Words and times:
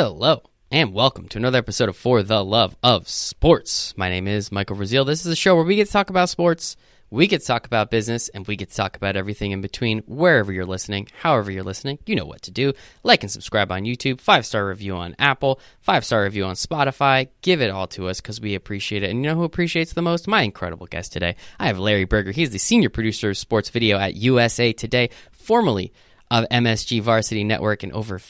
Hello, 0.00 0.42
and 0.70 0.94
welcome 0.94 1.26
to 1.26 1.38
another 1.38 1.58
episode 1.58 1.88
of 1.88 1.96
For 1.96 2.22
the 2.22 2.44
Love 2.44 2.76
of 2.84 3.08
Sports. 3.08 3.94
My 3.96 4.08
name 4.08 4.28
is 4.28 4.52
Michael 4.52 4.76
Rasile. 4.76 5.04
This 5.04 5.26
is 5.26 5.32
a 5.32 5.34
show 5.34 5.56
where 5.56 5.64
we 5.64 5.74
get 5.74 5.88
to 5.88 5.92
talk 5.92 6.08
about 6.08 6.28
sports, 6.28 6.76
we 7.10 7.26
get 7.26 7.40
to 7.40 7.46
talk 7.48 7.66
about 7.66 7.90
business, 7.90 8.28
and 8.28 8.46
we 8.46 8.54
get 8.54 8.70
to 8.70 8.76
talk 8.76 8.94
about 8.94 9.16
everything 9.16 9.50
in 9.50 9.60
between. 9.60 10.04
Wherever 10.06 10.52
you're 10.52 10.64
listening, 10.64 11.08
however 11.20 11.50
you're 11.50 11.64
listening, 11.64 11.98
you 12.06 12.14
know 12.14 12.26
what 12.26 12.42
to 12.42 12.52
do. 12.52 12.74
Like 13.02 13.24
and 13.24 13.32
subscribe 13.32 13.72
on 13.72 13.82
YouTube, 13.82 14.20
five 14.20 14.46
star 14.46 14.68
review 14.68 14.94
on 14.94 15.16
Apple, 15.18 15.58
five 15.80 16.04
star 16.04 16.22
review 16.22 16.44
on 16.44 16.54
Spotify. 16.54 17.30
Give 17.42 17.60
it 17.60 17.70
all 17.70 17.88
to 17.88 18.06
us 18.06 18.20
because 18.20 18.40
we 18.40 18.54
appreciate 18.54 19.02
it. 19.02 19.10
And 19.10 19.24
you 19.24 19.28
know 19.28 19.34
who 19.34 19.42
appreciates 19.42 19.94
the 19.94 20.02
most? 20.02 20.28
My 20.28 20.42
incredible 20.42 20.86
guest 20.86 21.12
today. 21.12 21.34
I 21.58 21.66
have 21.66 21.80
Larry 21.80 22.04
Berger. 22.04 22.30
He's 22.30 22.50
the 22.50 22.60
senior 22.60 22.88
producer 22.88 23.30
of 23.30 23.36
sports 23.36 23.70
video 23.70 23.98
at 23.98 24.14
USA 24.14 24.72
Today, 24.72 25.10
formerly 25.32 25.92
of 26.30 26.44
MSG 26.50 27.02
Varsity 27.02 27.42
Network, 27.42 27.82
and 27.82 27.92
over 27.92 28.20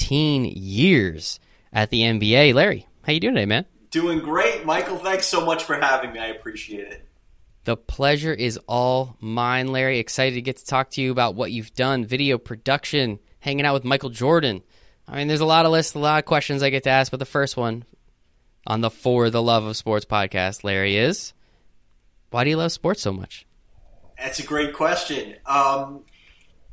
15 0.00 0.46
years 0.46 1.40
at 1.74 1.90
the 1.90 2.00
NBA. 2.00 2.54
Larry, 2.54 2.86
how 3.02 3.12
you 3.12 3.20
doing 3.20 3.34
today, 3.34 3.44
man? 3.44 3.66
Doing 3.90 4.20
great, 4.20 4.64
Michael. 4.64 4.96
Thanks 4.96 5.26
so 5.26 5.44
much 5.44 5.64
for 5.64 5.74
having 5.74 6.12
me. 6.12 6.18
I 6.18 6.28
appreciate 6.28 6.88
it. 6.88 7.06
The 7.64 7.76
pleasure 7.76 8.32
is 8.32 8.58
all 8.66 9.18
mine, 9.20 9.68
Larry. 9.68 9.98
Excited 9.98 10.36
to 10.36 10.40
get 10.40 10.56
to 10.56 10.64
talk 10.64 10.90
to 10.92 11.02
you 11.02 11.12
about 11.12 11.34
what 11.34 11.52
you've 11.52 11.74
done, 11.74 12.06
video 12.06 12.38
production, 12.38 13.18
hanging 13.40 13.66
out 13.66 13.74
with 13.74 13.84
Michael 13.84 14.08
Jordan. 14.08 14.62
I 15.06 15.16
mean, 15.16 15.28
there's 15.28 15.40
a 15.40 15.46
lot 15.46 15.66
of 15.66 15.72
lists, 15.72 15.94
a 15.94 15.98
lot 15.98 16.20
of 16.20 16.24
questions 16.24 16.62
I 16.62 16.70
get 16.70 16.84
to 16.84 16.90
ask, 16.90 17.10
but 17.10 17.20
the 17.20 17.26
first 17.26 17.58
one 17.58 17.84
on 18.66 18.80
the 18.80 18.90
For 18.90 19.28
the 19.28 19.42
Love 19.42 19.64
of 19.64 19.76
Sports 19.76 20.06
podcast, 20.06 20.64
Larry, 20.64 20.96
is 20.96 21.34
why 22.30 22.44
do 22.44 22.50
you 22.50 22.56
love 22.56 22.72
sports 22.72 23.02
so 23.02 23.12
much? 23.12 23.46
That's 24.18 24.38
a 24.38 24.44
great 24.44 24.72
question. 24.72 25.36
Um, 25.44 26.04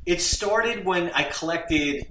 it 0.05 0.21
started 0.21 0.85
when 0.85 1.11
I 1.11 1.23
collected 1.23 2.07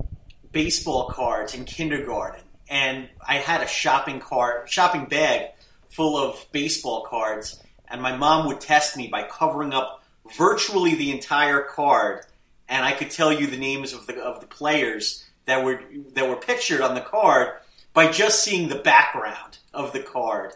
baseball 0.56 1.10
cards 1.10 1.54
in 1.54 1.66
kindergarten, 1.66 2.40
and 2.66 3.10
I 3.20 3.34
had 3.34 3.60
a 3.60 3.66
shopping 3.66 4.20
cart, 4.20 4.70
shopping 4.70 5.04
bag 5.04 5.50
full 5.90 6.16
of 6.16 6.46
baseball 6.50 7.02
cards. 7.02 7.62
And 7.88 8.00
my 8.00 8.16
mom 8.16 8.46
would 8.46 8.62
test 8.62 8.96
me 8.96 9.08
by 9.08 9.24
covering 9.24 9.74
up 9.74 10.02
virtually 10.38 10.94
the 10.94 11.12
entire 11.12 11.60
card, 11.60 12.24
and 12.70 12.82
I 12.86 12.92
could 12.92 13.10
tell 13.10 13.30
you 13.30 13.46
the 13.46 13.58
names 13.58 13.92
of 13.92 14.06
the 14.06 14.18
of 14.18 14.40
the 14.40 14.46
players 14.46 15.26
that 15.44 15.62
were 15.62 15.78
that 16.14 16.26
were 16.26 16.36
pictured 16.36 16.80
on 16.80 16.94
the 16.94 17.02
card 17.02 17.60
by 17.92 18.10
just 18.10 18.42
seeing 18.42 18.70
the 18.70 18.76
background 18.76 19.58
of 19.74 19.92
the 19.92 20.00
card, 20.00 20.54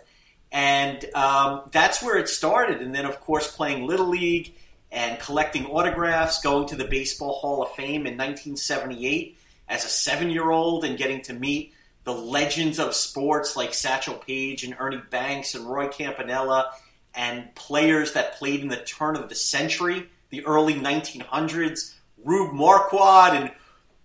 and 0.51 1.05
um, 1.15 1.69
that's 1.73 2.03
where 2.03 2.17
it 2.17 2.31
started. 2.31 2.81
And 2.81 2.95
then, 2.95 3.05
of 3.05 3.21
course, 3.21 3.55
playing 3.55 3.87
little 3.87 4.09
league 4.09 4.55
and 4.91 5.21
collecting 5.21 5.67
autographs, 5.67 6.41
going 6.41 6.69
to 6.69 6.77
the 6.77 6.87
Baseball 6.87 7.35
Hall 7.35 7.63
of 7.63 7.73
Fame 7.73 8.07
in 8.07 8.17
1978 8.17 9.37
as 9.71 9.87
a 9.87 9.89
seven 9.89 10.29
year 10.29 10.51
old, 10.51 10.85
and 10.85 10.99
getting 10.99 11.23
to 11.23 11.33
meet 11.33 11.73
the 12.05 12.13
legends 12.13 12.79
of 12.79 12.95
sports 12.95 13.57
like 13.57 13.73
Satchel 13.73 14.15
Paige 14.15 14.65
and 14.65 14.77
Ernie 14.79 15.03
Banks 15.11 15.55
and 15.55 15.67
Roy 15.67 15.89
Campanella 15.89 16.73
and 17.15 17.55
players 17.55 18.13
that 18.13 18.37
played 18.37 18.61
in 18.61 18.69
the 18.69 18.77
turn 18.77 19.17
of 19.17 19.29
the 19.29 19.35
century, 19.35 20.09
the 20.31 20.45
early 20.47 20.75
1900s, 20.75 21.95
Rube 22.25 22.55
Marquardt 22.55 23.31
and 23.31 23.51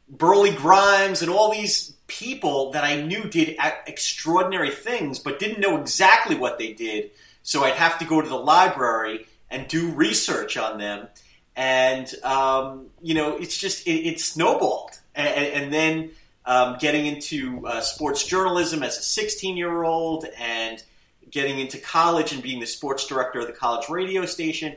Burleigh 0.09 0.55
Grimes 0.55 1.21
and 1.21 1.31
all 1.31 1.51
these 1.51 1.93
people 2.07 2.71
that 2.71 2.83
I 2.83 3.01
knew 3.01 3.23
did 3.23 3.57
extraordinary 3.87 4.71
things, 4.71 5.19
but 5.19 5.39
didn't 5.39 5.59
know 5.59 5.79
exactly 5.79 6.35
what 6.35 6.57
they 6.57 6.73
did. 6.73 7.11
So 7.43 7.63
I'd 7.63 7.73
have 7.73 7.99
to 7.99 8.05
go 8.05 8.21
to 8.21 8.27
the 8.27 8.35
library 8.35 9.27
and 9.49 9.67
do 9.67 9.91
research 9.91 10.57
on 10.57 10.77
them. 10.77 11.07
And, 11.55 12.11
um, 12.23 12.87
you 13.01 13.13
know, 13.13 13.37
it's 13.37 13.57
just, 13.57 13.87
it, 13.87 14.07
it 14.07 14.19
snowballed. 14.19 14.99
And, 15.15 15.63
and 15.63 15.73
then 15.73 16.11
um, 16.45 16.77
getting 16.79 17.05
into 17.05 17.65
uh, 17.65 17.81
sports 17.81 18.25
journalism 18.25 18.83
as 18.83 18.97
a 18.97 19.01
16 19.01 19.57
year 19.57 19.83
old 19.83 20.25
and 20.39 20.83
getting 21.29 21.59
into 21.59 21.77
college 21.79 22.33
and 22.33 22.43
being 22.43 22.59
the 22.59 22.67
sports 22.67 23.07
director 23.07 23.39
of 23.39 23.47
the 23.47 23.53
college 23.53 23.89
radio 23.89 24.25
station. 24.25 24.75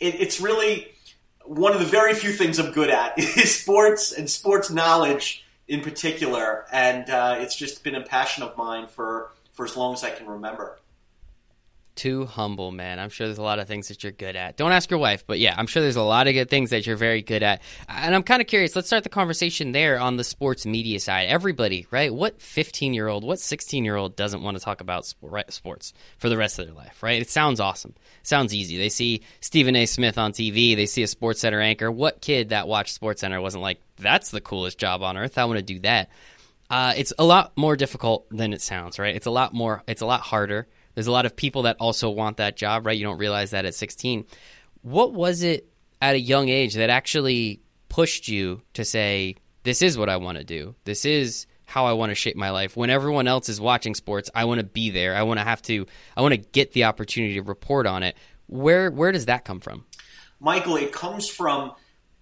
It, 0.00 0.20
it's 0.20 0.40
really 0.40 0.88
one 1.44 1.72
of 1.72 1.80
the 1.80 1.86
very 1.86 2.14
few 2.14 2.32
things 2.32 2.58
I'm 2.58 2.72
good 2.72 2.90
at 2.90 3.18
is 3.18 3.58
sports 3.58 4.12
and 4.12 4.28
sports 4.28 4.70
knowledge 4.70 5.44
in 5.66 5.82
particular, 5.82 6.64
and 6.72 7.10
uh, 7.10 7.36
it's 7.40 7.54
just 7.54 7.84
been 7.84 7.94
a 7.94 8.02
passion 8.02 8.42
of 8.42 8.56
mine 8.56 8.86
for 8.86 9.32
for 9.52 9.64
as 9.64 9.76
long 9.76 9.92
as 9.92 10.02
I 10.02 10.10
can 10.10 10.26
remember 10.26 10.78
too 11.98 12.26
humble, 12.26 12.70
man. 12.70 13.00
I'm 13.00 13.10
sure 13.10 13.26
there's 13.26 13.38
a 13.38 13.42
lot 13.42 13.58
of 13.58 13.66
things 13.66 13.88
that 13.88 14.02
you're 14.02 14.12
good 14.12 14.36
at. 14.36 14.56
Don't 14.56 14.70
ask 14.70 14.88
your 14.88 15.00
wife, 15.00 15.24
but 15.26 15.40
yeah, 15.40 15.54
I'm 15.58 15.66
sure 15.66 15.82
there's 15.82 15.96
a 15.96 16.02
lot 16.02 16.28
of 16.28 16.32
good 16.32 16.48
things 16.48 16.70
that 16.70 16.86
you're 16.86 16.96
very 16.96 17.22
good 17.22 17.42
at. 17.42 17.60
And 17.88 18.14
I'm 18.14 18.22
kind 18.22 18.40
of 18.40 18.46
curious. 18.46 18.76
Let's 18.76 18.86
start 18.86 19.02
the 19.02 19.08
conversation 19.08 19.72
there 19.72 19.98
on 19.98 20.16
the 20.16 20.22
sports 20.22 20.64
media 20.64 21.00
side. 21.00 21.28
Everybody, 21.28 21.86
right? 21.90 22.14
What 22.14 22.40
15 22.40 22.94
year 22.94 23.08
old, 23.08 23.24
what 23.24 23.40
16 23.40 23.84
year 23.84 23.96
old 23.96 24.14
doesn't 24.14 24.42
want 24.42 24.56
to 24.56 24.62
talk 24.62 24.80
about 24.80 25.06
sports 25.06 25.92
for 26.18 26.28
the 26.28 26.36
rest 26.36 26.58
of 26.60 26.66
their 26.66 26.74
life, 26.74 27.02
right? 27.02 27.20
It 27.20 27.28
sounds 27.28 27.58
awesome. 27.58 27.94
Sounds 28.22 28.54
easy. 28.54 28.78
They 28.78 28.88
see 28.88 29.22
Stephen 29.40 29.74
A. 29.74 29.84
Smith 29.86 30.16
on 30.16 30.32
TV, 30.32 30.76
they 30.76 30.86
see 30.86 31.02
a 31.02 31.08
Sports 31.08 31.40
Center 31.40 31.60
anchor. 31.60 31.90
What 31.90 32.20
kid 32.20 32.50
that 32.50 32.68
watched 32.68 32.94
Sports 32.94 33.22
Center 33.22 33.40
wasn't 33.40 33.62
like, 33.62 33.80
that's 33.96 34.30
the 34.30 34.40
coolest 34.40 34.78
job 34.78 35.02
on 35.02 35.16
earth? 35.16 35.36
I 35.36 35.44
want 35.46 35.58
to 35.58 35.64
do 35.64 35.80
that. 35.80 36.10
Uh, 36.70 36.94
it's 36.96 37.12
a 37.18 37.24
lot 37.24 37.52
more 37.56 37.76
difficult 37.76 38.28
than 38.30 38.52
it 38.52 38.60
sounds, 38.60 38.98
right? 38.98 39.16
It's 39.16 39.26
a 39.26 39.30
lot 39.30 39.52
more, 39.52 39.82
it's 39.88 40.02
a 40.02 40.06
lot 40.06 40.20
harder 40.20 40.68
there's 40.98 41.06
a 41.06 41.12
lot 41.12 41.26
of 41.26 41.36
people 41.36 41.62
that 41.62 41.76
also 41.78 42.10
want 42.10 42.38
that 42.38 42.56
job, 42.56 42.84
right? 42.84 42.98
You 42.98 43.04
don't 43.04 43.18
realize 43.18 43.52
that 43.52 43.64
at 43.64 43.76
16. 43.76 44.24
What 44.82 45.12
was 45.12 45.44
it 45.44 45.68
at 46.02 46.16
a 46.16 46.18
young 46.18 46.48
age 46.48 46.74
that 46.74 46.90
actually 46.90 47.62
pushed 47.88 48.26
you 48.26 48.62
to 48.74 48.84
say, 48.84 49.36
this 49.62 49.80
is 49.80 49.96
what 49.96 50.08
I 50.08 50.16
want 50.16 50.38
to 50.38 50.44
do? 50.44 50.74
This 50.82 51.04
is 51.04 51.46
how 51.66 51.86
I 51.86 51.92
want 51.92 52.10
to 52.10 52.16
shape 52.16 52.34
my 52.34 52.50
life. 52.50 52.76
When 52.76 52.90
everyone 52.90 53.28
else 53.28 53.48
is 53.48 53.60
watching 53.60 53.94
sports, 53.94 54.28
I 54.34 54.46
want 54.46 54.58
to 54.58 54.66
be 54.66 54.90
there. 54.90 55.14
I 55.14 55.22
want 55.22 55.38
to 55.38 55.44
have 55.44 55.62
to 55.62 55.86
I 56.16 56.22
want 56.22 56.34
to 56.34 56.38
get 56.38 56.72
the 56.72 56.82
opportunity 56.82 57.34
to 57.34 57.42
report 57.42 57.86
on 57.86 58.02
it. 58.02 58.16
Where 58.48 58.90
where 58.90 59.12
does 59.12 59.26
that 59.26 59.44
come 59.44 59.60
from? 59.60 59.84
Michael, 60.40 60.74
it 60.74 60.92
comes 60.92 61.28
from 61.28 61.74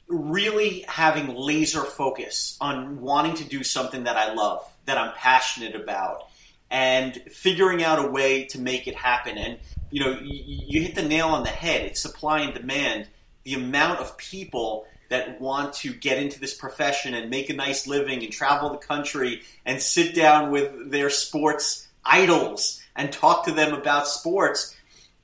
really 0.06 0.84
having 0.86 1.34
laser 1.34 1.82
focus 1.82 2.58
on 2.60 3.00
wanting 3.00 3.36
to 3.36 3.44
do 3.44 3.64
something 3.64 4.04
that 4.04 4.18
I 4.18 4.34
love, 4.34 4.70
that 4.84 4.98
I'm 4.98 5.14
passionate 5.14 5.74
about 5.74 6.28
and 6.70 7.14
figuring 7.30 7.82
out 7.82 8.04
a 8.04 8.08
way 8.08 8.44
to 8.46 8.58
make 8.58 8.86
it 8.86 8.94
happen. 8.94 9.38
And 9.38 9.58
you 9.90 10.02
know, 10.02 10.18
you, 10.20 10.42
you 10.66 10.82
hit 10.82 10.94
the 10.94 11.02
nail 11.02 11.28
on 11.28 11.44
the 11.44 11.50
head. 11.50 11.82
It's 11.82 12.00
supply 12.00 12.40
and 12.40 12.54
demand. 12.54 13.08
The 13.44 13.54
amount 13.54 14.00
of 14.00 14.16
people 14.16 14.86
that 15.08 15.40
want 15.40 15.74
to 15.74 15.92
get 15.92 16.18
into 16.18 16.40
this 16.40 16.54
profession 16.54 17.14
and 17.14 17.30
make 17.30 17.48
a 17.48 17.54
nice 17.54 17.86
living 17.86 18.24
and 18.24 18.32
travel 18.32 18.70
the 18.70 18.78
country 18.78 19.42
and 19.64 19.80
sit 19.80 20.14
down 20.14 20.50
with 20.50 20.90
their 20.90 21.10
sports 21.10 21.86
idols 22.04 22.82
and 22.96 23.12
talk 23.12 23.44
to 23.44 23.52
them 23.52 23.72
about 23.72 24.08
sports. 24.08 24.74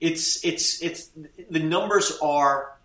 It's 0.01 0.45
it's 0.45 0.83
it's 0.83 1.11
the 1.51 1.61
numbers 1.61 2.17
are 2.23 2.77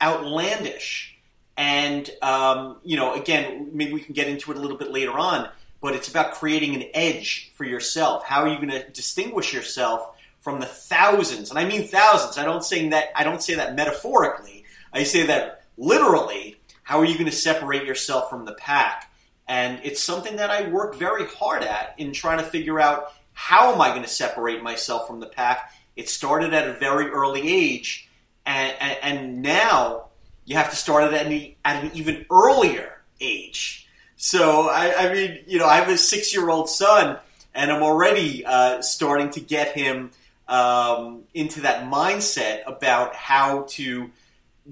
outlandish. 0.00 1.16
And 1.56 2.08
um, 2.22 2.78
you 2.84 2.96
know, 2.96 3.14
again, 3.14 3.70
maybe 3.72 3.92
we 3.92 4.00
can 4.00 4.14
get 4.14 4.28
into 4.28 4.50
it 4.50 4.56
a 4.56 4.60
little 4.60 4.78
bit 4.78 4.90
later 4.90 5.12
on 5.12 5.48
but 5.80 5.94
it's 5.94 6.08
about 6.08 6.34
creating 6.34 6.74
an 6.74 6.84
edge 6.94 7.52
for 7.54 7.64
yourself. 7.64 8.24
How 8.24 8.42
are 8.42 8.48
you 8.48 8.56
going 8.56 8.70
to 8.70 8.88
distinguish 8.90 9.52
yourself 9.52 10.16
from 10.40 10.60
the 10.60 10.66
thousands? 10.66 11.50
And 11.50 11.58
I 11.58 11.64
mean 11.64 11.86
thousands. 11.86 12.38
I 12.38 12.44
don't 12.44 12.64
say 12.64 12.88
that 12.88 13.10
I 13.14 13.24
don't 13.24 13.42
say 13.42 13.54
that 13.54 13.74
metaphorically. 13.74 14.64
I 14.92 15.04
say 15.04 15.26
that 15.26 15.64
literally. 15.76 16.56
How 16.82 17.00
are 17.00 17.04
you 17.04 17.14
going 17.14 17.26
to 17.26 17.32
separate 17.32 17.84
yourself 17.84 18.30
from 18.30 18.46
the 18.46 18.54
pack? 18.54 19.12
And 19.46 19.80
it's 19.82 20.02
something 20.02 20.36
that 20.36 20.50
I 20.50 20.68
work 20.68 20.96
very 20.96 21.26
hard 21.26 21.62
at 21.62 21.94
in 21.98 22.12
trying 22.12 22.38
to 22.38 22.44
figure 22.44 22.80
out 22.80 23.12
how 23.34 23.72
am 23.72 23.80
I 23.80 23.90
going 23.90 24.02
to 24.02 24.08
separate 24.08 24.62
myself 24.62 25.06
from 25.06 25.20
the 25.20 25.26
pack. 25.26 25.72
It 25.96 26.08
started 26.08 26.54
at 26.54 26.68
a 26.68 26.74
very 26.74 27.08
early 27.10 27.42
age, 27.42 28.08
and, 28.46 28.74
and, 28.80 28.98
and 29.02 29.42
now 29.42 30.08
you 30.44 30.56
have 30.56 30.70
to 30.70 30.76
start 30.76 31.04
it 31.04 31.14
at 31.14 31.26
at 31.64 31.84
an 31.84 31.90
even 31.94 32.24
earlier 32.30 33.02
age 33.20 33.87
so 34.18 34.68
I, 34.68 35.08
I 35.08 35.14
mean, 35.14 35.44
you 35.46 35.58
know, 35.58 35.66
I 35.66 35.76
have 35.76 35.88
a 35.88 35.96
six-year-old 35.96 36.68
son, 36.68 37.18
and 37.54 37.72
I'm 37.72 37.82
already 37.82 38.44
uh, 38.44 38.82
starting 38.82 39.30
to 39.30 39.40
get 39.40 39.74
him 39.74 40.10
um, 40.48 41.22
into 41.32 41.60
that 41.62 41.84
mindset 41.90 42.62
about 42.66 43.14
how 43.14 43.66
to 43.70 44.10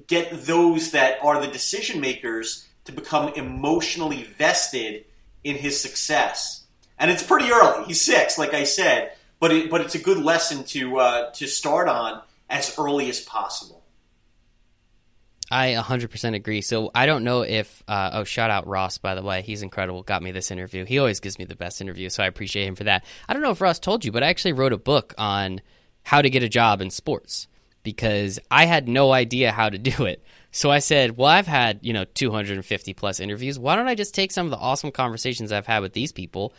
get 0.06 0.44
those 0.44 0.90
that 0.90 1.18
are 1.22 1.40
the 1.40 1.46
decision 1.46 2.00
makers 2.00 2.66
to 2.84 2.92
become 2.92 3.32
emotionally 3.34 4.24
vested 4.24 5.04
in 5.44 5.56
his 5.56 5.80
success. 5.80 6.64
And 6.98 7.10
it's 7.10 7.22
pretty 7.22 7.50
early. 7.50 7.86
He's 7.86 8.00
six, 8.00 8.38
like 8.38 8.52
I 8.52 8.64
said, 8.64 9.12
but 9.38 9.52
it, 9.52 9.70
but 9.70 9.80
it's 9.80 9.94
a 9.94 10.02
good 10.02 10.18
lesson 10.18 10.64
to 10.64 10.98
uh, 10.98 11.30
to 11.32 11.46
start 11.46 11.88
on 11.88 12.20
as 12.50 12.74
early 12.78 13.08
as 13.10 13.20
possible. 13.20 13.82
I 15.50 15.74
100% 15.74 16.34
agree. 16.34 16.60
So 16.60 16.90
I 16.94 17.06
don't 17.06 17.22
know 17.22 17.42
if, 17.42 17.82
uh, 17.86 18.10
oh, 18.14 18.24
shout 18.24 18.50
out 18.50 18.66
Ross, 18.66 18.98
by 18.98 19.14
the 19.14 19.22
way. 19.22 19.42
He's 19.42 19.62
incredible. 19.62 20.02
Got 20.02 20.22
me 20.22 20.32
this 20.32 20.50
interview. 20.50 20.84
He 20.84 20.98
always 20.98 21.20
gives 21.20 21.38
me 21.38 21.44
the 21.44 21.54
best 21.54 21.80
interview, 21.80 22.08
so 22.08 22.22
I 22.22 22.26
appreciate 22.26 22.66
him 22.66 22.74
for 22.74 22.84
that. 22.84 23.04
I 23.28 23.32
don't 23.32 23.42
know 23.42 23.52
if 23.52 23.60
Ross 23.60 23.78
told 23.78 24.04
you, 24.04 24.10
but 24.12 24.22
I 24.22 24.28
actually 24.28 24.54
wrote 24.54 24.72
a 24.72 24.78
book 24.78 25.14
on 25.18 25.60
how 26.02 26.20
to 26.22 26.30
get 26.30 26.42
a 26.42 26.48
job 26.48 26.80
in 26.80 26.90
sports. 26.90 27.46
because 27.86 28.40
I 28.50 28.66
had 28.66 28.88
no 28.88 29.12
idea 29.12 29.52
how 29.52 29.68
to 29.68 29.78
do 29.78 30.06
it. 30.06 30.24
So 30.50 30.72
I 30.72 30.80
said, 30.80 31.16
well, 31.16 31.28
I've 31.28 31.46
had, 31.46 31.78
you 31.82 31.92
know, 31.92 32.04
250 32.04 32.94
plus 32.94 33.20
interviews. 33.20 33.60
Why 33.60 33.76
don't 33.76 33.86
I 33.86 33.94
just 33.94 34.12
take 34.12 34.32
some 34.32 34.46
of 34.46 34.50
the 34.50 34.56
awesome 34.56 34.90
conversations 34.90 35.52
I've 35.52 35.68
had 35.68 35.82
with 35.82 35.92
these 35.92 36.10
people, 36.10 36.52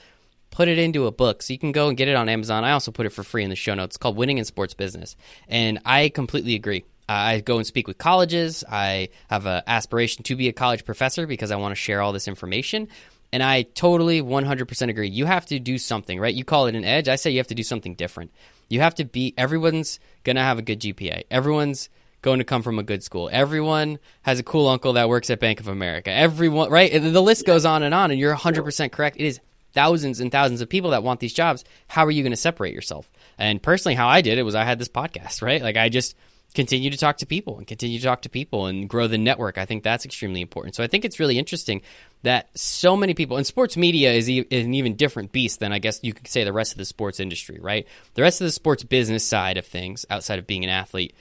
put 0.51 0.69
it 0.69 0.77
into 0.77 1.05
a 1.05 1.11
book 1.11 1.43
so 1.43 1.51
you 1.51 1.59
can 1.59 1.73
go 1.73 1.89
and 1.89 1.97
get 1.97 2.07
it 2.07 2.15
on 2.15 2.29
Amazon. 2.29 2.63
I 2.63 2.71
also 2.71 2.91
put 2.91 3.05
it 3.05 3.09
for 3.09 3.23
free 3.23 3.43
in 3.43 3.49
the 3.49 3.57
show 3.57 3.73
notes. 3.73 3.95
It's 3.95 3.97
called 3.97 4.15
Winning 4.15 4.37
in 4.37 4.45
Sports 4.45 4.73
Business. 4.73 5.17
And 5.49 5.79
I 5.83 6.07
completely 6.07 6.55
agree. 6.55 6.85
I 7.09 7.39
go 7.39 7.57
and 7.57 7.65
speak 7.65 7.87
with 7.87 7.97
colleges. 7.97 8.63
I 8.69 9.09
have 9.29 9.45
an 9.45 9.63
aspiration 9.67 10.23
to 10.23 10.35
be 10.35 10.49
a 10.49 10.53
college 10.53 10.85
professor 10.85 11.25
because 11.25 11.51
I 11.51 11.55
want 11.55 11.71
to 11.71 11.75
share 11.75 12.01
all 12.01 12.11
this 12.13 12.27
information. 12.27 12.89
And 13.31 13.43
I 13.43 13.63
totally 13.63 14.21
100% 14.21 14.89
agree. 14.89 15.09
You 15.09 15.25
have 15.25 15.45
to 15.47 15.59
do 15.59 15.77
something, 15.77 16.19
right? 16.19 16.33
You 16.33 16.45
call 16.45 16.67
it 16.67 16.75
an 16.75 16.85
edge. 16.85 17.07
I 17.07 17.15
say 17.15 17.31
you 17.31 17.39
have 17.39 17.47
to 17.47 17.55
do 17.55 17.63
something 17.63 17.95
different. 17.95 18.31
You 18.69 18.81
have 18.81 18.95
to 18.95 19.05
be, 19.05 19.33
everyone's 19.37 19.99
going 20.23 20.37
to 20.37 20.41
have 20.41 20.59
a 20.59 20.61
good 20.61 20.79
GPA. 20.79 21.23
Everyone's 21.29 21.89
going 22.21 22.39
to 22.39 22.45
come 22.45 22.61
from 22.61 22.79
a 22.79 22.83
good 22.83 23.03
school. 23.03 23.29
Everyone 23.31 23.99
has 24.23 24.39
a 24.39 24.43
cool 24.43 24.67
uncle 24.67 24.93
that 24.93 25.09
works 25.09 25.29
at 25.29 25.39
Bank 25.39 25.59
of 25.59 25.67
America. 25.67 26.11
Everyone, 26.11 26.69
right? 26.69 26.91
The 26.91 27.21
list 27.21 27.45
goes 27.45 27.65
on 27.65 27.83
and 27.83 27.93
on, 27.93 28.11
and 28.11 28.19
you're 28.19 28.35
100% 28.35 28.91
correct. 28.91 29.17
It 29.17 29.25
is 29.25 29.39
thousands 29.73 30.19
and 30.19 30.31
thousands 30.31 30.61
of 30.61 30.69
people 30.69 30.91
that 30.91 31.03
want 31.03 31.19
these 31.19 31.33
jobs. 31.33 31.63
How 31.87 32.05
are 32.05 32.11
you 32.11 32.23
going 32.23 32.31
to 32.31 32.37
separate 32.37 32.73
yourself? 32.73 33.09
And 33.37 33.61
personally, 33.61 33.95
how 33.95 34.07
I 34.07 34.21
did 34.21 34.37
it 34.37 34.43
was 34.43 34.55
I 34.55 34.63
had 34.63 34.79
this 34.79 34.89
podcast, 34.89 35.41
right? 35.41 35.61
Like 35.61 35.77
I 35.77 35.89
just 35.89 36.15
continue 36.53 36.89
to 36.89 36.97
talk 36.97 37.17
to 37.17 37.25
people 37.25 37.57
and 37.57 37.67
continue 37.67 37.99
to 37.99 38.03
talk 38.03 38.23
to 38.23 38.29
people 38.29 38.65
and 38.65 38.89
grow 38.89 39.07
the 39.07 39.17
network. 39.17 39.57
I 39.57 39.65
think 39.65 39.83
that's 39.83 40.05
extremely 40.05 40.41
important. 40.41 40.75
So 40.75 40.83
I 40.83 40.87
think 40.87 41.05
it's 41.05 41.19
really 41.19 41.37
interesting 41.37 41.81
that 42.23 42.49
so 42.57 42.97
many 42.97 43.13
people, 43.13 43.37
and 43.37 43.45
sports 43.45 43.77
media 43.77 44.13
is, 44.13 44.29
e- 44.29 44.45
is 44.49 44.65
an 44.65 44.73
even 44.73 44.95
different 44.95 45.31
beast 45.31 45.59
than 45.59 45.71
I 45.71 45.79
guess 45.79 45.99
you 46.01 46.13
could 46.13 46.27
say 46.27 46.43
the 46.43 46.53
rest 46.53 46.71
of 46.71 46.77
the 46.77 46.85
sports 46.85 47.19
industry, 47.19 47.59
right? 47.61 47.87
The 48.15 48.21
rest 48.21 48.41
of 48.41 48.45
the 48.45 48.51
sports 48.51 48.83
business 48.83 49.23
side 49.23 49.57
of 49.57 49.65
things, 49.65 50.05
outside 50.09 50.39
of 50.39 50.47
being 50.47 50.63
an 50.63 50.69
athlete, 50.69 51.15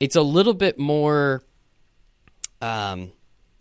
it's 0.00 0.16
a 0.16 0.22
little 0.22 0.54
bit 0.54 0.78
more. 0.78 1.42
Um, 2.60 3.12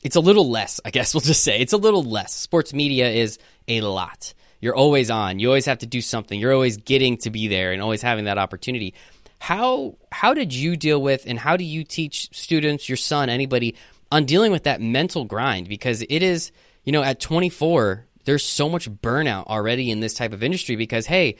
it's 0.04 0.16
a 0.16 0.21
little 0.21 0.50
less, 0.50 0.80
I 0.83 0.89
guess 0.89 1.13
we'll 1.13 1.21
just 1.21 1.44
say. 1.44 1.60
It's 1.60 1.74
a 1.74 1.77
little 1.77 2.04
less. 2.04 2.33
Sports 2.33 2.74
media 2.74 3.10
is 3.10 3.38
a 3.68 3.81
lot. 3.81 4.33
You're 4.62 4.75
always 4.75 5.10
on. 5.10 5.39
You 5.39 5.48
always 5.48 5.66
have 5.66 5.80
to 5.80 5.86
do 5.86 6.01
something. 6.01 6.39
You're 6.39 6.54
always 6.54 6.77
getting 6.77 7.18
to 7.19 7.30
be 7.30 7.48
there 7.48 7.71
and 7.71 7.81
always 7.81 8.01
having 8.01 8.25
that 8.25 8.38
opportunity. 8.38 8.94
How 9.40 9.98
how 10.12 10.34
did 10.34 10.54
you 10.54 10.76
deal 10.76 11.02
with 11.02 11.24
and 11.26 11.40
how 11.40 11.58
do 11.58 11.64
you 11.64 11.84
teach 11.84 12.30
students, 12.36 12.88
your 12.88 12.98
son, 12.98 13.30
anybody 13.30 13.76
on 14.12 14.26
dealing 14.26 14.52
with 14.52 14.64
that 14.64 14.82
mental 14.82 15.26
grind 15.26 15.68
because 15.68 16.02
it 16.02 16.24
is, 16.24 16.52
you 16.84 16.92
know, 16.92 17.04
at 17.04 17.20
24, 17.20 18.06
there's 18.26 18.44
so 18.44 18.70
much 18.70 18.90
burnout 18.90 19.48
already 19.48 19.92
in 19.92 20.00
this 20.00 20.14
type 20.14 20.34
of 20.34 20.44
industry 20.44 20.76
because 20.76 21.06
hey, 21.06 21.38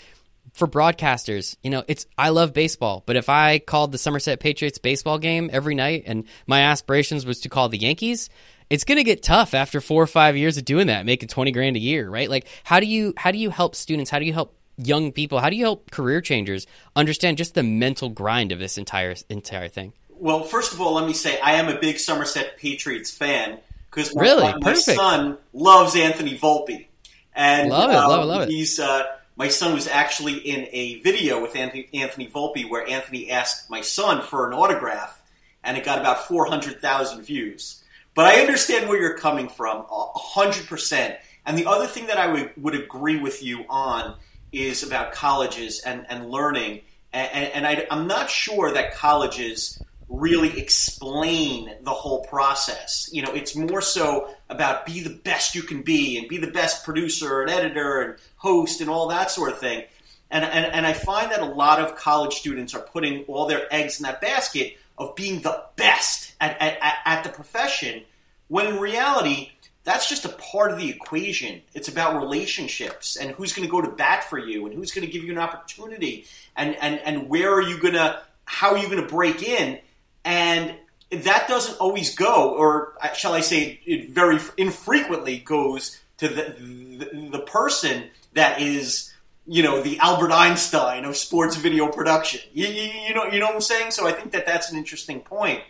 for 0.54 0.68
broadcasters, 0.68 1.56
you 1.62 1.69
know, 1.69 1.84
it's 1.88 2.07
I 2.18 2.30
love 2.30 2.54
baseball, 2.54 3.04
but 3.06 3.16
if 3.16 3.30
I 3.30 3.60
called 3.60 3.92
the 3.92 3.98
Somerset 3.98 4.40
Patriots 4.40 4.78
baseball 4.78 5.19
game 5.19 5.50
every 5.51 5.75
night 5.75 6.04
and 6.06 6.25
my 6.48 6.62
aspirations 6.62 7.25
was 7.25 7.42
to 7.42 7.50
call 7.50 7.69
the 7.69 7.78
Yankees, 7.78 8.30
it's 8.69 8.84
going 8.84 8.98
to 8.98 9.04
get 9.04 9.24
tough 9.24 9.54
after 9.54 9.81
4 9.81 10.04
or 10.04 10.07
5 10.07 10.38
years 10.38 10.57
of 10.57 10.66
doing 10.66 10.88
that, 10.88 11.06
making 11.06 11.30
20 11.30 11.51
grand 11.51 11.75
a 11.75 11.80
year, 11.80 12.10
right? 12.10 12.30
Like 12.30 12.48
how 12.63 12.80
do 12.80 12.86
you 12.86 13.13
how 13.18 13.31
do 13.31 13.38
you 13.38 13.50
help 13.50 13.75
students? 13.75 14.10
How 14.10 14.19
do 14.19 14.25
you 14.25 14.34
help 14.34 14.56
young 14.79 15.11
people? 15.11 15.39
How 15.39 15.49
do 15.49 15.55
you 15.55 15.63
help 15.63 15.91
career 15.91 16.21
changers 16.21 16.65
understand 16.95 17.37
just 17.37 17.53
the 17.53 17.63
mental 17.63 18.09
grind 18.09 18.51
of 18.51 18.59
this 18.59 18.77
entire 18.77 19.15
entire 19.29 19.67
thing? 19.67 19.93
Well, 20.09 20.43
first 20.43 20.73
of 20.73 20.81
all, 20.81 20.93
let 20.95 21.07
me 21.07 21.13
say 21.13 21.39
I 21.39 21.53
am 21.53 21.69
a 21.69 21.79
big 21.79 21.99
Somerset 21.99 22.57
Patriots 22.57 23.11
fan 23.11 23.59
because 23.89 24.15
my, 24.15 24.21
Really? 24.21 24.43
my, 24.43 24.57
my 24.59 24.73
son 24.73 25.37
loves 25.53 25.95
Anthony 25.95 26.37
Volpe, 26.37 26.87
and 27.33 27.69
Love 27.69 27.91
it, 27.91 27.95
um, 27.95 28.09
love 28.09 28.21
it, 28.23 28.25
love 28.25 28.41
it. 28.43 28.49
He's 28.49 28.79
uh, 28.79 29.03
my 29.35 29.47
son 29.47 29.73
was 29.73 29.87
actually 29.87 30.37
in 30.37 30.67
a 30.71 30.99
video 31.01 31.41
with 31.41 31.55
Anthony, 31.55 31.87
Anthony 31.93 32.27
Volpe 32.27 32.69
where 32.69 32.87
Anthony 32.87 33.31
asked 33.31 33.69
my 33.69 33.81
son 33.81 34.21
for 34.21 34.47
an 34.47 34.53
autograph, 34.53 35.21
and 35.63 35.77
it 35.77 35.85
got 35.85 35.99
about 35.99 36.27
four 36.27 36.45
hundred 36.45 36.81
thousand 36.81 37.23
views. 37.23 37.83
But 38.15 38.25
I 38.25 38.41
understand 38.41 38.89
where 38.89 38.99
you're 38.99 39.17
coming 39.17 39.47
from, 39.47 39.85
a 39.89 40.19
hundred 40.19 40.67
percent. 40.67 41.15
And 41.45 41.57
the 41.57 41.67
other 41.67 41.87
thing 41.87 42.07
that 42.07 42.17
I 42.17 42.27
would, 42.27 42.51
would 42.57 42.75
agree 42.75 43.17
with 43.17 43.41
you 43.41 43.65
on 43.69 44.15
is 44.51 44.84
about 44.84 45.12
colleges 45.13 45.81
and, 45.86 46.06
and 46.10 46.30
learning. 46.30 46.81
And, 47.13 47.51
and 47.54 47.68
I, 47.68 47.88
I'm 47.90 48.07
not 48.07 48.30
sure 48.30 48.72
that 48.74 48.94
colleges 48.96 49.81
really 50.07 50.60
explain 50.60 51.72
the 51.81 51.92
whole 51.92 52.25
process. 52.25 53.10
You 53.12 53.22
know, 53.22 53.34
it's 53.34 53.56
more 53.56 53.81
so 53.81 54.34
about 54.50 54.86
be 54.86 55.01
the 55.01 55.13
best 55.13 55.54
you 55.56 55.62
can 55.62 55.84
be 55.84 56.18
and 56.18 56.28
be 56.28 56.38
the 56.38 56.51
best 56.51 56.84
producer 56.84 57.42
and 57.42 57.50
editor 57.50 58.01
and 58.01 58.16
host 58.36 58.81
and 58.81 58.90
all 58.90 59.10
that 59.10 59.30
sort 59.31 59.51
of 59.51 59.60
thing. 59.60 59.84
And, 60.31 60.44
and, 60.44 60.66
and 60.66 60.86
I 60.86 60.94
find 60.94 61.31
that 61.31 61.42
a 61.42 61.46
lot 61.46 61.80
of 61.80 61.96
college 61.96 62.34
students 62.34 62.74
are 62.75 62.81
putting 62.81 63.24
all 63.25 63.48
their 63.48 63.72
eggs 63.74 64.00
in 64.00 64.04
that 64.04 64.22
basket 64.22 64.78
of 64.98 65.16
being 65.16 65.42
the 65.42 65.63
best 65.75 66.34
at, 66.42 66.60
at, 66.62 66.78
at- 66.81 66.98
at 67.06 67.24
the 67.24 67.30
profession, 67.30 68.04
when 68.48 68.68
in 68.68 68.80
reality, 68.80 69.51
that's 69.89 70.07
just 70.07 70.24
a 70.24 70.30
part 70.30 70.71
of 70.71 70.77
the 70.77 70.88
equation. 70.88 71.63
It's 71.74 71.88
about 71.88 72.21
relationships 72.21 73.15
and 73.15 73.31
who's 73.31 73.53
going 73.53 73.68
to 73.68 73.71
go 73.71 73.81
to 73.81 73.89
bat 73.89 74.24
for 74.24 74.38
you 74.38 74.68
and 74.68 74.75
who's 74.75 74.91
going 74.91 75.03
to 75.03 75.12
give 75.12 75.24
you 75.24 75.31
an 75.31 75.39
opportunity 75.39 76.27
and, 76.56 76.75
and, 76.75 77.00
and 77.00 77.27
where 77.27 77.51
are 77.51 77.62
you 77.62 77.80
going 77.80 77.95
to, 77.95 78.21
how 78.45 78.74
are 78.74 78.77
you 78.77 78.88
going 78.88 79.01
to 79.01 79.07
break 79.07 79.41
in? 79.41 79.80
And 80.24 80.75
that 81.09 81.47
doesn't 81.47 81.80
always 81.80 82.13
go, 82.13 82.53
or 82.53 82.94
shall 83.15 83.33
I 83.33 83.39
say, 83.39 83.80
it 83.83 84.12
very 84.12 84.38
infrequently 84.57 85.39
goes 85.39 86.00
to 86.18 86.27
the, 86.27 86.56
the, 86.59 87.30
the 87.31 87.39
person 87.39 88.12
that 88.33 88.62
is, 88.62 89.12
you 89.47 89.63
know, 89.63 89.81
the 89.81 89.97
Albert 90.01 90.31
Einstein 90.31 91.03
of 91.03 91.18
sports 91.18 91.56
video 91.56 91.88
production. 91.88 92.41
You, 92.53 92.68
you, 92.68 92.91
you 93.07 93.15
know, 93.15 93.25
you 93.25 93.39
know 93.39 93.47
what 93.47 93.56
I'm 93.56 93.62
saying? 93.62 93.89
So 93.89 94.07
I 94.07 94.12
think 94.12 94.33
that 94.33 94.45
that's 94.45 94.71
an 94.71 94.77
interesting 94.77 95.21
point. 95.21 95.63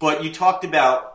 But 0.00 0.24
you 0.24 0.32
talked 0.32 0.64
about 0.64 1.09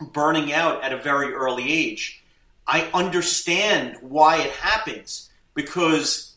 burning 0.00 0.52
out 0.52 0.82
at 0.82 0.92
a 0.92 0.96
very 0.96 1.32
early 1.32 1.72
age. 1.72 2.22
I 2.66 2.88
understand 2.92 3.96
why 4.00 4.42
it 4.42 4.50
happens 4.52 5.30
because 5.54 6.36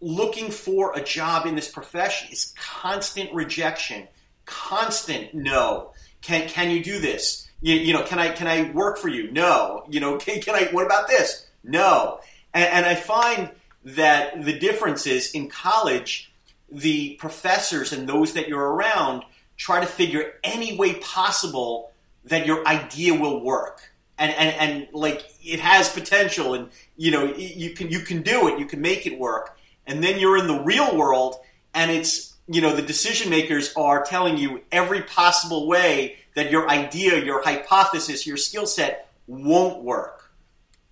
looking 0.00 0.50
for 0.50 0.96
a 0.96 1.02
job 1.02 1.46
in 1.46 1.54
this 1.54 1.70
profession 1.70 2.28
is 2.32 2.54
constant 2.56 3.32
rejection, 3.34 4.08
constant 4.46 5.34
no. 5.34 5.92
Can 6.22 6.48
can 6.48 6.70
you 6.70 6.82
do 6.82 6.98
this? 6.98 7.48
You, 7.60 7.74
you 7.74 7.92
know, 7.92 8.02
can 8.02 8.18
I 8.18 8.30
can 8.30 8.46
I 8.46 8.70
work 8.70 8.98
for 8.98 9.08
you? 9.08 9.30
No. 9.30 9.84
You 9.88 10.00
know, 10.00 10.16
can, 10.18 10.40
can 10.40 10.54
I? 10.54 10.68
What 10.72 10.86
about 10.86 11.08
this? 11.08 11.46
No. 11.62 12.20
And, 12.54 12.64
and 12.64 12.86
I 12.86 12.94
find 12.94 13.50
that 13.84 14.44
the 14.44 14.58
difference 14.58 15.06
is 15.06 15.32
in 15.32 15.48
college, 15.48 16.32
the 16.70 17.14
professors 17.14 17.92
and 17.92 18.08
those 18.08 18.34
that 18.34 18.48
you're 18.48 18.72
around 18.72 19.22
try 19.56 19.80
to 19.80 19.86
figure 19.86 20.34
any 20.44 20.76
way 20.76 20.94
possible 20.94 21.92
that 22.28 22.46
your 22.46 22.66
idea 22.66 23.14
will 23.14 23.42
work. 23.42 23.82
And 24.18 24.32
and, 24.32 24.54
and 24.56 24.88
like 24.92 25.24
it 25.42 25.60
has 25.60 25.88
potential 25.88 26.54
and 26.54 26.70
you 26.96 27.10
know 27.10 27.34
you 27.36 27.70
can 27.70 27.88
you 27.88 28.00
can 28.00 28.22
do 28.22 28.48
it 28.48 28.58
you 28.58 28.66
can 28.66 28.80
make 28.80 29.06
it 29.06 29.18
work. 29.18 29.58
And 29.86 30.02
then 30.02 30.18
you're 30.18 30.36
in 30.36 30.46
the 30.46 30.60
real 30.60 30.96
world 30.96 31.36
and 31.72 31.90
it's 31.90 32.34
you 32.48 32.60
know 32.60 32.74
the 32.74 32.82
decision 32.82 33.30
makers 33.30 33.72
are 33.76 34.02
telling 34.04 34.36
you 34.36 34.62
every 34.72 35.02
possible 35.02 35.68
way 35.68 36.16
that 36.34 36.50
your 36.50 36.68
idea 36.68 37.24
your 37.24 37.42
hypothesis 37.42 38.26
your 38.26 38.36
skill 38.36 38.66
set 38.66 39.08
won't 39.26 39.82
work. 39.82 40.32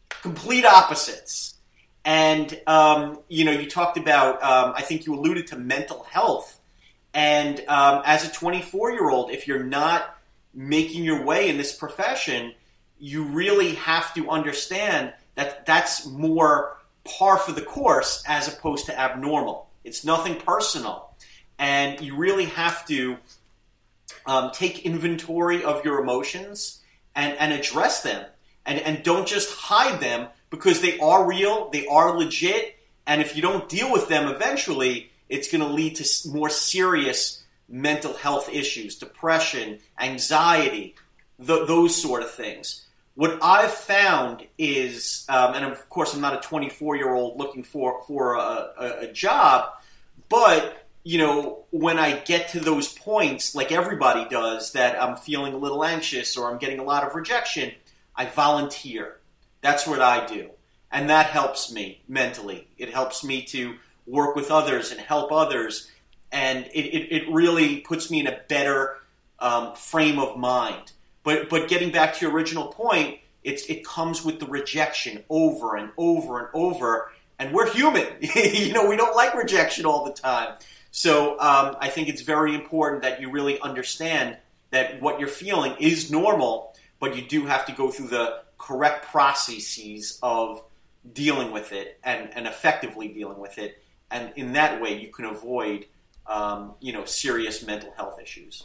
Complete 0.08 0.64
opposites. 0.64 1.54
And 2.04 2.60
um, 2.68 3.18
you 3.28 3.44
know 3.44 3.52
you 3.52 3.68
talked 3.68 3.98
about 3.98 4.40
um, 4.42 4.72
i 4.76 4.82
think 4.82 5.06
you 5.06 5.14
alluded 5.14 5.48
to 5.48 5.56
mental 5.56 6.04
health. 6.04 6.60
And 7.12 7.58
um, 7.66 8.02
as 8.04 8.28
a 8.28 8.32
24 8.32 8.92
year 8.92 9.10
old 9.10 9.32
if 9.32 9.48
you're 9.48 9.64
not 9.64 10.15
making 10.56 11.04
your 11.04 11.22
way 11.22 11.48
in 11.48 11.58
this 11.58 11.76
profession 11.76 12.52
you 12.98 13.24
really 13.24 13.74
have 13.74 14.14
to 14.14 14.30
understand 14.30 15.12
that 15.34 15.66
that's 15.66 16.06
more 16.06 16.78
par 17.04 17.36
for 17.36 17.52
the 17.52 17.62
course 17.62 18.22
as 18.26 18.48
opposed 18.48 18.86
to 18.86 18.98
abnormal. 18.98 19.68
It's 19.84 20.04
nothing 20.04 20.36
personal. 20.36 21.14
And 21.58 22.00
you 22.00 22.16
really 22.16 22.46
have 22.46 22.86
to 22.86 23.18
um, 24.24 24.50
take 24.52 24.84
inventory 24.84 25.62
of 25.62 25.84
your 25.84 26.00
emotions 26.00 26.80
and, 27.14 27.36
and 27.38 27.52
address 27.52 28.02
them. 28.02 28.24
And, 28.64 28.78
and 28.80 29.02
don't 29.02 29.28
just 29.28 29.52
hide 29.54 30.00
them 30.00 30.28
because 30.50 30.80
they 30.80 30.98
are 30.98 31.26
real, 31.26 31.70
they 31.70 31.86
are 31.86 32.16
legit, 32.16 32.76
and 33.06 33.20
if 33.20 33.36
you 33.36 33.42
don't 33.42 33.68
deal 33.68 33.92
with 33.92 34.08
them 34.08 34.28
eventually, 34.28 35.10
it's 35.28 35.50
going 35.50 35.60
to 35.60 35.72
lead 35.72 35.96
to 35.96 36.28
more 36.28 36.50
serious 36.50 37.44
mental 37.68 38.12
health 38.14 38.48
issues, 38.48 38.96
depression, 38.96 39.78
anxiety, 40.00 40.94
th- 41.44 41.66
those 41.66 42.00
sort 42.00 42.22
of 42.22 42.30
things. 42.30 42.86
What 43.14 43.38
I've 43.42 43.72
found 43.72 44.46
is, 44.58 45.24
um, 45.28 45.54
and 45.54 45.64
of 45.64 45.88
course, 45.88 46.14
I'm 46.14 46.20
not 46.20 46.34
a 46.34 46.48
24 46.48 46.96
year 46.96 47.14
old 47.14 47.38
looking 47.38 47.62
for 47.62 48.02
for 48.06 48.34
a, 48.34 48.72
a, 48.78 48.98
a 49.02 49.12
job, 49.12 49.70
but 50.28 50.86
you 51.06 51.18
know, 51.18 51.64
when 51.70 52.00
I 52.00 52.18
get 52.18 52.48
to 52.48 52.58
those 52.58 52.92
points, 52.92 53.54
like 53.54 53.70
everybody 53.70 54.28
does, 54.28 54.72
that 54.72 55.00
I'm 55.00 55.14
feeling 55.14 55.54
a 55.54 55.56
little 55.56 55.84
anxious 55.84 56.36
or 56.36 56.50
I'm 56.50 56.58
getting 56.58 56.80
a 56.80 56.82
lot 56.82 57.04
of 57.04 57.14
rejection, 57.14 57.72
I 58.16 58.26
volunteer. 58.26 59.18
That's 59.60 59.86
what 59.86 60.02
I 60.02 60.26
do. 60.26 60.50
And 60.90 61.08
that 61.08 61.26
helps 61.26 61.70
me 61.70 62.02
mentally. 62.08 62.66
It 62.76 62.92
helps 62.92 63.22
me 63.22 63.42
to 63.42 63.76
work 64.04 64.34
with 64.34 64.50
others 64.50 64.90
and 64.90 65.00
help 65.00 65.30
others. 65.30 65.88
And 66.36 66.66
it, 66.66 66.84
it, 66.84 67.12
it 67.12 67.32
really 67.32 67.80
puts 67.80 68.10
me 68.10 68.20
in 68.20 68.26
a 68.26 68.38
better 68.46 68.98
um, 69.38 69.74
frame 69.74 70.18
of 70.18 70.36
mind. 70.36 70.92
But 71.24 71.48
but 71.48 71.66
getting 71.66 71.90
back 71.90 72.14
to 72.14 72.26
your 72.26 72.34
original 72.34 72.66
point, 72.68 73.20
it's 73.42 73.64
it 73.66 73.86
comes 73.86 74.22
with 74.22 74.38
the 74.38 74.46
rejection 74.46 75.24
over 75.30 75.76
and 75.76 75.90
over 75.96 76.40
and 76.40 76.48
over, 76.52 77.10
and 77.38 77.54
we're 77.54 77.72
human. 77.72 78.06
you 78.20 78.74
know, 78.74 78.86
we 78.86 78.96
don't 78.96 79.16
like 79.16 79.34
rejection 79.34 79.86
all 79.86 80.04
the 80.04 80.12
time. 80.12 80.54
So 80.90 81.32
um, 81.40 81.76
I 81.80 81.88
think 81.88 82.08
it's 82.08 82.22
very 82.22 82.54
important 82.54 83.02
that 83.02 83.20
you 83.20 83.30
really 83.30 83.58
understand 83.60 84.36
that 84.70 85.00
what 85.00 85.18
you're 85.18 85.28
feeling 85.28 85.74
is 85.80 86.10
normal, 86.10 86.74
but 87.00 87.16
you 87.16 87.22
do 87.22 87.46
have 87.46 87.64
to 87.66 87.72
go 87.72 87.90
through 87.90 88.08
the 88.08 88.42
correct 88.58 89.06
processes 89.06 90.18
of 90.22 90.62
dealing 91.14 91.50
with 91.50 91.72
it 91.72 91.98
and, 92.04 92.30
and 92.34 92.46
effectively 92.46 93.08
dealing 93.08 93.38
with 93.38 93.56
it. 93.58 93.82
And 94.10 94.32
in 94.36 94.52
that 94.52 94.80
way, 94.82 94.98
you 95.00 95.08
can 95.08 95.24
avoid, 95.24 95.86
um, 96.28 96.74
you 96.80 96.92
know, 96.92 97.04
serious 97.04 97.64
mental 97.64 97.92
health 97.96 98.20
issues. 98.20 98.64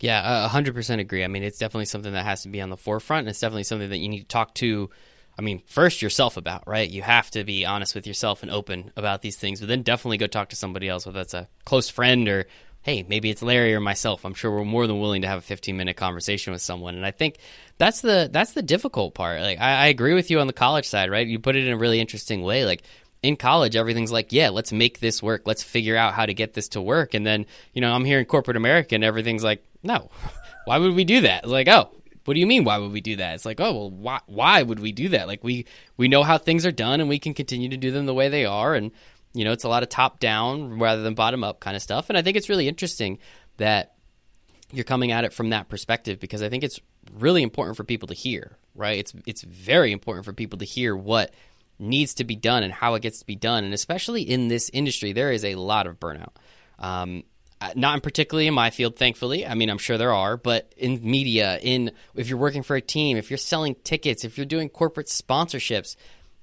Yeah, 0.00 0.48
hundred 0.48 0.74
percent 0.74 1.00
agree. 1.00 1.22
I 1.22 1.28
mean, 1.28 1.44
it's 1.44 1.58
definitely 1.58 1.84
something 1.84 2.12
that 2.12 2.24
has 2.24 2.42
to 2.42 2.48
be 2.48 2.60
on 2.60 2.70
the 2.70 2.76
forefront, 2.76 3.20
and 3.20 3.28
it's 3.28 3.40
definitely 3.40 3.64
something 3.64 3.90
that 3.90 3.98
you 3.98 4.08
need 4.08 4.20
to 4.20 4.26
talk 4.26 4.54
to. 4.56 4.90
I 5.38 5.42
mean, 5.42 5.62
first 5.66 6.02
yourself 6.02 6.36
about, 6.36 6.66
right? 6.66 6.90
You 6.90 7.02
have 7.02 7.30
to 7.30 7.44
be 7.44 7.64
honest 7.64 7.94
with 7.94 8.06
yourself 8.06 8.42
and 8.42 8.50
open 8.50 8.92
about 8.96 9.22
these 9.22 9.36
things, 9.36 9.60
but 9.60 9.68
then 9.68 9.82
definitely 9.82 10.18
go 10.18 10.26
talk 10.26 10.50
to 10.50 10.56
somebody 10.56 10.88
else, 10.88 11.06
whether 11.06 11.20
that's 11.20 11.34
a 11.34 11.48
close 11.64 11.88
friend 11.88 12.28
or 12.28 12.46
hey, 12.82 13.04
maybe 13.08 13.30
it's 13.30 13.42
Larry 13.42 13.74
or 13.74 13.80
myself. 13.80 14.24
I'm 14.24 14.34
sure 14.34 14.50
we're 14.50 14.64
more 14.64 14.86
than 14.86 14.98
willing 14.98 15.22
to 15.22 15.28
have 15.28 15.38
a 15.38 15.42
15 15.42 15.76
minute 15.76 15.96
conversation 15.96 16.52
with 16.52 16.62
someone. 16.62 16.96
And 16.96 17.06
I 17.06 17.12
think 17.12 17.38
that's 17.78 18.00
the 18.00 18.28
that's 18.30 18.52
the 18.52 18.62
difficult 18.62 19.14
part. 19.14 19.40
Like 19.40 19.60
I, 19.60 19.84
I, 19.84 19.86
agree 19.86 20.14
with 20.14 20.30
you 20.30 20.40
on 20.40 20.48
the 20.48 20.52
college 20.52 20.86
side, 20.86 21.10
right? 21.10 21.26
You 21.26 21.38
put 21.38 21.56
it 21.56 21.64
in 21.64 21.72
a 21.72 21.76
really 21.76 22.00
interesting 22.00 22.42
way. 22.42 22.64
Like 22.64 22.82
in 23.22 23.36
college, 23.36 23.76
everything's 23.76 24.10
like, 24.12 24.32
yeah, 24.32 24.50
let's 24.50 24.72
make 24.72 24.98
this 24.98 25.22
work. 25.22 25.42
Let's 25.46 25.62
figure 25.62 25.96
out 25.96 26.14
how 26.14 26.26
to 26.26 26.34
get 26.34 26.54
this 26.54 26.68
to 26.70 26.82
work. 26.82 27.14
And 27.14 27.24
then, 27.24 27.46
you 27.72 27.80
know, 27.80 27.92
I'm 27.92 28.04
here 28.04 28.18
in 28.18 28.24
corporate 28.24 28.56
America 28.56 28.94
and 28.94 29.04
everything's 29.04 29.44
like, 29.44 29.64
no, 29.82 30.10
why 30.64 30.78
would 30.78 30.94
we 30.94 31.04
do 31.04 31.20
that? 31.22 31.44
It's 31.44 31.52
like, 31.52 31.68
oh, 31.68 31.90
what 32.24 32.34
do 32.34 32.40
you 32.40 32.46
mean? 32.46 32.64
Why 32.64 32.78
would 32.78 32.92
we 32.92 33.00
do 33.00 33.16
that? 33.16 33.34
It's 33.34 33.46
like, 33.46 33.60
oh, 33.60 33.72
well, 33.72 33.90
why, 33.90 34.20
why 34.26 34.62
would 34.62 34.80
we 34.80 34.92
do 34.92 35.10
that? 35.10 35.28
Like 35.28 35.44
we, 35.44 35.66
we 35.96 36.08
know 36.08 36.22
how 36.22 36.38
things 36.38 36.66
are 36.66 36.72
done 36.72 37.00
and 37.00 37.08
we 37.08 37.18
can 37.18 37.34
continue 37.34 37.68
to 37.68 37.76
do 37.76 37.90
them 37.90 38.06
the 38.06 38.14
way 38.14 38.28
they 38.28 38.44
are. 38.44 38.74
And, 38.74 38.90
you 39.34 39.44
know, 39.44 39.52
it's 39.52 39.64
a 39.64 39.68
lot 39.68 39.82
of 39.82 39.88
top 39.88 40.18
down 40.18 40.78
rather 40.78 41.02
than 41.02 41.14
bottom 41.14 41.44
up 41.44 41.60
kind 41.60 41.76
of 41.76 41.82
stuff. 41.82 42.08
And 42.08 42.18
I 42.18 42.22
think 42.22 42.36
it's 42.36 42.48
really 42.48 42.68
interesting 42.68 43.18
that 43.56 43.94
you're 44.72 44.84
coming 44.84 45.12
at 45.12 45.24
it 45.24 45.32
from 45.32 45.50
that 45.50 45.68
perspective 45.68 46.18
because 46.18 46.42
I 46.42 46.48
think 46.48 46.64
it's 46.64 46.80
really 47.12 47.42
important 47.42 47.76
for 47.76 47.84
people 47.84 48.08
to 48.08 48.14
hear, 48.14 48.56
right? 48.74 48.98
It's 48.98 49.12
it's 49.26 49.42
very 49.42 49.92
important 49.92 50.24
for 50.24 50.32
people 50.32 50.58
to 50.60 50.64
hear 50.64 50.96
what 50.96 51.32
needs 51.82 52.14
to 52.14 52.24
be 52.24 52.36
done 52.36 52.62
and 52.62 52.72
how 52.72 52.94
it 52.94 53.02
gets 53.02 53.18
to 53.18 53.26
be 53.26 53.36
done. 53.36 53.64
And 53.64 53.74
especially 53.74 54.22
in 54.22 54.48
this 54.48 54.70
industry, 54.72 55.12
there 55.12 55.32
is 55.32 55.44
a 55.44 55.56
lot 55.56 55.86
of 55.86 56.00
burnout. 56.00 56.32
Um, 56.78 57.24
not 57.76 58.02
particularly 58.02 58.46
in 58.46 58.54
my 58.54 58.70
field, 58.70 58.96
thankfully. 58.96 59.46
I 59.46 59.54
mean, 59.54 59.70
I'm 59.70 59.78
sure 59.78 59.98
there 59.98 60.12
are, 60.12 60.36
but 60.36 60.72
in 60.76 61.00
media, 61.02 61.58
in 61.62 61.92
if 62.14 62.28
you're 62.28 62.38
working 62.38 62.62
for 62.62 62.76
a 62.76 62.80
team, 62.80 63.16
if 63.16 63.30
you're 63.30 63.38
selling 63.38 63.76
tickets, 63.84 64.24
if 64.24 64.36
you're 64.36 64.46
doing 64.46 64.68
corporate 64.68 65.06
sponsorships, 65.06 65.96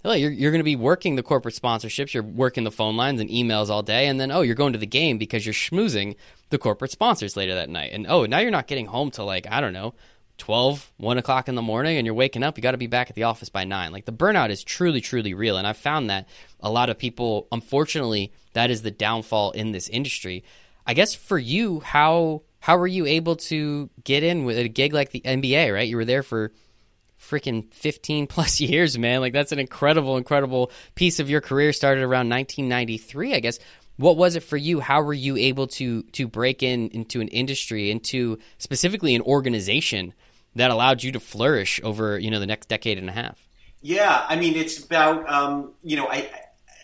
oh, 0.05 0.13
you're, 0.13 0.31
you're 0.31 0.51
going 0.51 0.62
to 0.62 0.63
be 0.65 0.75
working 0.77 1.15
the 1.15 1.24
corporate 1.24 1.55
sponsorships, 1.55 2.13
you're 2.13 2.24
working 2.24 2.63
the 2.63 2.72
phone 2.72 2.96
lines 2.96 3.19
and 3.19 3.29
emails 3.29 3.69
all 3.69 3.84
day, 3.84 4.08
and 4.08 4.19
then, 4.19 4.31
oh, 4.31 4.41
you're 4.41 4.55
going 4.55 4.74
to 4.74 4.79
the 4.79 4.86
game 4.86 5.17
because 5.17 5.46
you're 5.46 5.53
schmoozing 5.53 6.15
the 6.51 6.58
corporate 6.58 6.91
sponsors 6.91 7.36
later 7.36 7.55
that 7.55 7.69
night. 7.69 7.91
And, 7.91 8.08
oh, 8.08 8.25
now 8.25 8.39
you're 8.39 8.51
not 8.51 8.67
getting 8.67 8.86
home 8.86 9.12
till 9.12 9.25
like, 9.25 9.46
I 9.51 9.60
don't 9.60 9.74
know, 9.74 9.93
12, 10.39 10.91
1 10.98 11.17
o'clock 11.17 11.48
in 11.48 11.55
the 11.55 11.62
morning, 11.62 11.98
and 11.98 12.05
you're 12.05 12.15
waking 12.15 12.43
up, 12.43 12.58
you 12.58 12.62
got 12.62 12.72
to 12.72 12.77
be 12.77 12.88
back 12.88 13.10
at 13.10 13.15
the 13.15 13.24
office 13.24 13.50
by 13.50 13.63
9. 13.63 13.91
Like, 13.91 14.05
the 14.05 14.12
burnout 14.12 14.50
is 14.50 14.63
truly, 14.63 15.01
truly 15.01 15.34
real. 15.34 15.58
And 15.58 15.67
I've 15.67 15.77
found 15.77 16.10
that 16.10 16.27
a 16.60 16.72
lot 16.72 16.89
of 16.89 16.98
people, 16.98 17.48
unfortunately, 17.51 18.34
that 18.53 18.72
is 18.72 18.81
the 18.81 18.91
downfall 18.91 19.51
in 19.51 19.72
this 19.72 19.89
industry. 19.89 20.43
I 20.86 20.93
guess 20.93 21.13
for 21.13 21.38
you, 21.38 21.81
how 21.81 22.41
how 22.60 22.77
were 22.77 22.88
you 22.88 23.05
able 23.05 23.36
to 23.36 23.89
get 24.03 24.24
in 24.24 24.43
with 24.43 24.58
a 24.58 24.67
gig 24.67 24.93
like 24.93 25.12
the 25.12 25.22
NBA, 25.22 25.74
right? 25.74 25.88
You 25.88 25.96
were 25.96 26.05
there 26.05 26.24
for 26.24 26.51
freaking 27.19 27.72
15 27.74 28.27
plus 28.36 28.60
years, 28.60 28.98
man. 28.98 29.22
Like 29.22 29.34
that's 29.34 29.51
an 29.51 29.60
incredible, 29.60 30.17
incredible 30.17 30.72
piece 30.96 31.19
of 31.19 31.29
your 31.29 31.41
career. 31.41 31.74
Started 31.74 32.01
around 32.01 32.29
1993, 32.29 33.34
I 33.34 33.39
guess. 33.39 33.60
What 33.98 34.17
was 34.17 34.36
it 34.36 34.43
for 34.43 34.55
you? 34.55 34.79
How 34.79 35.01
were 35.01 35.13
you 35.13 35.36
able 35.36 35.67
to 35.67 36.03
to 36.03 36.27
break 36.27 36.63
in 36.63 36.89
into 36.89 37.19
an 37.22 37.27
industry, 37.27 37.91
into 37.91 38.39
specifically 38.58 39.13
an 39.13 39.22
organization 39.22 40.13
that 40.56 40.72
allowed 40.72 41.03
you 41.03 41.12
to 41.12 41.20
flourish 41.20 41.79
over 41.84 42.18
you 42.18 42.32
know 42.32 42.39
the 42.39 42.48
next 42.48 42.68
decade 42.68 42.98
and 42.98 43.10
a 43.10 43.13
half? 43.13 43.48
Yeah, 43.82 44.25
I 44.27 44.36
mean 44.36 44.56
it's 44.56 44.84
about 44.84 45.29
um, 45.29 45.74
you 45.84 45.98
know 45.98 46.08
I, 46.08 46.29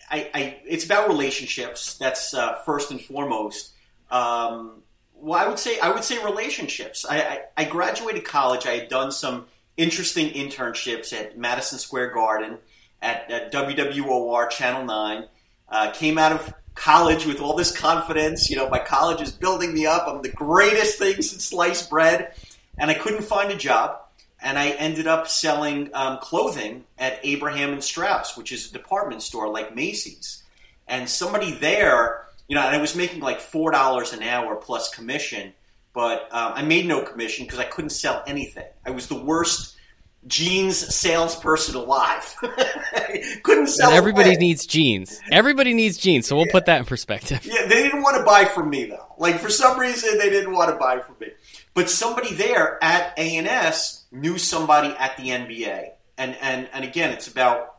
I, 0.10 0.30
I, 0.34 0.58
it's 0.66 0.86
about 0.86 1.08
relationships. 1.08 1.98
That's 1.98 2.34
uh, 2.34 2.56
first 2.66 2.92
and 2.92 3.02
foremost. 3.02 3.72
Um, 4.12 4.84
well, 5.14 5.44
I 5.44 5.48
would 5.48 5.60
say 5.60 5.80
I 5.80 5.92
would 5.92 6.04
say 6.04 6.24
relationships. 6.24 7.06
I, 7.10 7.22
I, 7.22 7.42
I 7.58 7.66
graduated 7.66 8.26
college. 8.26 8.66
I 8.66 8.78
had 8.78 8.90
done 8.90 9.12
some 9.12 9.48
interesting 9.78 10.30
internships 10.32 11.14
at 11.14 11.38
Madison 11.38 11.80
Square 11.80 12.12
Garden, 12.14 12.58
at, 13.02 13.30
at 13.30 13.52
WWOR 13.52 14.50
Channel 14.50 14.86
9. 14.86 15.26
Uh, 15.68 15.92
came 15.92 16.18
out 16.18 16.32
of 16.32 16.54
college 16.76 17.26
with 17.26 17.42
all 17.42 17.56
this 17.56 17.76
confidence. 17.76 18.50
You 18.50 18.58
know, 18.58 18.70
my 18.70 18.80
college 18.80 19.22
is 19.22 19.32
building 19.32 19.74
me 19.74 19.86
up. 19.86 20.08
I'm 20.08 20.22
the 20.22 20.30
greatest 20.30 21.00
thing 21.00 21.22
since 21.22 21.46
sliced 21.46 21.90
bread. 21.90 22.34
And 22.78 22.90
I 22.90 22.94
couldn't 22.94 23.24
find 23.24 23.52
a 23.52 23.58
job. 23.58 24.02
And 24.42 24.60
I 24.60 24.70
ended 24.72 25.08
up 25.08 25.28
selling 25.28 25.90
um, 25.94 26.20
clothing 26.20 26.84
at 26.98 27.20
Abraham 27.24 27.74
and 27.74 27.84
Straus, 27.84 28.38
which 28.38 28.52
is 28.52 28.70
a 28.70 28.74
department 28.74 29.22
store 29.22 29.50
like 29.50 29.74
Macy's. 29.74 30.44
And 30.88 31.10
somebody 31.10 31.52
there, 31.54 32.28
you 32.48 32.56
know, 32.56 32.62
and 32.62 32.76
I 32.76 32.80
was 32.80 32.96
making 32.96 33.22
like 33.22 33.40
$4 33.40 34.14
an 34.14 34.22
hour 34.22 34.56
plus 34.56 34.94
commission 34.94 35.54
but 35.96 36.28
um, 36.32 36.52
I 36.56 36.62
made 36.62 36.86
no 36.86 37.02
commission 37.02 37.46
because 37.46 37.58
I 37.58 37.64
couldn't 37.64 37.92
sell 37.92 38.22
anything. 38.28 38.68
I 38.86 38.92
was 38.92 39.08
the 39.08 39.16
worst 39.16 39.78
jeans 40.28 40.76
salesperson 40.94 41.76
alive. 41.76 42.36
couldn't 43.44 43.68
sell. 43.68 43.90
And 43.90 43.98
everybody 43.98 44.32
away. 44.32 44.38
needs 44.38 44.66
jeans. 44.66 45.22
Everybody 45.32 45.74
needs 45.74 45.98
jeans. 45.98 46.28
So 46.28 46.36
we'll 46.36 46.48
yeah. 46.48 46.52
put 46.52 46.66
that 46.66 46.80
in 46.80 46.86
perspective. 46.86 47.46
Yeah, 47.46 47.66
they 47.68 47.82
didn't 47.82 48.02
want 48.02 48.18
to 48.18 48.24
buy 48.24 48.44
from 48.44 48.70
me 48.70 48.86
though. 48.86 49.06
Like 49.18 49.40
for 49.40 49.50
some 49.50 49.80
reason, 49.80 50.18
they 50.18 50.30
didn't 50.30 50.52
want 50.52 50.70
to 50.70 50.76
buy 50.76 51.00
from 51.00 51.16
me. 51.22 51.28
But 51.76 51.90
somebody 51.90 52.34
there 52.34 52.84
at 52.84 53.14
A&S 53.18 54.06
knew 54.12 54.40
somebody 54.40 54.96
at 54.98 55.16
the 55.18 55.30
NBA, 55.30 55.92
and 56.18 56.36
and 56.42 56.68
and 56.74 56.84
again, 56.84 57.12
it's 57.12 57.28
about 57.28 57.78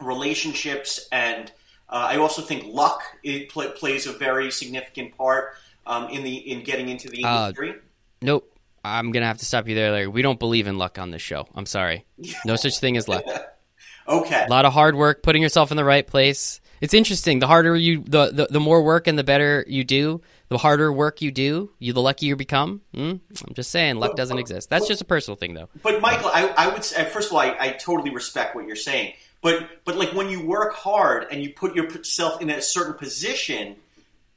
relationships 0.00 1.08
and. 1.10 1.50
Uh, 1.88 2.08
I 2.12 2.16
also 2.16 2.40
think 2.40 2.64
luck 2.72 3.02
it 3.22 3.50
pl- 3.50 3.72
plays 3.72 4.06
a 4.06 4.12
very 4.14 4.50
significant 4.50 5.14
part 5.14 5.56
um, 5.86 6.08
in 6.08 6.24
the 6.24 6.34
in 6.34 6.62
getting 6.62 6.88
into 6.88 7.08
the 7.08 7.24
uh, 7.24 7.46
industry? 7.46 7.70
Uh, 7.70 7.74
nope. 8.20 8.48
I'm 8.84 9.12
gonna 9.12 9.26
have 9.26 9.38
to 9.38 9.44
stop 9.44 9.68
you 9.68 9.74
there, 9.74 9.92
Larry. 9.92 10.08
We 10.08 10.22
don't 10.22 10.38
believe 10.38 10.66
in 10.66 10.76
luck 10.76 10.98
on 10.98 11.10
this 11.10 11.22
show. 11.22 11.46
I'm 11.54 11.66
sorry. 11.66 12.04
No 12.44 12.56
such 12.56 12.78
thing 12.78 12.96
as 12.96 13.06
luck. 13.06 13.24
okay. 14.08 14.44
A 14.44 14.50
lot 14.50 14.64
of 14.64 14.72
hard 14.72 14.96
work, 14.96 15.22
putting 15.22 15.42
yourself 15.42 15.70
in 15.70 15.76
the 15.76 15.84
right 15.84 16.06
place. 16.06 16.60
It's 16.80 16.94
interesting. 16.94 17.38
The 17.38 17.46
harder 17.46 17.76
you, 17.76 18.02
the 18.02 18.30
the, 18.32 18.46
the 18.50 18.60
more 18.60 18.82
work 18.82 19.06
and 19.06 19.16
the 19.16 19.22
better 19.22 19.64
you 19.68 19.84
do, 19.84 20.20
the 20.52 20.58
harder 20.58 20.92
work 20.92 21.20
you 21.20 21.30
do, 21.30 21.70
you 21.78 21.92
the 21.92 22.00
luckier 22.00 22.28
you 22.28 22.36
become. 22.36 22.82
Mm? 22.94 23.20
I'm 23.46 23.54
just 23.54 23.70
saying, 23.70 23.96
luck 23.96 24.16
doesn't 24.16 24.38
exist. 24.38 24.70
That's 24.70 24.86
just 24.86 25.00
a 25.02 25.04
personal 25.04 25.36
thing, 25.36 25.54
though. 25.54 25.68
But 25.82 26.00
Michael, 26.00 26.30
I, 26.32 26.52
I 26.56 26.68
would 26.68 26.84
say, 26.84 27.04
first 27.04 27.28
of 27.28 27.34
all, 27.34 27.40
I, 27.40 27.56
I 27.58 27.70
totally 27.72 28.10
respect 28.10 28.54
what 28.54 28.66
you're 28.66 28.76
saying. 28.76 29.14
But 29.40 29.84
but 29.84 29.96
like 29.96 30.12
when 30.12 30.30
you 30.30 30.46
work 30.46 30.74
hard 30.74 31.26
and 31.30 31.42
you 31.42 31.52
put 31.52 31.74
yourself 31.74 32.40
in 32.40 32.48
a 32.48 32.62
certain 32.62 32.94
position 32.94 33.76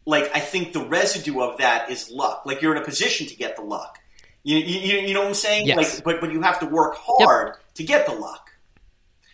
like 0.06 0.32
I 0.36 0.40
think 0.40 0.74
the 0.74 0.86
residue 0.86 1.42
of 1.42 1.58
that 1.58 1.90
is 1.90 2.12
luck. 2.12 2.44
Like 2.46 2.62
you're 2.62 2.76
in 2.76 2.82
a 2.82 2.86
position 2.86 3.28
to 3.28 3.36
get 3.36 3.56
the 3.56 3.64
luck. 3.64 4.00
You, 4.44 4.58
you, 4.58 5.00
you 5.00 5.14
know 5.14 5.22
what 5.22 5.30
I'm 5.30 5.34
saying? 5.34 5.66
Yes. 5.66 5.96
Like, 5.96 6.04
but 6.04 6.22
but 6.22 6.32
you 6.32 6.42
have 6.42 6.60
to 6.60 6.68
work 6.68 6.96
hard 6.98 7.48
yep. 7.48 7.74
to 7.76 7.84
get 7.84 8.06
the 8.06 8.14
luck. 8.14 8.52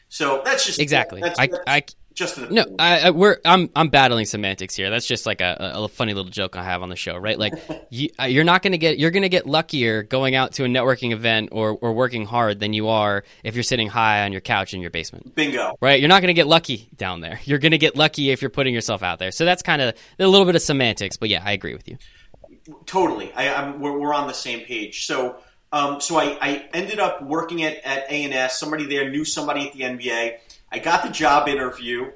So 0.07 0.41
that's 0.43 0.65
just 0.65 0.79
exactly. 0.79 1.21
That's, 1.21 1.39
I, 1.39 1.47
that's 1.47 1.63
I 1.67 1.83
just 2.13 2.51
no. 2.51 2.65
I, 2.77 2.99
I, 2.99 3.09
we're 3.11 3.37
I'm 3.45 3.69
I'm 3.75 3.89
battling 3.89 4.25
semantics 4.25 4.75
here. 4.75 4.89
That's 4.89 5.05
just 5.05 5.25
like 5.25 5.41
a, 5.41 5.73
a 5.75 5.87
funny 5.87 6.13
little 6.13 6.29
joke 6.29 6.55
I 6.55 6.63
have 6.63 6.81
on 6.81 6.89
the 6.89 6.95
show, 6.95 7.15
right? 7.17 7.37
Like 7.37 7.53
you, 7.89 8.09
uh, 8.19 8.25
you're 8.25 8.43
not 8.43 8.61
going 8.61 8.73
to 8.73 8.77
get 8.77 8.99
you're 8.99 9.11
going 9.11 9.23
to 9.23 9.29
get 9.29 9.47
luckier 9.47 10.03
going 10.03 10.35
out 10.35 10.53
to 10.53 10.65
a 10.65 10.67
networking 10.67 11.11
event 11.11 11.49
or 11.51 11.71
or 11.71 11.93
working 11.93 12.25
hard 12.25 12.59
than 12.59 12.73
you 12.73 12.89
are 12.89 13.23
if 13.43 13.55
you're 13.55 13.63
sitting 13.63 13.87
high 13.87 14.23
on 14.23 14.31
your 14.31 14.41
couch 14.41 14.73
in 14.73 14.81
your 14.81 14.89
basement. 14.89 15.35
Bingo. 15.35 15.75
Right? 15.81 15.99
You're 15.99 16.09
not 16.09 16.21
going 16.21 16.27
to 16.27 16.33
get 16.33 16.47
lucky 16.47 16.89
down 16.95 17.21
there. 17.21 17.39
You're 17.45 17.59
going 17.59 17.71
to 17.71 17.77
get 17.77 17.95
lucky 17.95 18.31
if 18.31 18.41
you're 18.41 18.49
putting 18.49 18.73
yourself 18.73 19.03
out 19.03 19.19
there. 19.19 19.31
So 19.31 19.45
that's 19.45 19.61
kind 19.61 19.81
of 19.81 19.95
a 20.19 20.27
little 20.27 20.45
bit 20.45 20.55
of 20.55 20.61
semantics, 20.61 21.17
but 21.17 21.29
yeah, 21.29 21.41
I 21.43 21.53
agree 21.53 21.73
with 21.73 21.87
you. 21.87 21.97
Totally. 22.85 23.31
I, 23.33 23.53
I'm, 23.53 23.79
we're, 23.79 23.97
we're 23.97 24.13
on 24.13 24.27
the 24.27 24.33
same 24.33 24.65
page. 24.65 25.05
So. 25.05 25.37
Um, 25.73 26.01
so 26.01 26.17
I, 26.17 26.37
I, 26.41 26.69
ended 26.73 26.99
up 26.99 27.23
working 27.23 27.63
at, 27.63 27.77
at 27.85 28.11
A&S. 28.11 28.59
Somebody 28.59 28.87
there 28.87 29.09
knew 29.09 29.23
somebody 29.23 29.69
at 29.69 29.73
the 29.73 29.83
NBA. 29.83 30.37
I 30.71 30.79
got 30.79 31.03
the 31.03 31.09
job 31.09 31.47
interview. 31.47 32.11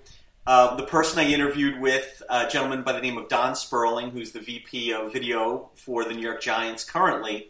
Uh, 0.48 0.76
the 0.76 0.84
person 0.84 1.20
I 1.20 1.26
interviewed 1.26 1.80
with, 1.80 2.22
a 2.30 2.48
gentleman 2.48 2.84
by 2.84 2.94
the 2.94 3.02
name 3.02 3.18
of 3.18 3.28
Don 3.28 3.56
Sperling, 3.56 4.12
who's 4.12 4.32
the 4.32 4.40
VP 4.40 4.94
of 4.94 5.12
video 5.12 5.70
for 5.76 6.06
the 6.06 6.14
New 6.14 6.22
York 6.22 6.42
Giants 6.42 6.84
currently, 6.84 7.50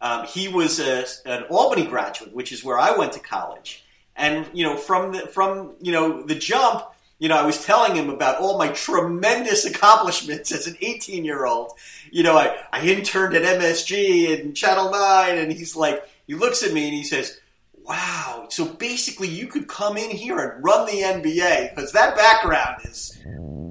um, 0.00 0.26
he 0.26 0.48
was 0.48 0.78
a, 0.78 1.06
an 1.24 1.44
Albany 1.44 1.86
graduate, 1.86 2.34
which 2.34 2.52
is 2.52 2.62
where 2.62 2.78
I 2.78 2.96
went 2.96 3.12
to 3.14 3.20
college. 3.20 3.84
And 4.14 4.46
you 4.52 4.64
know, 4.64 4.76
from 4.76 5.12
the 5.12 5.26
from 5.26 5.72
you 5.80 5.90
know 5.90 6.22
the 6.22 6.36
jump, 6.36 6.84
you 7.18 7.28
know, 7.28 7.36
I 7.36 7.44
was 7.46 7.64
telling 7.64 7.96
him 7.96 8.10
about 8.10 8.40
all 8.40 8.58
my 8.58 8.68
tremendous 8.68 9.64
accomplishments 9.64 10.52
as 10.52 10.66
an 10.66 10.76
18 10.80 11.24
year 11.24 11.46
old. 11.46 11.72
You 12.12 12.22
know, 12.22 12.36
I, 12.36 12.56
I 12.72 12.86
interned 12.86 13.34
at 13.34 13.42
MSG 13.42 14.40
and 14.40 14.56
Channel 14.56 14.90
9, 14.90 15.38
and 15.38 15.50
he's 15.50 15.74
like, 15.74 16.08
he 16.26 16.34
looks 16.34 16.62
at 16.62 16.72
me 16.72 16.84
and 16.84 16.94
he 16.94 17.02
says, 17.02 17.40
Wow, 17.84 18.46
so 18.48 18.64
basically 18.64 19.28
you 19.28 19.46
could 19.46 19.68
come 19.68 19.98
in 19.98 20.10
here 20.10 20.38
and 20.38 20.64
run 20.64 20.86
the 20.86 21.02
NBA 21.02 21.74
because 21.74 21.92
that 21.92 22.16
background 22.16 22.80
is 22.84 23.18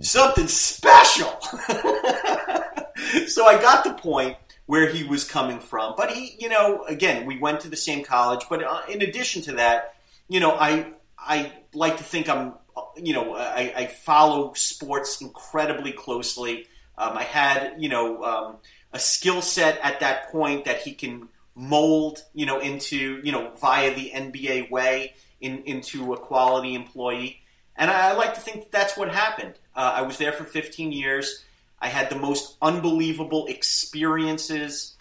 something 0.02 0.48
special. 0.48 1.36
so 3.28 3.48
I 3.48 3.60
got 3.60 3.84
the 3.84 3.96
point 3.98 4.38
where 4.68 4.88
he 4.88 5.04
was 5.04 5.24
coming 5.24 5.60
from. 5.60 5.96
But 5.98 6.12
he, 6.12 6.36
you 6.40 6.50
know, 6.50 6.84
again, 6.86 7.26
we 7.26 7.40
went 7.40 7.62
to 7.62 7.70
the 7.70 7.76
same 7.76 8.04
college. 8.04 8.46
But 8.50 8.64
uh, 8.64 8.82
in 8.90 9.02
addition 9.02 9.42
to 9.44 9.54
that, 9.54 9.96
you 10.28 10.40
know, 10.40 10.52
I 10.52 10.94
I 11.18 11.52
like 11.74 11.98
to 11.98 12.04
think 12.04 12.30
I'm, 12.30 12.54
you 12.96 13.14
know, 13.14 13.36
I, 13.36 13.74
I 13.76 13.88
follow 13.88 14.54
sports 14.54 15.22
incredibly 15.22 15.92
closely. 15.92 16.68
Um, 16.98 17.18
I 17.18 17.24
had, 17.24 17.76
you 17.80 17.90
know, 17.90 18.24
um, 18.24 18.58
a 18.92 19.00
skill 19.00 19.42
set 19.42 19.80
at 19.82 20.02
that 20.02 20.32
point 20.32 20.66
that 20.66 20.82
he 20.82 20.94
can 20.94 21.30
mold, 21.56 22.24
you 22.34 22.46
know, 22.46 22.60
into, 22.60 23.22
you 23.24 23.32
know, 23.32 23.52
via 23.60 23.94
the 23.94 24.12
NBA 24.14 24.72
way 24.72 25.14
in, 25.40 25.64
into 25.64 26.14
a 26.14 26.18
quality 26.18 26.76
employee. 26.76 27.42
And 27.76 27.90
I, 27.90 28.12
I 28.12 28.14
like 28.14 28.36
to 28.36 28.42
think 28.42 28.64
that 28.64 28.72
that's 28.72 28.98
what 28.98 29.10
happened. 29.10 29.54
Uh, 29.76 29.94
I 29.96 30.02
was 30.04 30.18
there 30.18 30.32
for 30.32 30.44
15 30.44 30.92
years. 30.92 31.44
I 31.80 31.88
had 31.88 32.10
the 32.10 32.16
most 32.16 32.56
unbelievable 32.62 33.48
experiences 33.48 34.96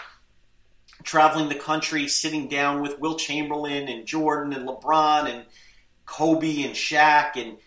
traveling 1.02 1.48
the 1.48 1.54
country, 1.54 2.08
sitting 2.08 2.48
down 2.48 2.82
with 2.82 2.98
Wilt 2.98 3.18
Chamberlain 3.18 3.88
and 3.88 4.06
Jordan 4.06 4.52
and 4.52 4.68
LeBron 4.68 5.28
and 5.28 5.44
Kobe 6.06 6.62
and 6.62 6.74
Shaq 6.74 7.36
and 7.36 7.58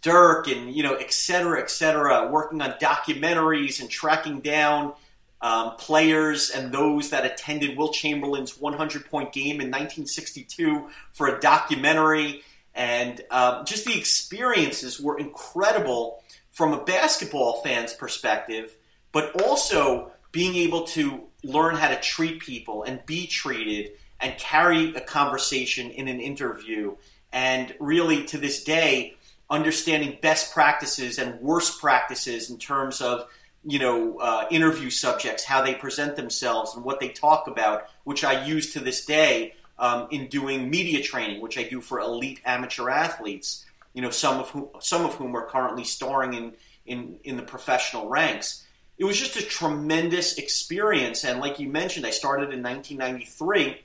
Dirk 0.00 0.46
and 0.46 0.72
you 0.72 0.82
know 0.82 0.94
et 0.94 1.12
cetera, 1.12 1.60
et 1.60 1.70
cetera, 1.70 2.28
working 2.28 2.60
on 2.60 2.72
documentaries 2.80 3.80
and 3.80 3.90
tracking 3.90 4.40
down 4.40 4.92
um, 5.40 5.76
players 5.76 6.50
and 6.50 6.72
those 6.72 7.10
that 7.10 7.24
attended 7.24 7.76
Wilt 7.76 7.94
Chamberlain's 7.94 8.58
100 8.58 9.08
point 9.10 9.32
game 9.32 9.60
in 9.60 9.68
1962 9.68 10.88
for 11.12 11.28
a 11.28 11.40
documentary. 11.40 12.42
And 12.74 13.20
um, 13.30 13.64
just 13.64 13.84
the 13.84 13.96
experiences 13.96 15.00
were 15.00 15.18
incredible 15.18 16.22
from 16.50 16.72
a 16.72 16.84
basketball 16.84 17.62
fan's 17.62 17.92
perspective, 17.92 18.76
but 19.12 19.40
also 19.42 20.12
being 20.32 20.56
able 20.56 20.84
to 20.88 21.22
learn 21.44 21.76
how 21.76 21.88
to 21.88 22.00
treat 22.00 22.40
people 22.40 22.82
and 22.82 23.04
be 23.06 23.26
treated 23.26 23.92
and 24.20 24.36
carry 24.38 24.94
a 24.94 25.00
conversation 25.00 25.90
in 25.90 26.08
an 26.08 26.20
interview. 26.20 26.96
And 27.32 27.74
really, 27.78 28.24
to 28.26 28.38
this 28.38 28.64
day, 28.64 29.16
understanding 29.50 30.18
best 30.20 30.52
practices 30.52 31.18
and 31.18 31.40
worst 31.40 31.80
practices 31.80 32.50
in 32.50 32.58
terms 32.58 33.00
of 33.00 33.28
you 33.64 33.78
know 33.78 34.18
uh, 34.18 34.46
interview 34.50 34.90
subjects, 34.90 35.44
how 35.44 35.62
they 35.62 35.74
present 35.74 36.16
themselves, 36.16 36.74
and 36.74 36.84
what 36.84 37.00
they 37.00 37.08
talk 37.08 37.46
about, 37.46 37.88
which 38.04 38.24
I 38.24 38.44
use 38.44 38.72
to 38.72 38.80
this 38.80 39.04
day 39.04 39.54
um, 39.78 40.08
in 40.10 40.28
doing 40.28 40.70
media 40.70 41.02
training, 41.02 41.40
which 41.40 41.58
I 41.58 41.64
do 41.64 41.80
for 41.80 42.00
elite 42.00 42.40
amateur 42.44 42.88
athletes. 42.88 43.64
You 43.94 44.02
know, 44.02 44.10
some 44.10 44.38
of 44.38 44.50
whom 44.50 44.68
some 44.80 45.04
of 45.04 45.14
whom 45.14 45.36
are 45.36 45.46
currently 45.46 45.84
starring 45.84 46.34
in 46.34 46.52
in 46.86 47.18
in 47.24 47.36
the 47.36 47.42
professional 47.42 48.08
ranks. 48.08 48.64
It 48.96 49.04
was 49.04 49.16
just 49.16 49.36
a 49.36 49.42
tremendous 49.42 50.38
experience, 50.38 51.24
and 51.24 51.40
like 51.40 51.60
you 51.60 51.68
mentioned, 51.68 52.04
I 52.04 52.10
started 52.10 52.52
in 52.52 52.62
1993, 52.62 53.80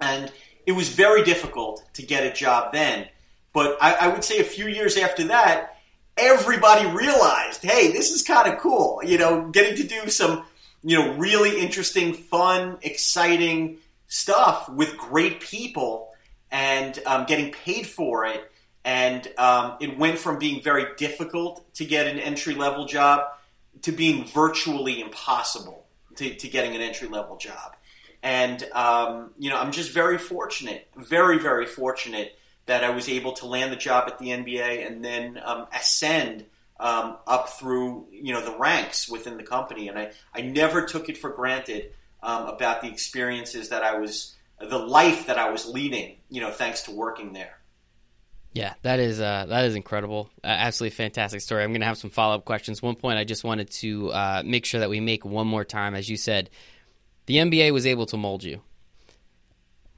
and 0.00 0.32
it 0.66 0.72
was 0.72 0.88
very 0.88 1.22
difficult 1.22 1.84
to 1.94 2.02
get 2.02 2.26
a 2.26 2.32
job 2.32 2.72
then. 2.72 3.08
But 3.52 3.78
I, 3.80 3.94
I 3.94 4.08
would 4.08 4.24
say 4.24 4.38
a 4.40 4.44
few 4.44 4.66
years 4.66 4.96
after 4.96 5.24
that, 5.28 5.77
everybody 6.18 6.86
realized, 6.88 7.62
hey, 7.62 7.92
this 7.92 8.10
is 8.10 8.22
kind 8.22 8.52
of 8.52 8.58
cool. 8.58 9.00
You 9.04 9.18
know, 9.18 9.48
getting 9.48 9.76
to 9.76 9.84
do 9.84 10.10
some, 10.10 10.44
you 10.82 10.98
know, 10.98 11.14
really 11.14 11.60
interesting, 11.60 12.14
fun, 12.14 12.78
exciting 12.82 13.78
stuff 14.06 14.68
with 14.68 14.96
great 14.96 15.40
people 15.40 16.10
and 16.50 16.98
um, 17.06 17.26
getting 17.26 17.52
paid 17.52 17.86
for 17.86 18.24
it. 18.24 18.50
And 18.84 19.26
um, 19.36 19.76
it 19.80 19.98
went 19.98 20.18
from 20.18 20.38
being 20.38 20.62
very 20.62 20.86
difficult 20.96 21.72
to 21.74 21.84
get 21.84 22.06
an 22.06 22.18
entry 22.18 22.54
level 22.54 22.86
job 22.86 23.28
to 23.82 23.92
being 23.92 24.24
virtually 24.24 25.00
impossible 25.00 25.84
to, 26.16 26.34
to 26.34 26.48
getting 26.48 26.74
an 26.74 26.80
entry 26.80 27.08
level 27.08 27.36
job. 27.36 27.76
And, 28.22 28.62
um, 28.72 29.30
you 29.38 29.50
know, 29.50 29.58
I'm 29.58 29.72
just 29.72 29.92
very 29.92 30.18
fortunate, 30.18 30.88
very, 30.96 31.38
very 31.38 31.66
fortunate 31.66 32.37
that 32.68 32.84
I 32.84 32.90
was 32.90 33.08
able 33.08 33.32
to 33.32 33.46
land 33.46 33.72
the 33.72 33.76
job 33.76 34.04
at 34.06 34.18
the 34.18 34.26
NBA 34.26 34.86
and 34.86 35.04
then 35.04 35.40
um, 35.42 35.66
ascend 35.74 36.44
um, 36.78 37.16
up 37.26 37.48
through 37.48 38.06
you 38.12 38.32
know 38.32 38.44
the 38.44 38.56
ranks 38.56 39.08
within 39.08 39.36
the 39.36 39.42
company. 39.42 39.88
And 39.88 39.98
I, 39.98 40.12
I 40.32 40.42
never 40.42 40.84
took 40.84 41.08
it 41.08 41.18
for 41.18 41.30
granted 41.30 41.92
um, 42.22 42.46
about 42.46 42.82
the 42.82 42.88
experiences 42.88 43.70
that 43.70 43.82
I 43.82 43.98
was, 43.98 44.36
the 44.60 44.78
life 44.78 45.26
that 45.26 45.38
I 45.38 45.50
was 45.50 45.66
leading. 45.66 46.16
You 46.30 46.42
know, 46.42 46.50
thanks 46.50 46.82
to 46.82 46.92
working 46.92 47.32
there. 47.32 47.58
Yeah, 48.52 48.74
that 48.82 49.00
is 49.00 49.18
uh, 49.18 49.46
that 49.48 49.64
is 49.64 49.74
incredible. 49.74 50.30
Uh, 50.44 50.48
absolutely 50.48 50.94
fantastic 50.94 51.40
story. 51.40 51.64
I'm 51.64 51.70
going 51.70 51.80
to 51.80 51.86
have 51.86 51.98
some 51.98 52.10
follow 52.10 52.34
up 52.34 52.44
questions. 52.44 52.82
One 52.82 52.96
point 52.96 53.18
I 53.18 53.24
just 53.24 53.44
wanted 53.44 53.70
to 53.72 54.12
uh, 54.12 54.42
make 54.44 54.66
sure 54.66 54.80
that 54.80 54.90
we 54.90 55.00
make 55.00 55.24
one 55.24 55.46
more 55.46 55.64
time, 55.64 55.94
as 55.94 56.08
you 56.08 56.18
said, 56.18 56.50
the 57.26 57.36
NBA 57.36 57.72
was 57.72 57.86
able 57.86 58.06
to 58.06 58.16
mold 58.18 58.44
you. 58.44 58.60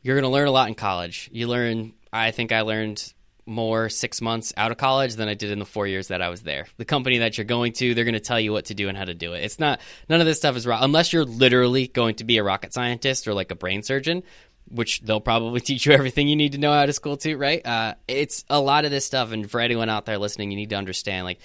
You're 0.03 0.17
going 0.17 0.31
to 0.31 0.35
learn 0.35 0.49
a 0.49 0.53
lot 0.53 0.69
in 0.69 0.75
college. 0.75 1.29
You 1.33 1.47
learn 1.47 1.93
I 2.13 2.31
think 2.31 2.53
I 2.53 2.63
learned 2.63 3.13
more 3.47 3.89
six 3.89 4.21
months 4.21 4.53
out 4.57 4.71
of 4.71 4.77
college 4.77 5.17
than 5.17 5.29
I 5.29 5.35
did 5.35 5.51
in 5.51 5.59
the 5.59 5.65
four 5.65 5.87
years 5.87 6.09
that 6.09 6.23
I 6.23 6.29
was 6.29 6.43
there. 6.43 6.67
The 6.77 6.85
company 6.85 7.19
that 7.19 7.37
you're 7.37 7.45
going 7.45 7.73
to, 7.75 7.95
they're 7.95 8.05
going 8.05 8.15
to 8.15 8.21
tell 8.21 8.39
you 8.39 8.53
what 8.53 8.67
to 8.67 8.75
do 8.75 8.89
and 8.89 8.97
how 8.97 9.05
to 9.05 9.15
do 9.15 9.33
it. 9.33 9.43
It's 9.43 9.59
not 9.59 9.81
none 10.09 10.21
of 10.21 10.27
this 10.27 10.39
stuff 10.39 10.57
is 10.57 10.67
raw 10.67 10.79
unless 10.83 11.13
you're 11.13 11.25
literally 11.25 11.89
going 11.89 12.15
to 12.17 12.25
be 12.25 12.39
a 12.39 12.45
rocket 12.45 12.73
scientist 12.73 13.27
or 13.27 13.35
like 13.35 13.51
a 13.51 13.57
brain 13.57 13.83
surgeon, 13.83 14.23
which 14.69 15.01
they'll 15.01 15.21
probably 15.21 15.61
teach 15.61 15.87
you 15.87 15.93
everything 15.93 16.29
you 16.29 16.37
need 16.37 16.53
to 16.53 16.59
know 16.59 16.73
out 16.73 16.89
of 16.89 16.95
school 16.95 17.17
too, 17.17 17.37
right? 17.37 17.65
Uh, 17.67 17.95
it's 18.07 18.45
a 18.49 18.61
lot 18.61 18.85
of 18.85 18.91
this 18.91 19.05
stuff, 19.05 19.33
and 19.33 19.51
for 19.51 19.61
anyone 19.61 19.89
out 19.89 20.07
there 20.07 20.19
listening, 20.19 20.51
you 20.51 20.57
need 20.57 20.71
to 20.71 20.77
understand 20.77 21.25
like 21.25 21.41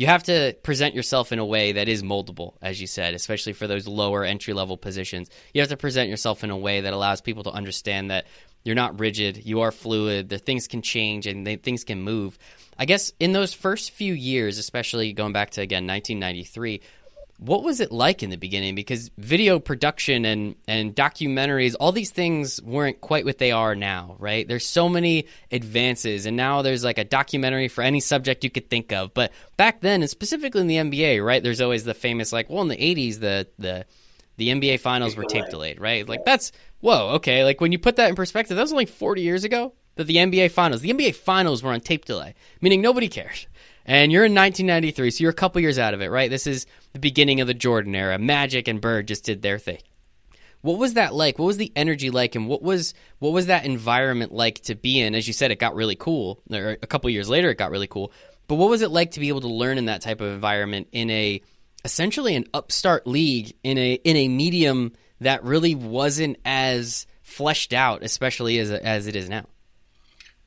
you 0.00 0.06
have 0.06 0.22
to 0.22 0.56
present 0.62 0.94
yourself 0.94 1.30
in 1.30 1.38
a 1.38 1.44
way 1.44 1.72
that 1.72 1.86
is 1.86 2.02
moldable, 2.02 2.54
as 2.62 2.80
you 2.80 2.86
said, 2.86 3.12
especially 3.12 3.52
for 3.52 3.66
those 3.66 3.86
lower 3.86 4.24
entry 4.24 4.54
level 4.54 4.78
positions. 4.78 5.28
You 5.52 5.60
have 5.60 5.68
to 5.68 5.76
present 5.76 6.08
yourself 6.08 6.42
in 6.42 6.48
a 6.48 6.56
way 6.56 6.80
that 6.80 6.94
allows 6.94 7.20
people 7.20 7.42
to 7.42 7.50
understand 7.50 8.10
that 8.10 8.24
you're 8.64 8.74
not 8.74 9.00
rigid. 9.00 9.44
You 9.44 9.62
are 9.62 9.72
fluid. 9.72 10.28
The 10.28 10.38
things 10.38 10.68
can 10.68 10.82
change 10.82 11.26
and 11.26 11.46
they, 11.46 11.56
things 11.56 11.84
can 11.84 12.02
move. 12.02 12.38
I 12.78 12.84
guess 12.84 13.12
in 13.20 13.32
those 13.32 13.52
first 13.52 13.90
few 13.90 14.14
years, 14.14 14.58
especially 14.58 15.12
going 15.12 15.32
back 15.32 15.50
to 15.50 15.60
again 15.60 15.86
1993, 15.86 16.80
what 17.40 17.62
was 17.62 17.80
it 17.80 17.90
like 17.90 18.22
in 18.22 18.28
the 18.28 18.36
beginning? 18.36 18.74
Because 18.74 19.10
video 19.16 19.58
production 19.58 20.26
and 20.26 20.56
and 20.68 20.94
documentaries, 20.94 21.74
all 21.80 21.90
these 21.90 22.10
things 22.10 22.60
weren't 22.62 23.00
quite 23.00 23.24
what 23.24 23.38
they 23.38 23.50
are 23.50 23.74
now, 23.74 24.16
right? 24.18 24.46
There's 24.46 24.66
so 24.66 24.90
many 24.90 25.26
advances, 25.50 26.26
and 26.26 26.36
now 26.36 26.60
there's 26.60 26.84
like 26.84 26.98
a 26.98 27.04
documentary 27.04 27.68
for 27.68 27.82
any 27.82 28.00
subject 28.00 28.44
you 28.44 28.50
could 28.50 28.68
think 28.68 28.92
of. 28.92 29.14
But 29.14 29.32
back 29.56 29.80
then, 29.80 30.02
and 30.02 30.10
specifically 30.10 30.60
in 30.60 30.66
the 30.66 30.76
NBA, 30.76 31.24
right? 31.24 31.42
There's 31.42 31.62
always 31.62 31.84
the 31.84 31.94
famous 31.94 32.30
like, 32.30 32.50
well, 32.50 32.62
in 32.62 32.68
the 32.68 32.76
80s, 32.76 33.20
the 33.20 33.48
the 33.58 33.86
the 34.36 34.48
NBA 34.48 34.80
finals 34.80 35.16
were 35.16 35.24
tape 35.24 35.48
delayed, 35.48 35.80
right? 35.80 36.06
Like 36.06 36.26
that's 36.26 36.52
whoa, 36.80 37.10
okay. 37.14 37.44
Like 37.44 37.60
when 37.60 37.72
you 37.72 37.78
put 37.78 37.96
that 37.96 38.08
in 38.08 38.16
perspective, 38.16 38.56
that 38.56 38.62
was 38.62 38.72
only 38.72 38.86
40 38.86 39.22
years 39.22 39.44
ago 39.44 39.74
that 39.96 40.04
the 40.04 40.16
NBA 40.16 40.50
finals, 40.50 40.80
the 40.80 40.92
NBA 40.92 41.14
finals 41.14 41.62
were 41.62 41.72
on 41.72 41.80
tape 41.80 42.04
delay, 42.04 42.34
meaning 42.60 42.80
nobody 42.80 43.08
cares. 43.08 43.46
And 43.86 44.12
you're 44.12 44.24
in 44.24 44.34
1993, 44.34 45.10
so 45.10 45.22
you're 45.22 45.30
a 45.30 45.34
couple 45.34 45.60
years 45.60 45.78
out 45.78 45.94
of 45.94 46.00
it, 46.00 46.10
right? 46.10 46.30
This 46.30 46.46
is 46.46 46.66
the 46.92 46.98
beginning 46.98 47.40
of 47.40 47.46
the 47.46 47.54
Jordan 47.54 47.94
era. 47.94 48.18
Magic 48.18 48.68
and 48.68 48.80
Bird 48.80 49.08
just 49.08 49.24
did 49.24 49.42
their 49.42 49.58
thing. 49.58 49.78
What 50.62 50.78
was 50.78 50.94
that 50.94 51.14
like? 51.14 51.38
What 51.38 51.46
was 51.46 51.56
the 51.56 51.72
energy 51.74 52.10
like, 52.10 52.34
and 52.34 52.46
what 52.46 52.62
was 52.62 52.92
what 53.18 53.32
was 53.32 53.46
that 53.46 53.64
environment 53.64 54.32
like 54.32 54.60
to 54.64 54.74
be 54.74 55.00
in? 55.00 55.14
As 55.14 55.26
you 55.26 55.32
said, 55.32 55.50
it 55.50 55.58
got 55.58 55.74
really 55.74 55.96
cool. 55.96 56.42
Or 56.52 56.76
a 56.82 56.86
couple 56.86 57.08
years 57.08 57.30
later, 57.30 57.48
it 57.50 57.56
got 57.56 57.70
really 57.70 57.86
cool. 57.86 58.12
But 58.46 58.56
what 58.56 58.68
was 58.68 58.82
it 58.82 58.90
like 58.90 59.12
to 59.12 59.20
be 59.20 59.28
able 59.28 59.40
to 59.40 59.48
learn 59.48 59.78
in 59.78 59.86
that 59.86 60.02
type 60.02 60.20
of 60.20 60.32
environment 60.32 60.88
in 60.92 61.08
a 61.10 61.40
essentially 61.84 62.36
an 62.36 62.44
upstart 62.52 63.06
league 63.06 63.54
in 63.62 63.78
a 63.78 63.94
in 63.94 64.16
a 64.16 64.28
medium 64.28 64.92
that 65.20 65.44
really 65.44 65.74
wasn't 65.74 66.38
as 66.44 67.06
fleshed 67.22 67.72
out, 67.72 68.02
especially 68.02 68.58
as 68.58 68.70
as 68.70 69.06
it 69.06 69.16
is 69.16 69.28
now. 69.28 69.46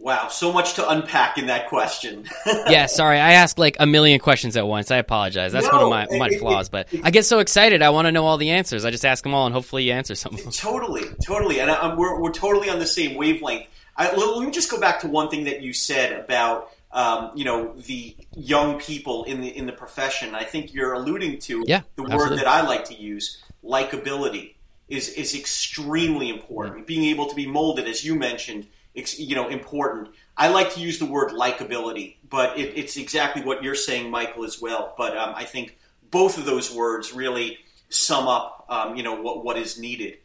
Wow, 0.03 0.27
so 0.27 0.51
much 0.51 0.73
to 0.73 0.89
unpack 0.89 1.37
in 1.37 1.45
that 1.45 1.69
question. 1.69 2.25
yeah, 2.45 2.87
sorry, 2.87 3.21
I 3.21 3.33
asked 3.33 3.57
like 3.57 3.77
a 3.79 3.85
million 3.85 4.19
questions 4.19 4.57
at 4.57 4.67
once. 4.67 4.91
I 4.91 4.97
apologize. 4.97 5.53
That's 5.53 5.65
no, 5.71 5.87
one 5.87 6.03
of 6.03 6.11
my, 6.11 6.17
my 6.17 6.27
it, 6.27 6.39
flaws, 6.39 6.67
but 6.67 6.89
I 7.05 7.09
get 7.09 7.23
so 7.23 7.39
excited. 7.39 7.81
I 7.81 7.89
want 7.91 8.07
to 8.07 8.11
know 8.11 8.25
all 8.25 8.37
the 8.37 8.49
answers. 8.49 8.83
I 8.83 8.91
just 8.91 9.05
ask 9.05 9.23
them 9.23 9.33
all, 9.33 9.45
and 9.45 9.55
hopefully 9.55 9.83
you 9.85 9.93
answer 9.93 10.13
some. 10.13 10.35
Totally, 10.51 11.03
totally, 11.25 11.61
and 11.61 11.71
I, 11.71 11.95
we're 11.95 12.19
we're 12.19 12.33
totally 12.33 12.69
on 12.69 12.79
the 12.79 12.85
same 12.85 13.15
wavelength. 13.15 13.67
I, 13.95 14.13
let, 14.13 14.45
me 14.45 14.51
just 14.51 14.69
go 14.69 14.77
back 14.77 14.99
to 15.01 15.07
one 15.07 15.29
thing 15.29 15.45
that 15.45 15.61
you 15.61 15.71
said 15.71 16.19
about 16.19 16.71
um, 16.91 17.31
you 17.33 17.45
know 17.45 17.73
the 17.73 18.13
young 18.35 18.79
people 18.79 19.23
in 19.23 19.39
the 19.39 19.55
in 19.55 19.67
the 19.67 19.73
profession. 19.73 20.35
I 20.35 20.43
think 20.43 20.73
you're 20.73 20.91
alluding 20.91 21.39
to 21.39 21.63
yeah, 21.65 21.83
the 21.95 22.03
absolutely. 22.03 22.17
word 22.17 22.39
that 22.39 22.47
I 22.47 22.67
like 22.67 22.83
to 22.85 22.93
use, 22.93 23.41
likability, 23.63 24.55
is 24.93 25.09
is 25.09 25.35
extremely 25.35 26.29
important. 26.29 26.85
Being 26.85 27.05
able 27.05 27.27
to 27.27 27.35
be 27.35 27.47
molded, 27.47 27.87
as 27.87 28.05
you 28.05 28.15
mentioned, 28.15 28.67
you 28.93 29.35
know 29.35 29.49
important. 29.49 30.09
I 30.37 30.49
like 30.49 30.73
to 30.73 30.79
use 30.79 30.99
the 30.99 31.05
word 31.05 31.31
likability, 31.31 32.17
but 32.29 32.57
it, 32.57 32.77
it's 32.77 32.97
exactly 32.97 33.43
what 33.43 33.63
you're 33.63 33.75
saying, 33.75 34.11
Michael, 34.11 34.45
as 34.45 34.61
well. 34.61 34.93
But 34.97 35.17
um, 35.17 35.33
I 35.35 35.45
think 35.45 35.77
both 36.09 36.37
of 36.37 36.45
those 36.45 36.73
words 36.73 37.13
really 37.13 37.57
sum 37.89 38.27
up 38.27 38.65
um, 38.69 38.95
you 38.95 39.03
know 39.03 39.19
what 39.19 39.43
what 39.43 39.57
is 39.57 39.79
needed. 39.79 40.17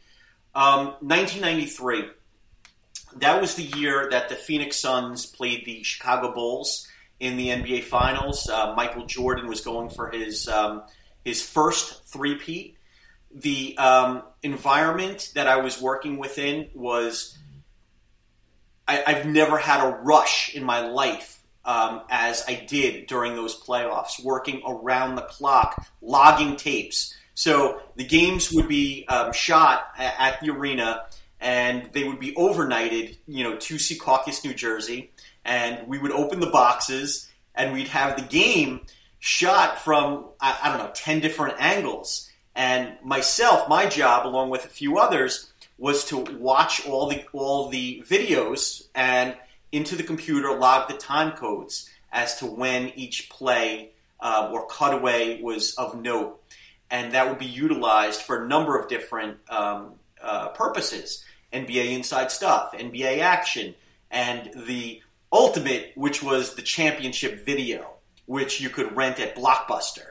1993. 0.53 2.01
Um, 2.01 2.11
that 3.17 3.41
was 3.41 3.55
the 3.55 3.63
year 3.63 4.09
that 4.11 4.29
the 4.29 4.35
Phoenix 4.35 4.79
Suns 4.79 5.25
played 5.25 5.65
the 5.65 5.83
Chicago 5.83 6.35
Bulls 6.35 6.87
in 7.19 7.39
the 7.39 7.49
NBA 7.49 7.85
Finals. 7.85 8.49
Uh, 8.51 8.75
Michael 8.77 9.07
Jordan 9.07 9.49
was 9.49 9.63
going 9.63 9.89
for 9.89 10.11
his 10.11 10.47
um, 10.47 10.83
his 11.25 11.43
first 11.43 12.05
three-peat. 12.13 12.78
The 13.35 13.77
um, 13.79 14.23
environment 14.43 15.33
that 15.35 15.47
I 15.47 15.59
was 15.59 15.81
working 15.81 16.19
within 16.19 16.69
was 16.75 17.37
I, 18.87 19.13
have 19.13 19.27
never 19.27 19.59
had 19.59 19.87
a 19.87 19.91
rush 19.91 20.55
in 20.55 20.65
my 20.65 20.89
life 20.89 21.41
um, 21.65 22.03
as 22.09 22.43
I 22.49 22.55
did 22.67 23.07
during 23.07 23.37
those 23.37 23.61
playoffs, 23.61 24.23
working 24.23 24.63
around 24.67 25.17
the 25.17 25.23
clock, 25.23 25.87
logging 26.01 26.57
tapes. 26.57 27.15
So 27.35 27.83
the 27.97 28.05
games 28.05 28.51
would 28.51 28.67
be 28.67 29.07
um, 29.09 29.33
shot 29.33 29.89
at 29.99 30.41
the 30.41 30.51
arena 30.51 31.05
and 31.41 31.91
they 31.93 32.05
would 32.05 32.19
be 32.19 32.33
overnighted, 32.33 33.17
you 33.27 33.45
know, 33.45 33.57
to 33.57 33.75
Secaucus, 33.75 34.45
New 34.45 34.55
Jersey, 34.55 35.13
and 35.45 35.87
we 35.87 35.99
would 35.99 36.11
open 36.11 36.41
the 36.41 36.51
boxes 36.51 37.29
and 37.55 37.73
we'd 37.73 37.89
have 37.89 38.17
the 38.17 38.23
game 38.23 38.81
shot 39.19 39.79
from 39.79 40.27
I, 40.41 40.59
I 40.63 40.69
don't 40.71 40.79
know 40.79 40.93
ten 40.95 41.21
different 41.21 41.57
angles. 41.59 42.28
And 42.59 42.99
myself, 43.05 43.69
my 43.69 43.87
job, 43.87 44.27
along 44.27 44.51
with 44.51 44.65
a 44.65 44.69
few 44.69 44.99
others, 44.99 45.53
was 45.79 46.05
to 46.07 46.19
watch 46.19 46.85
all 46.89 47.09
the 47.09 47.25
all 47.33 47.69
the 47.69 48.03
videos 48.05 48.89
and 48.97 49.37
into 49.71 49.95
the 49.95 50.03
computer 50.03 50.59
log 50.59 50.89
the 50.89 50.97
time 50.97 51.37
codes 51.37 51.89
as 52.11 52.41
to 52.41 52.47
when 52.47 52.89
each 52.97 53.31
play 53.31 53.91
uh, 54.19 54.51
or 54.53 54.67
cutaway 54.67 55.41
was 55.41 55.77
of 55.77 56.03
note, 56.03 56.43
and 56.91 57.13
that 57.13 57.29
would 57.29 57.39
be 57.39 57.47
utilized 57.47 58.23
for 58.23 58.45
a 58.45 58.49
number 58.49 58.77
of 58.77 58.89
different 58.89 59.39
um, 59.49 59.93
uh, 60.21 60.49
purposes. 60.49 61.25
NBA 61.53 61.93
Inside 61.93 62.33
Stuff, 62.33 62.73
NBA 62.73 63.21
Action, 63.21 63.77
and 64.11 64.51
the 64.67 65.01
ultimate, 65.33 65.93
which 65.95 66.25
was 66.25 66.57
the 66.57 66.63
championship 66.63 67.47
video, 67.47 67.89
which 68.27 68.61
you 68.61 68.69
could 68.69 68.97
rent 68.97 69.21
at 69.21 69.37
Blockbuster. 69.37 70.08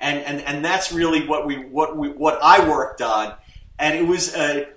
And, 0.00 0.20
and, 0.24 0.40
and 0.42 0.64
that's 0.64 0.92
really 0.92 1.26
what 1.26 1.46
we 1.46 1.56
what 1.56 1.96
we 1.96 2.08
what 2.08 2.38
I 2.42 2.68
worked 2.68 3.02
on, 3.02 3.34
and 3.78 3.98
it 3.98 4.06
was 4.06 4.34
a 4.34 4.68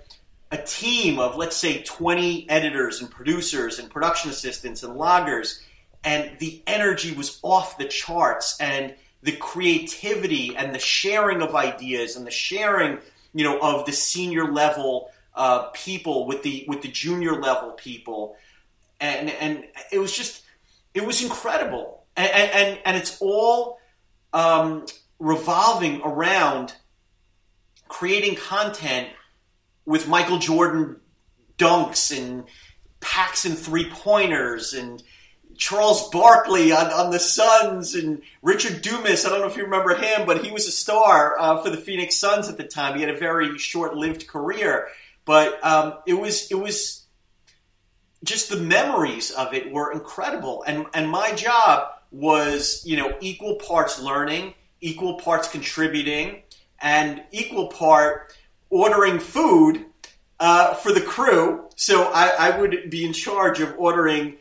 a 0.50 0.58
team 0.58 1.18
of 1.20 1.36
let's 1.36 1.56
say 1.56 1.82
20 1.82 2.50
editors 2.50 3.00
and 3.00 3.10
producers 3.10 3.78
and 3.78 3.88
production 3.88 4.30
assistants 4.30 4.82
and 4.82 4.96
loggers. 4.96 5.62
And 6.04 6.36
the 6.40 6.60
energy 6.66 7.14
was 7.14 7.38
off 7.42 7.78
the 7.78 7.84
charts. 7.84 8.60
And 8.60 8.94
the 9.22 9.32
creativity 9.32 10.56
and 10.56 10.74
the 10.74 10.78
sharing 10.78 11.42
of 11.42 11.54
ideas 11.54 12.16
and 12.16 12.26
the 12.26 12.30
sharing 12.30 12.98
you 13.32 13.44
know 13.44 13.58
of 13.60 13.86
the 13.86 13.92
senior 13.92 14.50
level 14.50 15.10
uh, 15.34 15.68
people 15.72 16.26
with 16.26 16.42
the 16.42 16.64
with 16.68 16.82
the 16.82 16.88
junior 16.88 17.40
level 17.40 17.70
people, 17.72 18.36
and 19.00 19.30
and 19.30 19.64
it 19.90 19.98
was 19.98 20.14
just 20.14 20.42
it 20.92 21.06
was 21.06 21.22
incredible, 21.22 22.04
and 22.16 22.30
and 22.30 22.78
and 22.84 22.96
it's 22.96 23.18
all 23.20 23.78
um, 24.34 24.84
revolving 25.22 26.02
around 26.02 26.74
creating 27.86 28.34
content 28.34 29.08
with 29.86 30.08
Michael 30.08 30.38
Jordan 30.38 30.96
dunks 31.58 32.16
and 32.16 32.44
packs 33.00 33.44
and 33.44 33.56
three 33.56 33.88
pointers 33.88 34.72
and 34.74 35.02
Charles 35.56 36.08
Barkley 36.10 36.72
on, 36.72 36.86
on 36.86 37.10
the 37.10 37.20
Suns 37.20 37.94
and 37.94 38.22
Richard 38.42 38.82
Dumas. 38.82 39.24
I 39.24 39.28
don't 39.28 39.40
know 39.40 39.46
if 39.46 39.56
you 39.56 39.64
remember 39.64 39.94
him, 39.94 40.26
but 40.26 40.44
he 40.44 40.50
was 40.50 40.66
a 40.66 40.72
star 40.72 41.38
uh, 41.38 41.62
for 41.62 41.70
the 41.70 41.76
Phoenix 41.76 42.16
Suns 42.16 42.48
at 42.48 42.56
the 42.56 42.64
time. 42.64 42.96
He 42.96 43.02
had 43.02 43.14
a 43.14 43.18
very 43.18 43.58
short 43.58 43.94
lived 43.94 44.26
career. 44.26 44.88
But 45.24 45.64
um, 45.64 45.98
it 46.06 46.14
was 46.14 46.50
it 46.50 46.56
was 46.56 47.04
just 48.24 48.48
the 48.48 48.56
memories 48.56 49.30
of 49.30 49.54
it 49.54 49.70
were 49.70 49.92
incredible, 49.92 50.64
and 50.66 50.86
and 50.94 51.08
my 51.08 51.32
job 51.32 51.92
was 52.10 52.82
you 52.84 52.96
know 52.96 53.16
equal 53.20 53.56
parts 53.56 54.00
learning, 54.00 54.54
equal 54.82 55.14
parts 55.14 55.48
contributing, 55.48 56.42
and 56.80 57.22
equal 57.30 57.68
part 57.68 58.36
ordering 58.68 59.18
food 59.18 59.86
uh, 60.38 60.74
for 60.74 60.92
the 60.92 61.00
crew. 61.00 61.68
So 61.76 62.04
I, 62.04 62.32
I 62.38 62.60
would 62.60 62.90
be 62.90 63.06
in 63.06 63.14
charge 63.14 63.60
of 63.60 63.74
ordering 63.78 64.36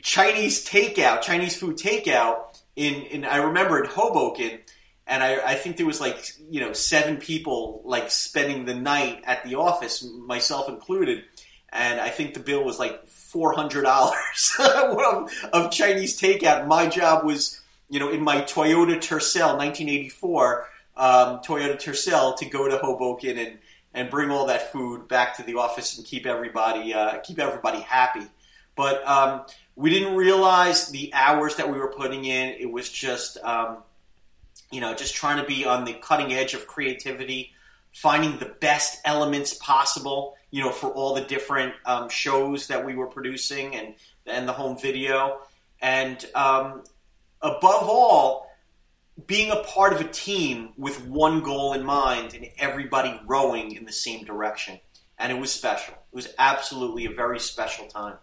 Chinese 0.00 0.66
takeout, 0.66 1.20
Chinese 1.20 1.58
food 1.58 1.76
takeout 1.76 2.58
in, 2.76 2.94
in 3.02 3.24
I 3.24 3.38
remember 3.38 3.82
in 3.82 3.90
Hoboken 3.90 4.60
and 5.06 5.22
I, 5.22 5.52
I, 5.52 5.54
think 5.54 5.76
there 5.76 5.86
was 5.86 6.00
like 6.00 6.32
you 6.50 6.60
know 6.60 6.72
seven 6.72 7.18
people 7.18 7.82
like 7.84 8.10
spending 8.10 8.64
the 8.64 8.74
night 8.74 9.22
at 9.24 9.44
the 9.44 9.54
office, 9.54 10.04
myself 10.04 10.68
included, 10.68 11.24
and 11.72 12.00
I 12.00 12.10
think 12.10 12.34
the 12.34 12.40
bill 12.40 12.64
was 12.64 12.78
like 12.78 13.06
four 13.06 13.52
hundred 13.52 13.82
dollars 13.82 14.56
of, 14.58 15.32
of 15.52 15.70
Chinese 15.70 16.20
takeout. 16.20 16.66
My 16.66 16.88
job 16.88 17.24
was 17.24 17.60
you 17.88 18.00
know 18.00 18.10
in 18.10 18.22
my 18.22 18.42
Toyota 18.42 18.96
Tercel, 18.96 19.56
1984 19.56 20.68
um, 20.96 21.40
Toyota 21.40 21.76
Tercel, 21.76 22.36
to 22.38 22.46
go 22.46 22.68
to 22.68 22.78
Hoboken 22.78 23.38
and 23.38 23.58
and 23.94 24.10
bring 24.10 24.30
all 24.30 24.46
that 24.46 24.72
food 24.72 25.08
back 25.08 25.36
to 25.36 25.42
the 25.42 25.54
office 25.54 25.96
and 25.96 26.06
keep 26.06 26.26
everybody 26.26 26.94
uh, 26.94 27.18
keep 27.18 27.38
everybody 27.38 27.80
happy. 27.80 28.26
But 28.74 29.06
um, 29.06 29.46
we 29.74 29.90
didn't 29.90 30.16
realize 30.16 30.88
the 30.88 31.12
hours 31.14 31.56
that 31.56 31.70
we 31.70 31.78
were 31.78 31.92
putting 31.92 32.24
in. 32.24 32.56
It 32.58 32.70
was 32.70 32.88
just 32.90 33.38
um, 33.42 33.78
you 34.70 34.80
know, 34.80 34.94
just 34.94 35.14
trying 35.14 35.40
to 35.40 35.46
be 35.46 35.64
on 35.64 35.84
the 35.84 35.94
cutting 35.94 36.32
edge 36.32 36.54
of 36.54 36.66
creativity, 36.66 37.52
finding 37.92 38.38
the 38.38 38.46
best 38.46 39.00
elements 39.04 39.54
possible, 39.54 40.36
you 40.50 40.62
know, 40.62 40.70
for 40.70 40.88
all 40.88 41.14
the 41.14 41.22
different 41.22 41.74
um, 41.84 42.08
shows 42.08 42.66
that 42.68 42.84
we 42.84 42.94
were 42.94 43.06
producing 43.06 43.74
and 43.76 43.94
and 44.26 44.48
the 44.48 44.52
home 44.52 44.76
video, 44.76 45.40
and 45.80 46.24
um, 46.34 46.82
above 47.46 47.88
all, 47.88 48.50
being 49.26 49.50
a 49.50 49.62
part 49.62 49.92
of 49.92 50.00
a 50.00 50.08
team 50.08 50.70
with 50.76 51.06
one 51.06 51.40
goal 51.40 51.72
in 51.72 51.84
mind 51.84 52.34
and 52.34 52.48
everybody 52.58 53.18
rowing 53.26 53.74
in 53.74 53.84
the 53.84 53.92
same 53.92 54.24
direction. 54.24 54.78
And 55.18 55.32
it 55.32 55.40
was 55.40 55.50
special. 55.50 55.94
It 55.94 56.14
was 56.14 56.34
absolutely 56.38 57.06
a 57.06 57.10
very 57.10 57.38
special 57.38 57.86
time. 57.86 58.18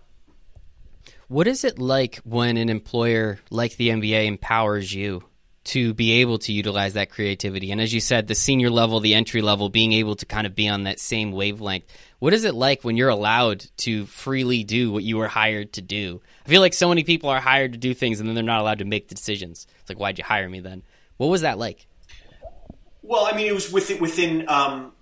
What 1.27 1.47
is 1.47 1.63
it 1.63 1.79
like 1.79 2.17
when 2.17 2.57
an 2.57 2.69
employer 2.69 3.39
like 3.49 3.77
the 3.77 3.89
NBA 3.89 4.27
empowers 4.27 4.93
you 4.93 5.23
to 5.65 5.93
be 5.93 6.21
able 6.21 6.37
to 6.39 6.51
utilize 6.51 6.93
that 6.93 7.09
creativity. 7.09 7.71
And 7.71 7.79
as 7.79 7.93
you 7.93 8.01
said, 8.01 8.27
the 8.27 8.35
senior 8.35 8.69
level, 8.69 8.99
the 8.99 9.13
entry 9.13 9.41
level, 9.41 9.69
being 9.69 9.93
able 9.93 10.15
to 10.17 10.25
kind 10.25 10.45
of 10.45 10.55
be 10.55 10.67
on 10.67 10.83
that 10.83 10.99
same 10.99 11.31
wavelength. 11.31 11.85
What 12.23 12.33
is 12.33 12.45
it 12.45 12.55
like 12.55 12.85
when 12.85 12.95
you're 12.95 13.09
allowed 13.09 13.65
to 13.79 14.05
freely 14.05 14.63
do 14.63 14.93
what 14.93 15.03
you 15.03 15.17
were 15.17 15.27
hired 15.27 15.73
to 15.73 15.81
do? 15.81 16.21
I 16.45 16.49
feel 16.49 16.61
like 16.61 16.73
so 16.73 16.87
many 16.87 17.03
people 17.03 17.29
are 17.29 17.41
hired 17.41 17.73
to 17.73 17.77
do 17.77 17.93
things 17.93 18.21
and 18.21 18.29
then 18.29 18.33
they're 18.33 18.45
not 18.45 18.61
allowed 18.61 18.79
to 18.79 18.85
make 18.85 19.09
the 19.09 19.15
decisions. 19.15 19.67
It's 19.81 19.89
like, 19.89 19.99
why'd 19.99 20.17
you 20.17 20.23
hire 20.23 20.47
me 20.47 20.61
then? 20.61 20.83
What 21.17 21.27
was 21.27 21.41
that 21.41 21.57
like? 21.57 21.85
Well, 23.01 23.27
I 23.29 23.35
mean, 23.35 23.47
it 23.47 23.53
was 23.53 23.73
within, 23.73 23.99
within 23.99 24.47
um, 24.47 24.93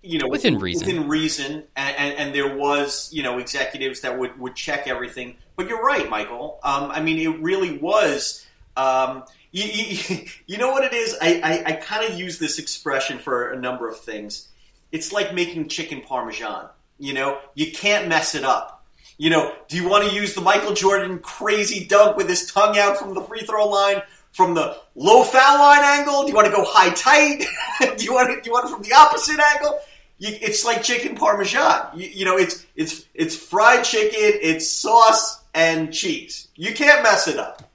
you 0.00 0.18
know, 0.18 0.28
within 0.28 0.58
reason, 0.58 0.86
within 0.86 1.08
reason, 1.10 1.64
and, 1.76 1.96
and, 1.98 2.14
and, 2.16 2.34
there 2.34 2.56
was, 2.56 3.12
you 3.12 3.22
know, 3.22 3.38
executives 3.38 4.00
that 4.00 4.18
would, 4.18 4.40
would 4.40 4.56
check 4.56 4.88
everything. 4.88 5.36
But 5.56 5.68
you're 5.68 5.84
right, 5.84 6.08
Michael. 6.08 6.58
Um, 6.64 6.90
I 6.90 7.02
mean, 7.02 7.18
it 7.18 7.38
really 7.42 7.76
was. 7.76 8.46
Um, 8.78 9.24
you, 9.50 9.64
you, 9.64 10.24
you 10.46 10.56
know 10.56 10.70
what 10.70 10.84
it 10.84 10.94
is? 10.94 11.18
I, 11.20 11.38
I, 11.44 11.62
I 11.66 11.72
kind 11.74 12.10
of 12.10 12.18
use 12.18 12.38
this 12.38 12.58
expression 12.58 13.18
for 13.18 13.50
a 13.50 13.60
number 13.60 13.90
of 13.90 14.00
things. 14.00 14.48
It's 14.92 15.12
like 15.12 15.34
making 15.34 15.68
chicken 15.68 16.02
parmesan. 16.02 16.68
You 16.98 17.14
know, 17.14 17.38
you 17.54 17.72
can't 17.72 18.08
mess 18.08 18.34
it 18.34 18.44
up. 18.44 18.84
You 19.18 19.30
know, 19.30 19.54
do 19.68 19.76
you 19.76 19.88
want 19.88 20.08
to 20.08 20.14
use 20.14 20.34
the 20.34 20.40
Michael 20.40 20.74
Jordan 20.74 21.18
crazy 21.18 21.86
dunk 21.86 22.16
with 22.16 22.28
his 22.28 22.50
tongue 22.50 22.78
out 22.78 22.98
from 22.98 23.14
the 23.14 23.22
free 23.22 23.40
throw 23.40 23.68
line, 23.68 24.02
from 24.32 24.54
the 24.54 24.76
low 24.94 25.24
foul 25.24 25.58
line 25.58 25.82
angle? 25.82 26.22
Do 26.22 26.28
you 26.28 26.34
want 26.34 26.46
to 26.46 26.52
go 26.52 26.64
high 26.66 26.90
tight? 26.90 27.44
do 27.96 28.04
you 28.04 28.14
want 28.14 28.30
it, 28.30 28.42
do 28.42 28.50
you 28.50 28.52
want 28.52 28.66
it 28.66 28.72
from 28.72 28.82
the 28.82 28.92
opposite 28.94 29.40
angle? 29.40 29.78
You, 30.18 30.36
it's 30.40 30.64
like 30.64 30.82
chicken 30.82 31.16
parmesan. 31.16 31.88
You, 31.94 32.08
you 32.08 32.24
know, 32.24 32.36
it's 32.36 32.64
it's 32.76 33.06
it's 33.14 33.36
fried 33.36 33.84
chicken, 33.84 34.38
it's 34.40 34.70
sauce 34.70 35.42
and 35.54 35.92
cheese. 35.92 36.48
You 36.54 36.74
can't 36.74 37.02
mess 37.02 37.28
it 37.28 37.38
up. 37.38 37.70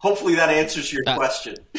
Hopefully 0.00 0.36
that 0.36 0.48
answers 0.48 0.90
your 0.90 1.02
uh, 1.06 1.14
question. 1.14 1.56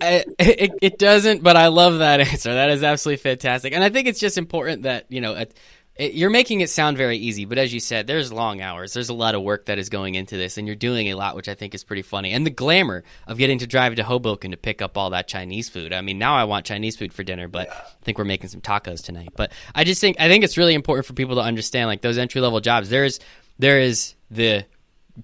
it, 0.00 0.72
it 0.80 0.98
doesn't, 0.98 1.42
but 1.42 1.54
I 1.54 1.66
love 1.66 1.98
that 1.98 2.20
answer. 2.32 2.52
That 2.52 2.70
is 2.70 2.82
absolutely 2.82 3.22
fantastic, 3.22 3.74
and 3.74 3.84
I 3.84 3.90
think 3.90 4.08
it's 4.08 4.20
just 4.20 4.38
important 4.38 4.82
that 4.82 5.04
you 5.10 5.20
know. 5.20 5.34
it, 5.34 5.54
you're 6.00 6.30
making 6.30 6.60
it 6.60 6.70
sound 6.70 6.96
very 6.96 7.18
easy, 7.18 7.44
but 7.44 7.58
as 7.58 7.74
you 7.74 7.80
said, 7.80 8.06
there's 8.06 8.32
long 8.32 8.60
hours. 8.60 8.92
There's 8.92 9.08
a 9.08 9.14
lot 9.14 9.34
of 9.34 9.42
work 9.42 9.66
that 9.66 9.78
is 9.78 9.88
going 9.88 10.14
into 10.14 10.36
this, 10.36 10.56
and 10.56 10.64
you're 10.64 10.76
doing 10.76 11.08
a 11.08 11.14
lot, 11.14 11.34
which 11.34 11.48
I 11.48 11.54
think 11.54 11.74
is 11.74 11.82
pretty 11.82 12.02
funny. 12.02 12.30
And 12.30 12.46
the 12.46 12.50
glamour 12.50 13.02
of 13.26 13.36
getting 13.36 13.58
to 13.58 13.66
drive 13.66 13.96
to 13.96 14.04
Hoboken 14.04 14.52
to 14.52 14.56
pick 14.56 14.80
up 14.80 14.96
all 14.96 15.10
that 15.10 15.26
Chinese 15.26 15.68
food. 15.68 15.92
I 15.92 16.00
mean, 16.00 16.16
now 16.16 16.36
I 16.36 16.44
want 16.44 16.66
Chinese 16.66 16.96
food 16.96 17.12
for 17.12 17.24
dinner, 17.24 17.48
but 17.48 17.68
I 17.68 17.82
think 18.02 18.16
we're 18.16 18.24
making 18.24 18.48
some 18.48 18.60
tacos 18.60 19.04
tonight. 19.04 19.30
But 19.36 19.50
I 19.74 19.82
just 19.82 20.00
think 20.00 20.20
I 20.20 20.28
think 20.28 20.44
it's 20.44 20.56
really 20.56 20.74
important 20.74 21.04
for 21.04 21.14
people 21.14 21.34
to 21.34 21.42
understand 21.42 21.88
like 21.88 22.00
those 22.00 22.16
entry 22.16 22.40
level 22.40 22.60
jobs. 22.60 22.88
There's 22.88 23.18
there 23.58 23.80
is 23.80 24.14
the 24.30 24.64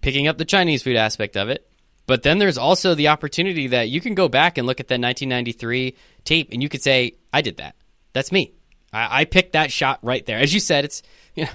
picking 0.00 0.26
up 0.26 0.36
the 0.38 0.44
Chinese 0.44 0.82
food 0.82 0.96
aspect 0.96 1.36
of 1.36 1.48
it. 1.48 1.70
But 2.06 2.22
then 2.22 2.38
there's 2.38 2.58
also 2.58 2.94
the 2.94 3.08
opportunity 3.08 3.68
that 3.68 3.88
you 3.88 4.00
can 4.00 4.14
go 4.14 4.28
back 4.28 4.58
and 4.58 4.66
look 4.66 4.80
at 4.80 4.88
that 4.88 5.00
1993 5.00 5.96
tape 6.24 6.48
and 6.52 6.62
you 6.62 6.68
could 6.68 6.82
say, 6.82 7.14
I 7.32 7.40
did 7.40 7.56
that. 7.58 7.76
That's 8.12 8.30
me. 8.30 8.52
I, 8.92 9.20
I 9.20 9.24
picked 9.24 9.54
that 9.54 9.72
shot 9.72 10.00
right 10.02 10.24
there. 10.26 10.38
As 10.38 10.52
you 10.52 10.60
said, 10.60 10.84
it's, 10.84 11.02
you 11.34 11.44
know, 11.44 11.50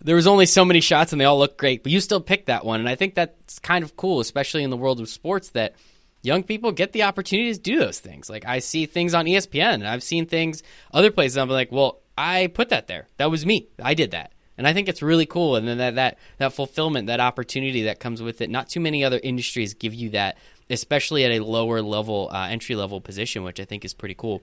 there 0.00 0.16
was 0.16 0.26
only 0.26 0.46
so 0.46 0.64
many 0.64 0.80
shots 0.80 1.12
and 1.12 1.20
they 1.20 1.24
all 1.24 1.38
look 1.38 1.56
great, 1.56 1.82
but 1.82 1.92
you 1.92 2.00
still 2.00 2.20
picked 2.20 2.46
that 2.46 2.64
one. 2.64 2.80
And 2.80 2.88
I 2.88 2.94
think 2.94 3.14
that's 3.14 3.58
kind 3.58 3.84
of 3.84 3.96
cool, 3.96 4.20
especially 4.20 4.62
in 4.62 4.70
the 4.70 4.76
world 4.76 5.00
of 5.00 5.08
sports, 5.08 5.50
that 5.50 5.74
young 6.22 6.42
people 6.42 6.72
get 6.72 6.92
the 6.92 7.04
opportunity 7.04 7.52
to 7.54 7.58
do 7.60 7.78
those 7.78 7.98
things. 7.98 8.28
Like 8.28 8.44
I 8.44 8.58
see 8.58 8.86
things 8.86 9.14
on 9.14 9.24
ESPN 9.24 9.74
and 9.74 9.88
I've 9.88 10.02
seen 10.02 10.26
things 10.26 10.62
other 10.92 11.10
places. 11.10 11.38
I'm 11.38 11.48
like, 11.48 11.72
well, 11.72 12.00
I 12.18 12.48
put 12.48 12.68
that 12.68 12.86
there. 12.86 13.06
That 13.16 13.30
was 13.30 13.46
me. 13.46 13.68
I 13.82 13.94
did 13.94 14.10
that. 14.10 14.32
And 14.58 14.66
I 14.66 14.72
think 14.72 14.88
it's 14.88 15.02
really 15.02 15.26
cool. 15.26 15.56
And 15.56 15.66
then 15.66 15.78
that, 15.78 15.94
that, 15.96 16.18
that 16.38 16.52
fulfillment, 16.52 17.08
that 17.08 17.20
opportunity 17.20 17.84
that 17.84 18.00
comes 18.00 18.22
with 18.22 18.40
it. 18.40 18.50
Not 18.50 18.68
too 18.68 18.80
many 18.80 19.04
other 19.04 19.20
industries 19.22 19.74
give 19.74 19.94
you 19.94 20.10
that, 20.10 20.38
especially 20.70 21.24
at 21.24 21.32
a 21.32 21.44
lower 21.44 21.82
level, 21.82 22.30
uh, 22.32 22.48
entry 22.48 22.74
level 22.74 23.00
position, 23.00 23.42
which 23.44 23.60
I 23.60 23.64
think 23.64 23.84
is 23.84 23.94
pretty 23.94 24.14
cool. 24.14 24.42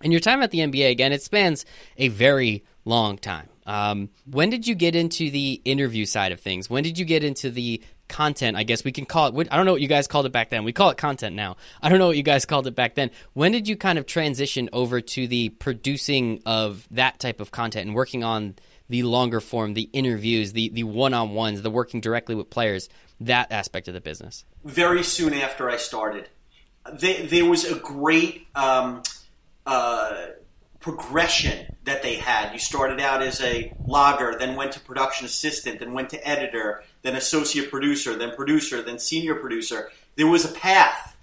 And 0.00 0.12
your 0.12 0.20
time 0.20 0.42
at 0.42 0.50
the 0.50 0.58
NBA, 0.58 0.90
again, 0.90 1.12
it 1.12 1.22
spans 1.22 1.64
a 1.96 2.08
very 2.08 2.64
long 2.84 3.16
time. 3.18 3.48
Um, 3.66 4.10
when 4.30 4.50
did 4.50 4.66
you 4.66 4.74
get 4.74 4.94
into 4.94 5.30
the 5.30 5.60
interview 5.64 6.04
side 6.04 6.32
of 6.32 6.40
things? 6.40 6.68
When 6.68 6.82
did 6.82 6.98
you 6.98 7.04
get 7.04 7.24
into 7.24 7.50
the 7.50 7.82
content? 8.08 8.56
I 8.56 8.62
guess 8.62 8.84
we 8.84 8.92
can 8.92 9.06
call 9.06 9.28
it. 9.28 9.48
I 9.50 9.56
don't 9.56 9.64
know 9.64 9.72
what 9.72 9.80
you 9.80 9.88
guys 9.88 10.06
called 10.06 10.26
it 10.26 10.32
back 10.32 10.50
then. 10.50 10.64
We 10.64 10.72
call 10.72 10.90
it 10.90 10.98
content 10.98 11.34
now. 11.34 11.56
I 11.80 11.88
don't 11.88 11.98
know 11.98 12.08
what 12.08 12.16
you 12.16 12.22
guys 12.22 12.44
called 12.44 12.66
it 12.66 12.74
back 12.74 12.94
then. 12.94 13.10
When 13.32 13.52
did 13.52 13.66
you 13.66 13.76
kind 13.76 13.98
of 13.98 14.04
transition 14.04 14.68
over 14.72 15.00
to 15.00 15.26
the 15.26 15.48
producing 15.48 16.42
of 16.44 16.86
that 16.90 17.18
type 17.18 17.40
of 17.40 17.50
content 17.50 17.86
and 17.86 17.94
working 17.94 18.22
on 18.22 18.56
the 18.88 19.02
longer 19.02 19.40
form, 19.40 19.74
the 19.74 19.88
interviews, 19.92 20.52
the 20.52 20.68
the 20.70 20.84
one 20.84 21.14
on 21.14 21.30
ones, 21.30 21.62
the 21.62 21.70
working 21.70 22.00
directly 22.00 22.34
with 22.34 22.50
players, 22.50 22.88
that 23.20 23.50
aspect 23.50 23.88
of 23.88 23.94
the 23.94 24.00
business? 24.00 24.44
Very 24.64 25.02
soon 25.02 25.34
after 25.34 25.70
I 25.70 25.76
started, 25.76 26.28
they, 26.92 27.26
there 27.26 27.46
was 27.46 27.64
a 27.64 27.76
great 27.76 28.46
um, 28.54 29.02
uh, 29.66 30.26
progression 30.80 31.74
that 31.84 32.02
they 32.02 32.16
had. 32.16 32.52
You 32.52 32.58
started 32.58 33.00
out 33.00 33.22
as 33.22 33.40
a 33.40 33.72
logger, 33.86 34.36
then 34.38 34.54
went 34.54 34.72
to 34.72 34.80
production 34.80 35.24
assistant, 35.24 35.80
then 35.80 35.94
went 35.94 36.10
to 36.10 36.28
editor, 36.28 36.84
then 37.02 37.16
associate 37.16 37.70
producer, 37.70 38.16
then 38.16 38.36
producer, 38.36 38.82
then 38.82 38.98
senior 38.98 39.34
producer. 39.36 39.90
There 40.16 40.26
was 40.26 40.44
a 40.44 40.52
path, 40.52 41.16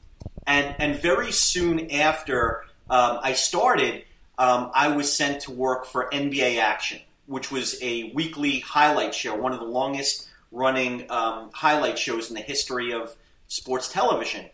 and 0.48 0.76
and 0.80 1.00
very 1.00 1.32
soon 1.32 1.92
after 1.92 2.66
um, 2.90 3.20
I 3.22 3.34
started, 3.34 4.04
um, 4.40 4.72
I 4.74 4.88
was 4.90 5.14
sent 5.14 5.44
to 5.44 5.52
work 5.52 5.86
for 5.86 6.10
NBA 6.12 6.60
Action 6.60 7.00
which 7.32 7.50
was 7.50 7.82
a 7.82 8.12
weekly 8.14 8.60
highlight 8.60 9.16
show, 9.16 9.36
one 9.36 9.54
of 9.54 9.60
the 9.60 9.66
longest 9.66 10.28
running 10.52 11.10
um, 11.10 11.50
highlight 11.54 11.98
shows 11.98 12.30
in 12.30 12.36
the 12.36 12.42
history 12.42 12.92
of 12.92 13.16
sports 13.48 13.92
television. 13.92 14.46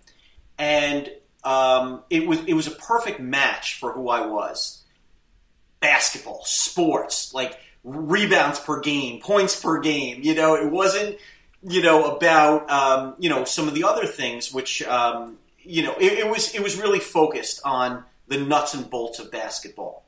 And 0.59 1.11
um, 1.43 2.03
it 2.09 2.27
was 2.27 2.43
it 2.45 2.53
was 2.53 2.67
a 2.67 2.71
perfect 2.71 3.19
match 3.19 3.79
for 3.79 3.91
who 3.91 4.09
I 4.09 4.27
was. 4.27 4.83
Basketball, 5.79 6.43
sports, 6.45 7.33
like 7.33 7.57
rebounds 7.83 8.59
per 8.59 8.79
game, 8.79 9.21
points 9.21 9.59
per 9.59 9.79
game. 9.79 10.21
You 10.21 10.35
know, 10.35 10.55
it 10.55 10.69
wasn't 10.71 11.17
you 11.63 11.81
know 11.81 12.15
about 12.15 12.69
um, 12.69 13.15
you 13.17 13.29
know 13.29 13.43
some 13.43 13.67
of 13.67 13.73
the 13.73 13.85
other 13.85 14.05
things, 14.05 14.53
which 14.53 14.83
um, 14.83 15.37
you 15.59 15.83
know 15.83 15.95
it, 15.99 16.19
it 16.19 16.27
was 16.29 16.53
it 16.53 16.61
was 16.61 16.77
really 16.79 16.99
focused 16.99 17.61
on 17.65 18.03
the 18.27 18.37
nuts 18.37 18.75
and 18.75 18.89
bolts 18.89 19.19
of 19.19 19.31
basketball 19.31 20.06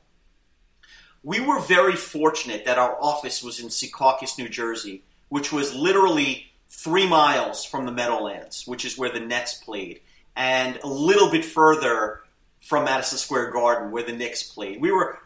we 1.22 1.40
were 1.40 1.60
very 1.60 1.96
fortunate 1.96 2.64
that 2.64 2.78
our 2.78 2.96
office 3.00 3.42
was 3.42 3.60
in 3.60 3.68
Secaucus, 3.68 4.38
New 4.38 4.48
Jersey, 4.48 5.02
which 5.28 5.52
was 5.52 5.74
literally 5.74 6.46
three 6.68 7.06
miles 7.06 7.64
from 7.64 7.84
the 7.84 7.92
Meadowlands, 7.92 8.66
which 8.66 8.84
is 8.84 8.96
where 8.96 9.12
the 9.12 9.20
Nets 9.20 9.54
played, 9.54 10.00
and 10.36 10.78
a 10.82 10.86
little 10.86 11.30
bit 11.30 11.44
further 11.44 12.20
from 12.60 12.84
Madison 12.84 13.18
Square 13.18 13.50
Garden, 13.50 13.90
where 13.90 14.02
the 14.02 14.12
Knicks 14.12 14.42
played. 14.42 14.80
We 14.80 14.92
were 14.92 15.18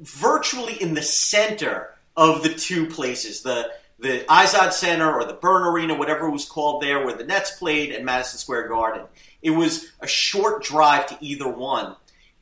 virtually 0.00 0.80
in 0.80 0.94
the 0.94 1.02
center 1.02 1.94
of 2.16 2.42
the 2.42 2.54
two 2.54 2.86
places, 2.86 3.42
the 3.42 3.70
the 3.98 4.24
Izod 4.30 4.72
Center 4.72 5.12
or 5.12 5.26
the 5.26 5.34
Byrne 5.34 5.62
Arena, 5.62 5.94
whatever 5.94 6.26
it 6.26 6.30
was 6.30 6.46
called 6.46 6.82
there, 6.82 7.04
where 7.04 7.14
the 7.14 7.24
Nets 7.24 7.58
played, 7.58 7.92
and 7.92 8.04
Madison 8.04 8.38
Square 8.38 8.68
Garden. 8.68 9.02
It 9.42 9.50
was 9.50 9.92
a 10.00 10.06
short 10.06 10.62
drive 10.62 11.06
to 11.08 11.18
either 11.20 11.46
one, 11.46 11.96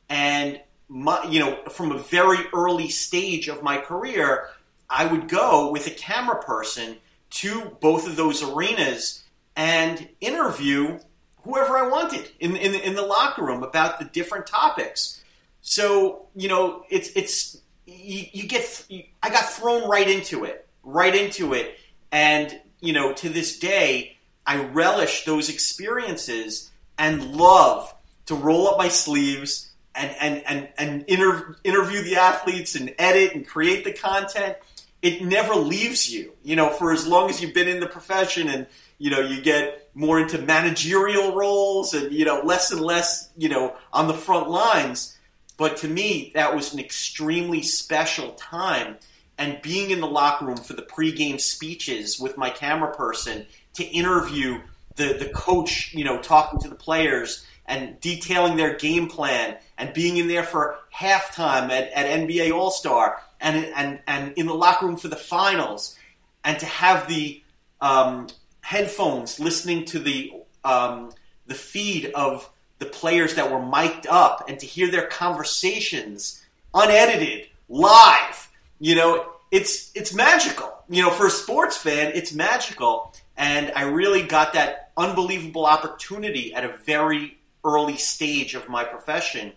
and 0.07 0.61
my, 0.89 1.23
you 1.29 1.39
know, 1.39 1.55
from 1.69 1.91
a 1.91 1.99
very 1.99 2.39
early 2.53 2.89
stage 2.89 3.47
of 3.47 3.63
my 3.63 3.77
career, 3.77 4.49
I 4.89 5.05
would 5.05 5.29
go 5.29 5.71
with 5.71 5.85
a 5.87 5.91
camera 5.91 6.41
person 6.41 6.97
to 7.29 7.77
both 7.79 8.07
of 8.07 8.15
those 8.15 8.41
arenas 8.41 9.23
and 9.55 10.09
interview 10.19 10.99
whoever 11.43 11.77
I 11.77 11.87
wanted 11.87 12.29
in, 12.39 12.55
in, 12.55 12.73
in 12.73 12.95
the 12.95 13.03
locker 13.03 13.45
room 13.45 13.63
about 13.63 13.99
the 13.99 14.05
different 14.05 14.47
topics. 14.47 15.21
So, 15.61 16.27
you 16.35 16.47
know, 16.47 16.83
it's, 16.89 17.09
it's, 17.15 17.57
you, 17.85 18.25
you 18.31 18.47
get, 18.47 18.85
you, 18.89 19.03
I 19.21 19.29
got 19.29 19.45
thrown 19.49 19.87
right 19.87 20.09
into 20.09 20.43
it, 20.43 20.67
right 20.83 21.15
into 21.15 21.53
it. 21.53 21.77
And, 22.11 22.59
you 22.81 22.93
know, 22.93 23.13
to 23.13 23.29
this 23.29 23.59
day, 23.59 24.17
I 24.45 24.63
relish 24.63 25.25
those 25.25 25.49
experiences 25.49 26.71
and 26.97 27.35
love 27.35 27.93
to 28.25 28.35
roll 28.35 28.67
up 28.67 28.77
my 28.77 28.89
sleeves 28.89 29.68
and 29.99 30.15
and 30.19 30.43
and, 30.47 30.69
and 30.77 31.03
inter- 31.07 31.55
interview 31.63 32.01
the 32.01 32.15
athletes 32.15 32.75
and 32.75 32.93
edit 32.97 33.35
and 33.35 33.47
create 33.47 33.83
the 33.83 33.93
content 33.93 34.57
it 35.01 35.21
never 35.21 35.53
leaves 35.53 36.11
you 36.11 36.33
you 36.43 36.55
know 36.55 36.69
for 36.69 36.91
as 36.91 37.05
long 37.05 37.29
as 37.29 37.41
you've 37.41 37.53
been 37.53 37.67
in 37.67 37.79
the 37.79 37.87
profession 37.87 38.47
and 38.47 38.65
you 38.97 39.09
know 39.09 39.19
you 39.19 39.41
get 39.41 39.89
more 39.95 40.19
into 40.19 40.37
managerial 40.37 41.35
roles 41.35 41.93
and 41.93 42.11
you 42.11 42.25
know 42.25 42.41
less 42.43 42.71
and 42.71 42.81
less 42.81 43.29
you 43.37 43.49
know 43.49 43.75
on 43.91 44.07
the 44.07 44.13
front 44.13 44.49
lines. 44.49 45.17
But 45.57 45.77
to 45.77 45.87
me 45.87 46.31
that 46.35 46.55
was 46.55 46.73
an 46.73 46.79
extremely 46.79 47.63
special 47.63 48.31
time. 48.33 48.97
And 49.37 49.61
being 49.61 49.91
in 49.91 50.01
the 50.01 50.07
locker 50.07 50.45
room 50.45 50.57
for 50.57 50.73
the 50.73 50.81
pregame 50.81 51.39
speeches 51.39 52.19
with 52.19 52.37
my 52.37 52.49
camera 52.49 52.93
person 52.93 53.45
to 53.75 53.83
interview 53.85 54.59
the 54.95 55.13
the 55.13 55.29
coach 55.33 55.93
you 55.93 56.03
know 56.03 56.21
talking 56.21 56.59
to 56.59 56.69
the 56.69 56.75
players 56.75 57.45
and 57.69 57.99
detailing 58.01 58.57
their 58.57 58.75
game 58.75 59.07
plan 59.07 59.55
and 59.77 59.93
being 59.93 60.17
in 60.17 60.27
there 60.27 60.43
for 60.43 60.77
halftime 60.93 61.69
at, 61.69 61.91
at 61.93 62.05
NBA 62.05 62.51
All 62.51 62.71
Star 62.71 63.21
and, 63.39 63.65
and, 63.75 63.99
and 64.07 64.33
in 64.33 64.47
the 64.47 64.53
locker 64.53 64.87
room 64.87 64.97
for 64.97 65.07
the 65.07 65.15
finals 65.15 65.97
and 66.43 66.59
to 66.59 66.65
have 66.65 67.07
the 67.07 67.41
um, 67.79 68.27
headphones 68.61 69.39
listening 69.39 69.85
to 69.85 69.99
the, 69.99 70.33
um, 70.65 71.11
the 71.45 71.55
feed 71.55 72.11
of 72.13 72.49
the 72.79 72.85
players 72.85 73.35
that 73.35 73.51
were 73.51 73.63
mic'd 73.63 74.07
up 74.07 74.49
and 74.49 74.59
to 74.59 74.65
hear 74.65 74.89
their 74.89 75.05
conversations 75.05 76.43
unedited, 76.73 77.47
live. 77.69 78.49
You 78.79 78.95
know, 78.95 79.31
it's 79.51 79.91
it's 79.95 80.13
magical. 80.13 80.73
You 80.89 81.03
know, 81.03 81.11
for 81.11 81.27
a 81.27 81.31
sports 81.31 81.77
fan, 81.77 82.13
it's 82.15 82.33
magical. 82.33 83.13
And 83.37 83.71
I 83.75 83.83
really 83.83 84.23
got 84.23 84.53
that 84.53 84.91
unbelievable 84.97 85.65
opportunity 85.65 86.53
at 86.53 86.65
a 86.65 86.75
very 86.85 87.38
early 87.63 87.97
stage 87.97 88.55
of 88.55 88.69
my 88.69 88.83
profession, 88.83 89.53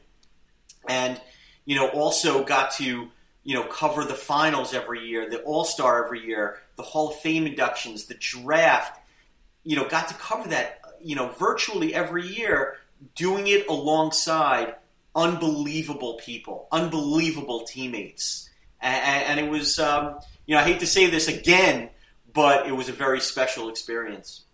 and 0.88 1.20
you 1.64 1.76
know 1.76 1.88
also 1.88 2.44
got 2.44 2.72
to 2.72 3.08
you 3.44 3.54
know 3.54 3.64
cover 3.64 4.04
the 4.04 4.14
finals 4.14 4.74
every 4.74 5.06
year, 5.06 5.28
the 5.28 5.40
All 5.42 5.64
Star 5.64 6.04
every 6.04 6.24
year, 6.24 6.58
the 6.76 6.82
Hall 6.82 7.10
of 7.10 7.16
Fame 7.16 7.46
inductions, 7.46 8.06
the 8.06 8.14
draft. 8.14 8.98
You 9.64 9.76
know, 9.76 9.88
got 9.88 10.08
to 10.08 10.14
cover 10.14 10.48
that 10.48 10.80
you 11.02 11.16
know 11.16 11.28
virtually 11.38 11.94
every 11.94 12.26
year, 12.26 12.78
doing 13.14 13.46
it 13.46 13.68
alongside 13.68 14.74
unbelievable 15.14 16.14
people, 16.14 16.68
unbelievable 16.72 17.64
teammates, 17.64 18.48
and, 18.80 19.38
and 19.38 19.40
it 19.40 19.50
was 19.50 19.78
um, 19.78 20.18
you 20.46 20.54
know 20.54 20.60
I 20.60 20.64
hate 20.64 20.80
to 20.80 20.86
say 20.86 21.08
this 21.08 21.28
again, 21.28 21.90
but 22.32 22.66
it 22.66 22.72
was 22.72 22.88
a 22.88 22.92
very 22.92 23.20
special 23.20 23.68
experience. 23.68 24.44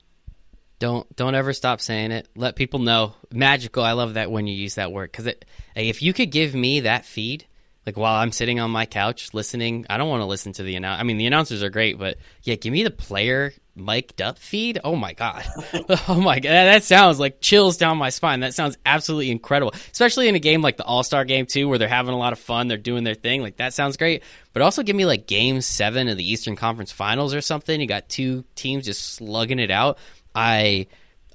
Don't 0.79 1.14
don't 1.17 1.35
ever 1.35 1.53
stop 1.53 1.81
saying 1.81 2.12
it. 2.12 2.29
Let 2.37 2.57
people 2.57 2.79
know. 2.79 3.14
Magical. 3.33 3.83
I 3.83 3.93
love 3.93 4.14
that 4.14 4.31
when 4.31 4.47
you 4.47 4.55
use 4.55 4.77
that 4.77 4.93
word 4.93 5.11
because 5.11 5.33
if 5.75 6.03
you 6.03 6.12
could 6.12 6.31
give 6.31 6.55
me 6.55 6.81
that 6.81 7.05
feed, 7.05 7.47
like 7.85 7.97
while 7.97 8.14
I'm 8.14 8.33
sitting 8.33 8.61
on 8.61 8.71
my 8.71 8.87
couch 8.87 9.35
listening, 9.35 9.87
I 9.91 9.97
don't 9.97 10.09
want 10.09 10.21
to 10.21 10.27
listen 10.27 10.53
to 10.53 10.62
the 10.62 10.77
announce. 10.77 11.01
I 11.01 11.05
mean, 11.05 11.17
the 11.17 11.27
announcers 11.27 11.62
are 11.62 11.71
great, 11.71 11.99
but 11.99 12.19
yeah, 12.43 12.55
give 12.55 12.73
me 12.73 12.85
the 12.85 12.91
player 12.91 13.53
mic'd 13.75 14.21
up 14.21 14.38
feed. 14.38 14.79
Oh 14.85 14.95
my 14.95 15.14
god, 15.14 15.45
oh 16.09 16.21
my 16.21 16.38
god, 16.38 16.51
that 16.51 16.85
sounds 16.85 17.19
like 17.19 17.41
chills 17.41 17.77
down 17.77 17.97
my 17.99 18.11
spine. 18.11 18.41
That 18.41 18.55
sounds 18.55 18.77
absolutely 18.85 19.31
incredible, 19.31 19.73
especially 19.91 20.29
in 20.29 20.35
a 20.35 20.41
game 20.41 20.62
like 20.62 20.77
the 20.77 20.85
All 20.85 21.03
Star 21.03 21.25
Game 21.25 21.47
too, 21.47 21.69
where 21.69 21.79
they're 21.79 21.88
having 21.88 22.14
a 22.14 22.19
lot 22.19 22.33
of 22.33 22.38
fun, 22.38 22.69
they're 22.69 22.77
doing 22.77 23.05
their 23.05 23.14
thing. 23.14 23.43
Like 23.43 23.57
that 23.57 23.75
sounds 23.75 23.97
great. 23.97 24.23
But 24.53 24.62
also 24.62 24.83
give 24.83 24.95
me 24.95 25.07
like 25.07 25.27
Game 25.27 25.61
Seven 25.61 26.09
of 26.09 26.17
the 26.17 26.31
Eastern 26.31 26.57
Conference 26.57 26.93
Finals 26.93 27.35
or 27.35 27.41
something. 27.41 27.81
You 27.81 27.87
got 27.87 28.09
two 28.09 28.45
teams 28.55 28.85
just 28.85 29.14
slugging 29.14 29.59
it 29.59 29.71
out. 29.71 29.99
I 30.38 30.87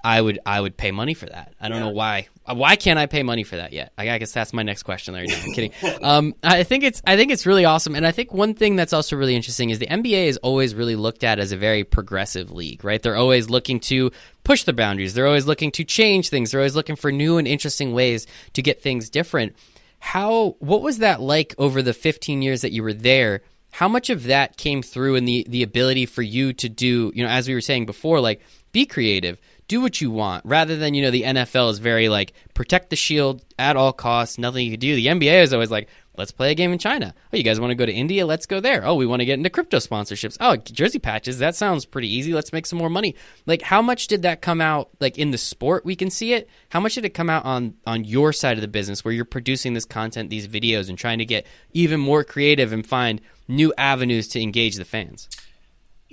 I 0.03 0.19
would 0.19 0.39
I 0.45 0.59
would 0.59 0.75
pay 0.75 0.91
money 0.91 1.13
for 1.13 1.27
that. 1.27 1.53
I 1.61 1.69
don't 1.69 1.77
yeah. 1.77 1.85
know 1.85 1.91
why. 1.91 2.27
Why 2.45 2.75
can't 2.75 2.99
I 2.99 3.05
pay 3.05 3.23
money 3.23 3.43
for 3.43 3.55
that 3.55 3.71
yet? 3.71 3.93
I 3.97 4.17
guess 4.17 4.33
that's 4.33 4.51
my 4.51 4.63
next 4.63 4.83
question, 4.83 5.13
Larry. 5.13 5.27
No, 5.27 5.35
I'm 5.35 5.53
kidding. 5.53 5.71
Um, 6.03 6.35
I 6.43 6.63
think 6.63 6.83
it's 6.83 7.01
I 7.07 7.15
think 7.15 7.31
it's 7.31 7.45
really 7.45 7.63
awesome, 7.63 7.95
and 7.95 8.05
I 8.05 8.11
think 8.11 8.33
one 8.33 8.53
thing 8.53 8.75
that's 8.75 8.91
also 8.91 9.15
really 9.15 9.35
interesting 9.35 9.69
is 9.69 9.79
the 9.79 9.87
NBA 9.87 10.25
is 10.25 10.37
always 10.37 10.75
really 10.75 10.97
looked 10.97 11.23
at 11.23 11.39
as 11.39 11.53
a 11.53 11.57
very 11.57 11.85
progressive 11.85 12.51
league, 12.51 12.83
right? 12.83 13.01
They're 13.01 13.15
always 13.15 13.49
looking 13.49 13.79
to 13.81 14.11
push 14.43 14.63
the 14.63 14.73
boundaries. 14.73 15.13
They're 15.13 15.27
always 15.27 15.45
looking 15.45 15.71
to 15.73 15.85
change 15.85 16.27
things. 16.29 16.51
They're 16.51 16.59
always 16.59 16.75
looking 16.75 16.97
for 16.97 17.11
new 17.11 17.37
and 17.37 17.47
interesting 17.47 17.93
ways 17.93 18.27
to 18.53 18.61
get 18.61 18.81
things 18.81 19.09
different. 19.09 19.55
How 19.99 20.57
what 20.59 20.81
was 20.81 20.97
that 20.97 21.21
like 21.21 21.55
over 21.57 21.81
the 21.81 21.93
15 21.93 22.41
years 22.41 22.61
that 22.61 22.73
you 22.73 22.83
were 22.83 22.93
there? 22.93 23.41
How 23.71 23.87
much 23.87 24.09
of 24.09 24.25
that 24.25 24.57
came 24.57 24.81
through 24.81 25.15
in 25.15 25.23
the 25.23 25.45
the 25.47 25.63
ability 25.63 26.05
for 26.07 26.21
you 26.21 26.51
to 26.53 26.67
do, 26.67 27.13
you 27.15 27.23
know, 27.23 27.29
as 27.29 27.47
we 27.47 27.53
were 27.53 27.61
saying 27.61 27.85
before, 27.85 28.19
like 28.19 28.41
be 28.73 28.85
creative. 28.85 29.39
Do 29.69 29.79
what 29.79 30.01
you 30.01 30.11
want. 30.11 30.45
Rather 30.45 30.75
than 30.75 30.93
you 30.93 31.03
know 31.03 31.11
the 31.11 31.23
NFL 31.23 31.71
is 31.71 31.79
very 31.79 32.09
like 32.09 32.33
protect 32.53 32.89
the 32.89 32.97
shield 32.97 33.41
at 33.57 33.77
all 33.77 33.93
costs 33.93 34.37
nothing 34.37 34.65
you 34.65 34.71
can 34.71 34.79
do. 34.79 34.95
The 34.95 35.07
NBA 35.07 35.41
is 35.41 35.53
always 35.53 35.71
like 35.71 35.87
let's 36.17 36.31
play 36.31 36.51
a 36.51 36.55
game 36.55 36.73
in 36.73 36.79
China. 36.79 37.15
Oh 37.31 37.37
you 37.37 37.43
guys 37.43 37.61
want 37.61 37.71
to 37.71 37.75
go 37.75 37.85
to 37.85 37.93
India? 37.93 38.25
Let's 38.25 38.45
go 38.45 38.59
there. 38.59 38.85
Oh 38.85 38.95
we 38.95 39.05
want 39.05 39.21
to 39.21 39.25
get 39.25 39.37
into 39.37 39.49
crypto 39.49 39.77
sponsorships. 39.77 40.37
Oh 40.41 40.57
jersey 40.57 40.99
patches 40.99 41.39
that 41.39 41.55
sounds 41.55 41.85
pretty 41.85 42.13
easy. 42.13 42.33
Let's 42.33 42.51
make 42.51 42.65
some 42.65 42.77
more 42.77 42.89
money. 42.89 43.15
Like 43.45 43.61
how 43.61 43.81
much 43.81 44.07
did 44.07 44.23
that 44.23 44.41
come 44.41 44.59
out 44.59 44.89
like 44.99 45.17
in 45.17 45.31
the 45.31 45.37
sport? 45.37 45.85
We 45.85 45.95
can 45.95 46.09
see 46.09 46.33
it. 46.33 46.49
How 46.69 46.81
much 46.81 46.95
did 46.95 47.05
it 47.05 47.11
come 47.11 47.29
out 47.29 47.45
on 47.45 47.75
on 47.87 48.03
your 48.03 48.33
side 48.33 48.57
of 48.57 48.61
the 48.61 48.67
business 48.67 49.05
where 49.05 49.13
you're 49.13 49.23
producing 49.23 49.75
this 49.75 49.85
content 49.85 50.29
these 50.29 50.47
videos 50.47 50.89
and 50.89 50.97
trying 50.97 51.19
to 51.19 51.25
get 51.25 51.47
even 51.71 51.99
more 51.99 52.23
creative 52.23 52.73
and 52.73 52.85
find 52.85 53.21
new 53.47 53.73
avenues 53.77 54.27
to 54.29 54.41
engage 54.41 54.75
the 54.75 54.85
fans 54.85 55.29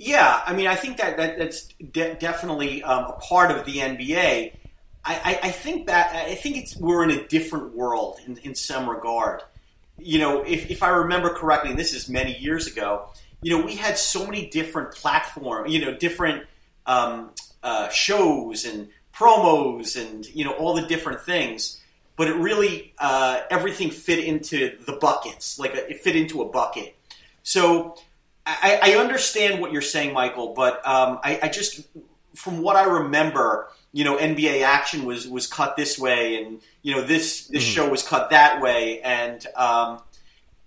yeah, 0.01 0.41
I 0.47 0.53
mean, 0.53 0.65
I 0.65 0.75
think 0.75 0.97
that, 0.97 1.17
that 1.17 1.37
that's 1.37 1.67
de- 1.91 2.15
definitely 2.15 2.81
um, 2.81 3.05
a 3.05 3.13
part 3.13 3.51
of 3.51 3.65
the 3.65 3.77
NBA. 3.77 4.51
I, 5.05 5.39
I, 5.43 5.49
think 5.49 5.87
that 5.87 6.13
I 6.15 6.35
think 6.35 6.57
it's 6.57 6.75
we're 6.75 7.03
in 7.03 7.11
a 7.11 7.27
different 7.27 7.75
world 7.75 8.19
in, 8.25 8.37
in 8.37 8.55
some 8.55 8.89
regard. 8.89 9.41
You 9.99 10.19
know, 10.19 10.41
if, 10.41 10.71
if 10.71 10.81
I 10.81 10.89
remember 10.89 11.29
correctly, 11.29 11.71
and 11.71 11.79
this 11.79 11.93
is 11.93 12.09
many 12.09 12.35
years 12.37 12.65
ago, 12.67 13.09
you 13.43 13.55
know, 13.55 13.63
we 13.63 13.75
had 13.75 13.97
so 13.97 14.25
many 14.25 14.47
different 14.47 14.91
platforms, 14.93 15.71
you 15.71 15.83
know, 15.83 15.95
different 15.95 16.45
um, 16.87 17.31
uh, 17.61 17.89
shows 17.89 18.65
and 18.65 18.89
promos 19.13 19.99
and 19.99 20.25
you 20.33 20.45
know 20.45 20.53
all 20.53 20.73
the 20.73 20.87
different 20.87 21.21
things. 21.21 21.79
But 22.15 22.27
it 22.27 22.35
really 22.35 22.93
uh, 22.97 23.41
everything 23.51 23.91
fit 23.91 24.19
into 24.19 24.77
the 24.85 24.93
buckets, 24.93 25.59
like 25.59 25.75
a, 25.75 25.91
it 25.91 26.01
fit 26.01 26.15
into 26.15 26.41
a 26.41 26.49
bucket. 26.49 26.95
So 27.43 27.97
I, 28.61 28.93
I, 28.93 28.95
understand 28.95 29.61
what 29.61 29.71
you're 29.71 29.81
saying, 29.81 30.13
Michael, 30.13 30.53
but 30.53 30.75
um, 30.87 31.19
I, 31.23 31.39
I, 31.43 31.49
just, 31.49 31.81
from 32.35 32.61
what 32.61 32.75
I 32.75 32.83
remember, 32.83 33.69
you 33.91 34.03
know, 34.03 34.17
NBA 34.17 34.63
action 34.63 35.05
was 35.05 35.27
was 35.27 35.47
cut 35.47 35.75
this 35.75 35.99
way, 35.99 36.41
and 36.41 36.61
you 36.81 36.95
know 36.95 37.01
this 37.01 37.47
this 37.47 37.63
mm. 37.63 37.73
show 37.73 37.89
was 37.89 38.03
cut 38.03 38.29
that 38.29 38.61
way, 38.61 39.01
and 39.01 39.45
um, 39.55 40.01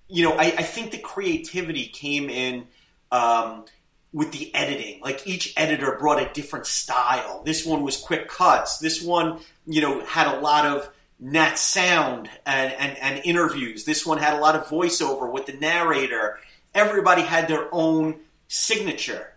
you 0.09 0.25
know, 0.25 0.35
I, 0.37 0.45
I, 0.45 0.63
think 0.63 0.91
the 0.91 0.99
creativity 0.99 1.87
came 1.87 2.29
in 2.29 2.67
um, 3.11 3.65
with 4.13 4.33
the 4.33 4.55
editing. 4.55 5.01
Like 5.01 5.27
each 5.27 5.55
editor 5.57 5.97
brought 5.99 6.23
a 6.23 6.33
different 6.33 6.67
style. 6.67 7.43
This 7.45 7.65
one 7.65 7.83
was 7.83 7.97
quick 7.97 8.29
cuts. 8.29 8.79
This 8.79 9.03
one, 9.03 9.41
you 9.67 9.81
know, 9.81 10.05
had 10.05 10.27
a 10.27 10.41
lot 10.41 10.67
of 10.67 10.89
nat 11.19 11.55
sound 11.55 12.29
and, 12.45 12.73
and, 12.75 12.99
and 12.99 13.25
interviews. 13.25 13.85
This 13.85 14.05
one 14.05 14.19
had 14.19 14.35
a 14.35 14.41
lot 14.41 14.55
of 14.55 14.67
voiceover 14.67 15.31
with 15.31 15.47
the 15.47 15.55
narrator 15.55 16.39
everybody 16.75 17.23
had 17.23 17.49
their 17.49 17.73
own 17.73 18.21
signature. 18.49 19.35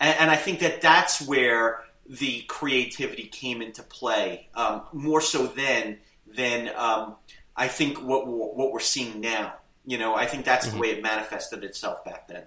And, 0.00 0.16
and 0.20 0.30
I 0.30 0.36
think 0.36 0.60
that 0.60 0.80
that's 0.80 1.20
where 1.26 1.82
the 2.08 2.42
creativity 2.42 3.24
came 3.24 3.62
into 3.62 3.82
play, 3.82 4.48
um, 4.54 4.82
more 4.92 5.20
so 5.20 5.46
then 5.46 5.98
than 6.26 6.70
um, 6.76 7.16
I 7.56 7.68
think 7.68 7.98
what 8.02 8.26
we're, 8.26 8.34
what 8.34 8.72
we're 8.72 8.80
seeing 8.80 9.20
now. 9.20 9.54
You 9.84 9.98
know, 9.98 10.14
I 10.14 10.26
think 10.26 10.44
that's 10.44 10.66
mm-hmm. 10.66 10.76
the 10.76 10.80
way 10.80 10.88
it 10.90 11.02
manifested 11.02 11.64
itself 11.64 12.04
back 12.04 12.28
then. 12.28 12.44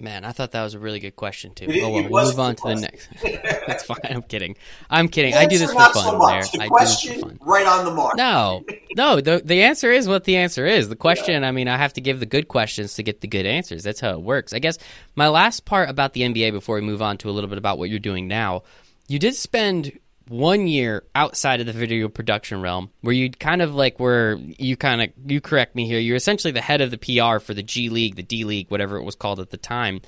Man, 0.00 0.24
I 0.24 0.32
thought 0.32 0.50
that 0.52 0.64
was 0.64 0.74
a 0.74 0.80
really 0.80 0.98
good 0.98 1.14
question 1.14 1.54
too. 1.54 1.66
It, 1.66 1.80
oh 1.80 1.90
well, 1.90 2.08
we'll 2.08 2.26
move 2.26 2.40
on 2.40 2.56
to 2.56 2.62
the 2.68 2.74
next. 2.74 3.08
That's 3.66 3.84
fine. 3.84 3.98
I'm 4.04 4.22
kidding. 4.22 4.56
I'm 4.90 5.06
kidding. 5.06 5.34
I 5.34 5.46
do 5.46 5.56
this 5.56 5.72
for 5.72 5.78
fun. 5.78 5.92
So. 5.92 6.58
The 6.58 6.64
I 6.64 6.66
question, 6.66 7.38
right 7.40 7.64
on 7.64 7.84
the 7.84 7.92
mark. 7.92 8.16
No, 8.16 8.64
no. 8.96 9.20
The 9.20 9.40
the 9.44 9.62
answer 9.62 9.92
is 9.92 10.08
what 10.08 10.24
the 10.24 10.36
answer 10.36 10.66
is. 10.66 10.88
The 10.88 10.96
question. 10.96 11.42
Yeah. 11.42 11.48
I 11.48 11.52
mean, 11.52 11.68
I 11.68 11.76
have 11.76 11.92
to 11.92 12.00
give 12.00 12.18
the 12.18 12.26
good 12.26 12.48
questions 12.48 12.94
to 12.94 13.04
get 13.04 13.20
the 13.20 13.28
good 13.28 13.46
answers. 13.46 13.84
That's 13.84 14.00
how 14.00 14.10
it 14.10 14.20
works. 14.20 14.52
I 14.52 14.58
guess 14.58 14.78
my 15.14 15.28
last 15.28 15.64
part 15.64 15.88
about 15.88 16.12
the 16.12 16.22
NBA 16.22 16.50
before 16.50 16.74
we 16.74 16.80
move 16.80 17.00
on 17.00 17.16
to 17.18 17.30
a 17.30 17.32
little 17.32 17.48
bit 17.48 17.58
about 17.58 17.78
what 17.78 17.88
you're 17.88 18.00
doing 18.00 18.26
now. 18.26 18.62
You 19.06 19.20
did 19.20 19.36
spend 19.36 19.96
one 20.28 20.66
year 20.66 21.04
outside 21.14 21.60
of 21.60 21.66
the 21.66 21.72
video 21.72 22.08
production 22.08 22.62
realm 22.62 22.90
where 23.02 23.12
you 23.12 23.30
kind 23.30 23.60
of 23.60 23.74
like 23.74 24.00
were 24.00 24.38
you 24.58 24.76
kind 24.76 25.02
of 25.02 25.10
you 25.26 25.40
correct 25.40 25.74
me 25.74 25.86
here 25.86 25.98
you're 25.98 26.16
essentially 26.16 26.50
the 26.50 26.60
head 26.62 26.80
of 26.80 26.90
the 26.90 26.98
pr 26.98 27.38
for 27.40 27.52
the 27.52 27.62
g 27.62 27.90
league 27.90 28.16
the 28.16 28.22
d 28.22 28.44
league 28.44 28.70
whatever 28.70 28.96
it 28.96 29.02
was 29.02 29.14
called 29.14 29.40
at 29.40 29.50
the 29.50 29.56
time. 29.56 30.00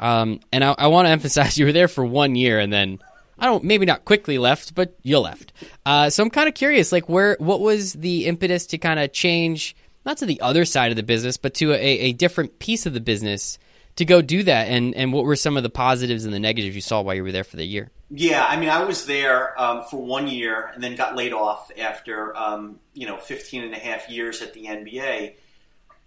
Um, 0.00 0.40
and 0.52 0.64
i, 0.64 0.74
I 0.78 0.86
want 0.86 1.06
to 1.06 1.10
emphasize 1.18 1.58
you 1.58 1.66
were 1.66 1.72
there 1.72 1.88
for 1.88 2.04
one 2.04 2.34
year 2.34 2.58
and 2.58 2.72
then 2.72 2.98
i 3.38 3.46
don't 3.46 3.64
maybe 3.64 3.84
not 3.84 4.04
quickly 4.04 4.38
left 4.38 4.74
but 4.74 4.94
you 5.02 5.18
left. 5.18 5.52
Uh, 5.84 6.08
so 6.08 6.22
i'm 6.22 6.30
kind 6.30 6.48
of 6.48 6.54
curious 6.54 6.90
like 6.90 7.08
where 7.08 7.36
what 7.38 7.60
was 7.60 7.92
the 7.92 8.26
impetus 8.26 8.66
to 8.66 8.78
kind 8.78 8.98
of 8.98 9.12
change 9.12 9.76
not 10.06 10.16
to 10.18 10.26
the 10.26 10.40
other 10.40 10.64
side 10.64 10.90
of 10.90 10.96
the 10.96 11.02
business 11.02 11.36
but 11.36 11.52
to 11.54 11.72
a, 11.72 11.76
a 11.76 12.12
different 12.14 12.58
piece 12.58 12.86
of 12.86 12.94
the 12.94 13.00
business 13.00 13.58
to 13.98 14.04
go 14.04 14.20
do 14.20 14.42
that 14.42 14.68
and 14.68 14.94
and 14.94 15.12
what 15.12 15.24
were 15.24 15.36
some 15.36 15.56
of 15.56 15.62
the 15.62 15.70
positives 15.70 16.24
and 16.24 16.34
the 16.34 16.40
negatives 16.40 16.74
you 16.74 16.82
saw 16.82 17.00
while 17.02 17.14
you 17.14 17.22
were 17.22 17.32
there 17.32 17.44
for 17.44 17.56
the 17.56 17.64
year 17.64 17.90
yeah, 18.10 18.44
I 18.44 18.58
mean, 18.58 18.70
I 18.70 18.84
was 18.84 19.04
there 19.04 19.60
um, 19.60 19.84
for 19.84 20.02
one 20.02 20.28
year 20.28 20.70
and 20.74 20.82
then 20.82 20.96
got 20.96 21.14
laid 21.14 21.32
off 21.34 21.70
after, 21.78 22.34
um, 22.36 22.80
you 22.94 23.06
know, 23.06 23.18
15 23.18 23.64
and 23.64 23.74
a 23.74 23.78
half 23.78 24.08
years 24.08 24.40
at 24.40 24.54
the 24.54 24.64
NBA. 24.64 25.34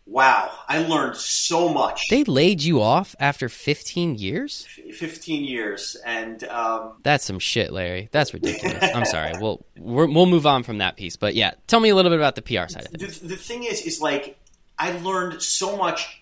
Wow, 0.08 0.52
I 0.68 0.80
learned 0.80 1.16
so 1.16 1.70
much. 1.70 2.10
They 2.10 2.24
laid 2.24 2.64
you 2.64 2.82
off 2.82 3.16
after 3.20 3.48
15 3.48 4.16
years? 4.16 4.68
15 4.94 5.44
years. 5.44 5.96
And 6.04 6.44
um, 6.46 6.94
that's 7.04 7.24
some 7.24 7.38
shit, 7.38 7.72
Larry. 7.72 8.10
That's 8.12 8.34
ridiculous. 8.34 8.84
I'm 8.96 9.06
sorry. 9.06 9.34
We'll, 9.40 9.64
we 9.78 10.08
will 10.08 10.26
move 10.26 10.48
on 10.48 10.64
from 10.64 10.80
that 10.80 10.98
piece. 10.98 11.18
But 11.18 11.36
yeah, 11.36 11.52
tell 11.68 11.80
me 11.80 11.90
a 11.90 11.96
little 11.96 12.10
bit 12.10 12.20
about 12.20 12.36
the 12.36 12.42
PR 12.42 12.68
side 12.68 12.88
of 12.88 12.96
it. 12.96 13.00
The, 13.00 13.28
the 13.28 13.38
thing 13.38 13.64
is, 13.64 13.82
is 13.82 14.02
like, 14.02 14.40
I 14.80 14.98
learned 14.98 15.44
so 15.44 15.78
much, 15.78 16.21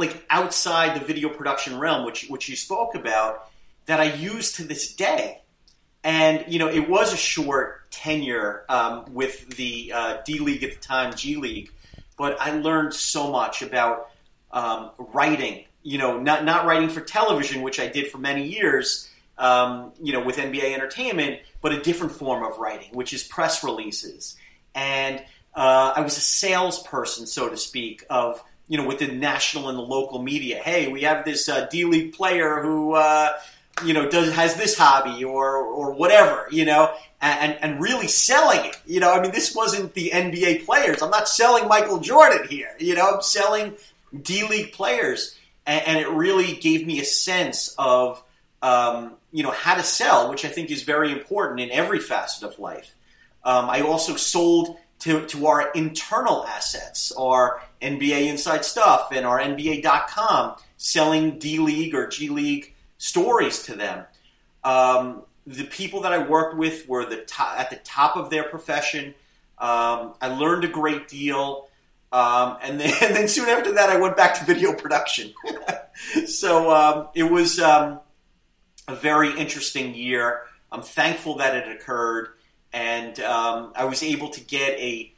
like, 0.00 0.24
outside 0.30 1.00
the 1.00 1.04
video 1.04 1.28
production 1.28 1.78
realm, 1.78 2.04
which, 2.04 2.28
which 2.28 2.48
you 2.48 2.56
spoke 2.56 2.94
about 2.94 3.50
that 3.86 4.00
I 4.00 4.12
use 4.14 4.52
to 4.54 4.64
this 4.64 4.94
day. 4.94 5.40
And 6.02 6.44
you 6.48 6.58
know, 6.58 6.68
it 6.68 6.88
was 6.88 7.12
a 7.12 7.16
short 7.16 7.90
tenure 7.90 8.64
um, 8.68 9.12
with 9.12 9.56
the 9.56 9.92
uh, 9.94 10.18
D 10.24 10.38
League 10.38 10.64
at 10.64 10.72
the 10.72 10.80
time, 10.80 11.14
G 11.14 11.36
League, 11.36 11.70
but 12.16 12.40
I 12.40 12.52
learned 12.52 12.94
so 12.94 13.30
much 13.30 13.62
about 13.62 14.10
um, 14.50 14.90
writing. 14.98 15.64
You 15.82 15.98
know, 15.98 16.18
not 16.18 16.44
not 16.44 16.64
writing 16.64 16.88
for 16.88 17.00
television, 17.00 17.62
which 17.62 17.78
I 17.78 17.86
did 17.86 18.10
for 18.10 18.18
many 18.18 18.46
years. 18.48 19.08
Um, 19.36 19.92
you 20.02 20.12
know, 20.12 20.22
with 20.22 20.36
NBA 20.36 20.74
Entertainment, 20.74 21.40
but 21.62 21.72
a 21.72 21.80
different 21.80 22.12
form 22.12 22.44
of 22.44 22.58
writing, 22.58 22.90
which 22.92 23.14
is 23.14 23.24
press 23.24 23.64
releases. 23.64 24.36
And 24.74 25.18
uh, 25.54 25.94
I 25.96 26.02
was 26.02 26.18
a 26.18 26.20
salesperson, 26.20 27.26
so 27.26 27.48
to 27.48 27.56
speak, 27.56 28.04
of 28.10 28.44
you 28.70 28.78
know, 28.78 28.86
within 28.86 29.18
national 29.18 29.68
and 29.68 29.76
the 29.76 29.82
local 29.82 30.22
media. 30.22 30.62
Hey, 30.62 30.86
we 30.86 31.02
have 31.02 31.24
this 31.24 31.48
uh, 31.48 31.66
D 31.72 31.84
League 31.84 32.12
player 32.14 32.62
who 32.62 32.94
uh, 32.94 33.32
you 33.84 33.92
know, 33.94 34.08
does 34.08 34.32
has 34.34 34.54
this 34.54 34.78
hobby 34.78 35.24
or 35.24 35.56
or 35.56 35.92
whatever, 35.92 36.46
you 36.52 36.64
know, 36.64 36.94
and 37.20 37.58
and 37.60 37.80
really 37.80 38.06
selling 38.06 38.64
it. 38.64 38.76
You 38.86 39.00
know, 39.00 39.12
I 39.12 39.20
mean, 39.20 39.32
this 39.32 39.56
wasn't 39.56 39.94
the 39.94 40.12
NBA 40.14 40.66
players. 40.66 41.02
I'm 41.02 41.10
not 41.10 41.28
selling 41.28 41.66
Michael 41.66 41.98
Jordan 41.98 42.46
here. 42.48 42.70
You 42.78 42.94
know, 42.94 43.10
I'm 43.16 43.22
selling 43.22 43.74
D 44.22 44.46
League 44.46 44.72
players, 44.72 45.36
and, 45.66 45.84
and, 45.84 45.98
it 45.98 46.08
really 46.08 46.54
gave 46.54 46.86
me 46.86 47.00
a 47.00 47.04
sense 47.04 47.74
of 47.76 48.22
um, 48.62 49.14
you 49.32 49.42
know 49.42 49.50
how 49.50 49.74
to 49.74 49.82
sell, 49.82 50.30
which 50.30 50.44
I 50.44 50.48
think 50.48 50.70
is 50.70 50.84
very 50.84 51.10
important 51.10 51.58
in 51.58 51.72
every 51.72 51.98
facet 51.98 52.44
of 52.44 52.56
life. 52.60 52.94
Um, 53.44 53.68
I 53.68 53.80
also 53.80 54.14
sold 54.14 54.76
to, 55.00 55.26
to 55.26 55.46
our 55.46 55.70
internal 55.72 56.44
assets, 56.46 57.12
our 57.12 57.62
NBA 57.82 58.26
Inside 58.26 58.64
Stuff 58.64 59.12
and 59.12 59.26
our 59.26 59.40
NBA.com, 59.40 60.56
selling 60.76 61.38
D 61.38 61.58
League 61.58 61.94
or 61.94 62.06
G 62.06 62.28
League 62.28 62.74
stories 62.98 63.62
to 63.64 63.74
them. 63.74 64.04
Um, 64.62 65.22
the 65.46 65.64
people 65.64 66.02
that 66.02 66.12
I 66.12 66.18
worked 66.26 66.56
with 66.56 66.88
were 66.88 67.04
the 67.06 67.18
top, 67.18 67.58
at 67.58 67.70
the 67.70 67.76
top 67.76 68.16
of 68.16 68.30
their 68.30 68.44
profession. 68.44 69.14
Um, 69.58 70.14
I 70.20 70.28
learned 70.28 70.64
a 70.64 70.68
great 70.68 71.08
deal. 71.08 71.68
Um, 72.12 72.58
and, 72.62 72.78
then, 72.78 72.92
and 73.02 73.16
then 73.16 73.28
soon 73.28 73.48
after 73.48 73.72
that, 73.74 73.88
I 73.88 73.98
went 73.98 74.16
back 74.16 74.38
to 74.38 74.44
video 74.44 74.74
production. 74.74 75.32
so 76.26 76.70
um, 76.70 77.08
it 77.14 77.24
was 77.24 77.58
um, 77.58 78.00
a 78.86 78.94
very 78.94 79.36
interesting 79.38 79.94
year. 79.94 80.42
I'm 80.70 80.82
thankful 80.82 81.38
that 81.38 81.56
it 81.56 81.68
occurred, 81.74 82.28
and 82.72 83.18
um, 83.20 83.72
I 83.74 83.84
was 83.84 84.02
able 84.02 84.30
to 84.30 84.40
get 84.40 84.78
a 84.78 85.12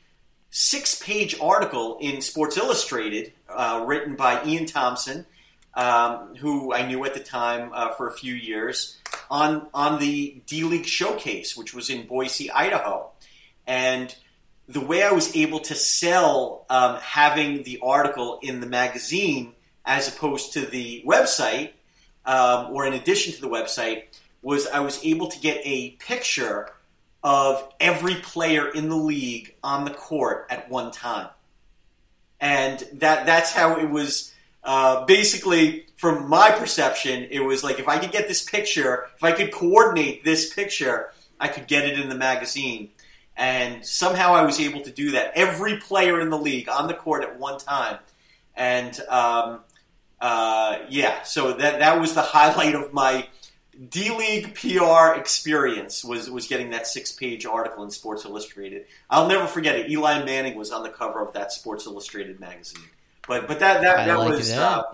six 0.51 1.03
page 1.03 1.39
article 1.41 1.99
in 2.01 2.21
Sports 2.21 2.57
Illustrated 2.57 3.33
uh, 3.49 3.85
written 3.87 4.17
by 4.17 4.45
Ian 4.45 4.67
Thomsen, 4.67 5.25
um, 5.75 6.37
who 6.37 6.73
I 6.73 6.87
knew 6.87 7.05
at 7.05 7.15
the 7.15 7.21
time 7.21 7.71
uh, 7.75 7.93
for 7.95 8.09
a 8.09 8.13
few 8.13 8.35
years, 8.35 8.99
on, 9.31 9.67
on 9.75 9.99
the 9.99 10.43
D 10.47 10.65
League 10.65 10.87
Showcase, 10.87 11.57
which 11.57 11.75
was 11.75 11.91
in 11.91 12.07
Boise, 12.07 12.51
Idaho. 12.51 13.11
And 13.67 14.15
the 14.69 14.81
way 14.81 15.03
I 15.03 15.13
was 15.13 15.35
able 15.37 15.61
to 15.61 15.75
sell 15.75 16.65
um, 16.71 16.97
having 16.97 17.63
the 17.63 17.81
article 17.83 18.39
in 18.43 18.61
the 18.61 18.67
magazine 18.67 19.53
as 19.85 20.09
opposed 20.09 20.53
to 20.55 20.61
the 20.61 21.03
website, 21.07 21.73
um, 22.25 22.73
or 22.73 22.87
in 22.87 22.93
addition 22.93 23.33
to 23.35 23.41
the 23.41 23.49
website, 23.49 24.05
was 24.43 24.67
I 24.67 24.81
was 24.81 25.05
able 25.05 25.29
to 25.29 25.41
get 25.41 25.61
a 25.65 25.91
picture 25.93 26.71
of 27.23 27.73
every 27.79 28.17
player 28.17 28.69
in 28.69 28.89
the 28.89 28.97
league 28.97 29.55
on 29.63 29.85
the 29.85 29.91
court 29.91 30.47
at 30.51 30.71
one 30.71 30.91
time. 30.91 31.29
And 32.41 32.81
that 32.95 33.27
that's 33.27 33.53
how 33.53 33.79
it 33.79 33.89
was 33.89 34.33
uh, 34.65 35.05
basically 35.05 35.87
from 35.97 36.29
my 36.29 36.51
perception, 36.51 37.29
it 37.31 37.41
was 37.41 37.63
like 37.63 37.79
if 37.79 37.89
I 37.89 37.99
could 37.99 38.11
get 38.11 38.27
this 38.27 38.43
picture, 38.43 39.07
if 39.15 39.23
I 39.23 39.31
could 39.33 39.53
coordinate 39.53 40.25
this 40.25 40.53
picture, 40.53 41.13
I 41.39 41.49
could 41.49 41.69
get 41.69 41.85
it 41.85 41.99
in 41.99 42.09
the 42.09 42.17
magazine. 42.17 42.91
And 43.37 43.87
somehow 43.87 44.35
I 44.35 44.43
was 44.43 44.61
able 44.61 44.83
to 44.83 44.91
do 44.91 45.13
that. 45.13 45.33
Every 45.37 45.79
player 45.79 46.21
in 46.21 46.29
the 46.29 46.39
league 46.39 46.69
on 46.69 46.87
the 46.87 46.95
court 46.95 47.23
at 47.23 47.39
one 47.39 47.59
time. 47.59 47.99
And 48.57 48.99
um, 49.09 49.61
uh, 50.21 50.81
yeah, 50.89 51.23
so 51.23 51.53
that 51.53 51.79
that 51.79 52.01
was 52.01 52.15
the 52.15 52.23
highlight 52.37 52.75
of 52.75 52.93
my 52.93 53.29
D 53.89 54.11
League 54.17 54.55
PR 54.55 55.19
experience 55.19 56.05
was 56.05 56.31
was 56.31 56.47
getting 56.47 56.71
that 56.71 56.87
six 56.87 57.11
page 57.11 57.47
article 57.47 57.83
in 57.85 57.91
Sports 57.91 58.25
Illustrated. 58.27 58.85
I'll 59.09 59.29
never 59.29 59.47
forget 59.47 59.77
it. 59.77 59.91
Eli 59.91 60.25
Manning 60.25 60.57
was 60.57 60.73
on 60.73 60.83
the 60.83 60.91
cover 60.91 61.21
of 61.21 61.33
that 61.33 61.53
Sports 61.53 61.87
Illustrated 61.87 62.39
magazine. 62.39 62.85
But 63.27 63.49
but 63.49 63.61
that 63.61 63.81
that, 63.81 64.07
that 64.07 64.19
was 64.19 64.51
that, 64.51 64.59
uh, 64.61 64.85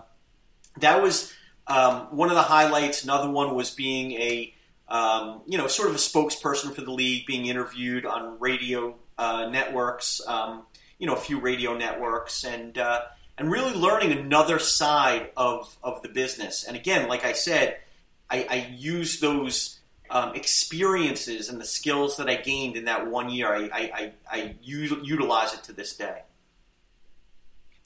that 0.79 1.03
was 1.03 1.33
um, 1.67 2.17
one 2.17 2.29
of 2.29 2.37
the 2.37 2.43
highlights. 2.43 3.03
Another 3.03 3.29
one 3.29 3.57
was 3.57 3.73
being 3.73 4.13
a 4.13 4.55
um, 4.89 5.43
you 5.47 5.59
know 5.59 5.67
sort 5.67 5.89
of 5.89 5.97
a 5.97 5.99
spokesperson 5.99 6.73
for 6.73 6.83
the 6.83 6.93
league, 6.93 7.27
being 7.27 7.47
interviewed 7.47 8.07
on 8.07 8.39
radio 8.39 8.95
uh, 9.19 9.49
networks. 9.51 10.21
Um, 10.25 10.63
you 11.01 11.07
know, 11.09 11.15
a 11.15 11.21
few 11.21 11.41
radio 11.41 11.77
networks 11.77 12.45
and. 12.45 12.79
Uh, 12.79 13.03
and 13.41 13.53
really 13.53 13.73
learning 13.73 14.11
another 14.11 14.59
side 14.59 15.31
of, 15.37 15.73
of 15.81 16.03
the 16.03 16.09
business. 16.09 16.65
And 16.65 16.77
again, 16.77 17.09
like 17.09 17.25
I 17.25 17.35
said, 17.35 17.77
I, 18.31 18.47
I 18.51 18.75
use 18.77 19.21
those 19.21 19.79
um, 20.11 20.35
experiences 20.35 21.49
and 21.49 21.61
the 21.61 21.65
skills 21.67 22.17
that 22.17 22.29
I 22.29 22.37
gained 22.37 22.77
in 22.77 22.85
that 22.87 23.07
one 23.07 23.31
year. 23.31 23.55
I, 23.55 23.71
I, 23.73 23.91
I, 23.95 24.13
I 24.31 24.55
utilize 24.63 25.55
it 25.55 25.65
to 25.65 25.73
this 25.73 25.97
day. 25.97 26.23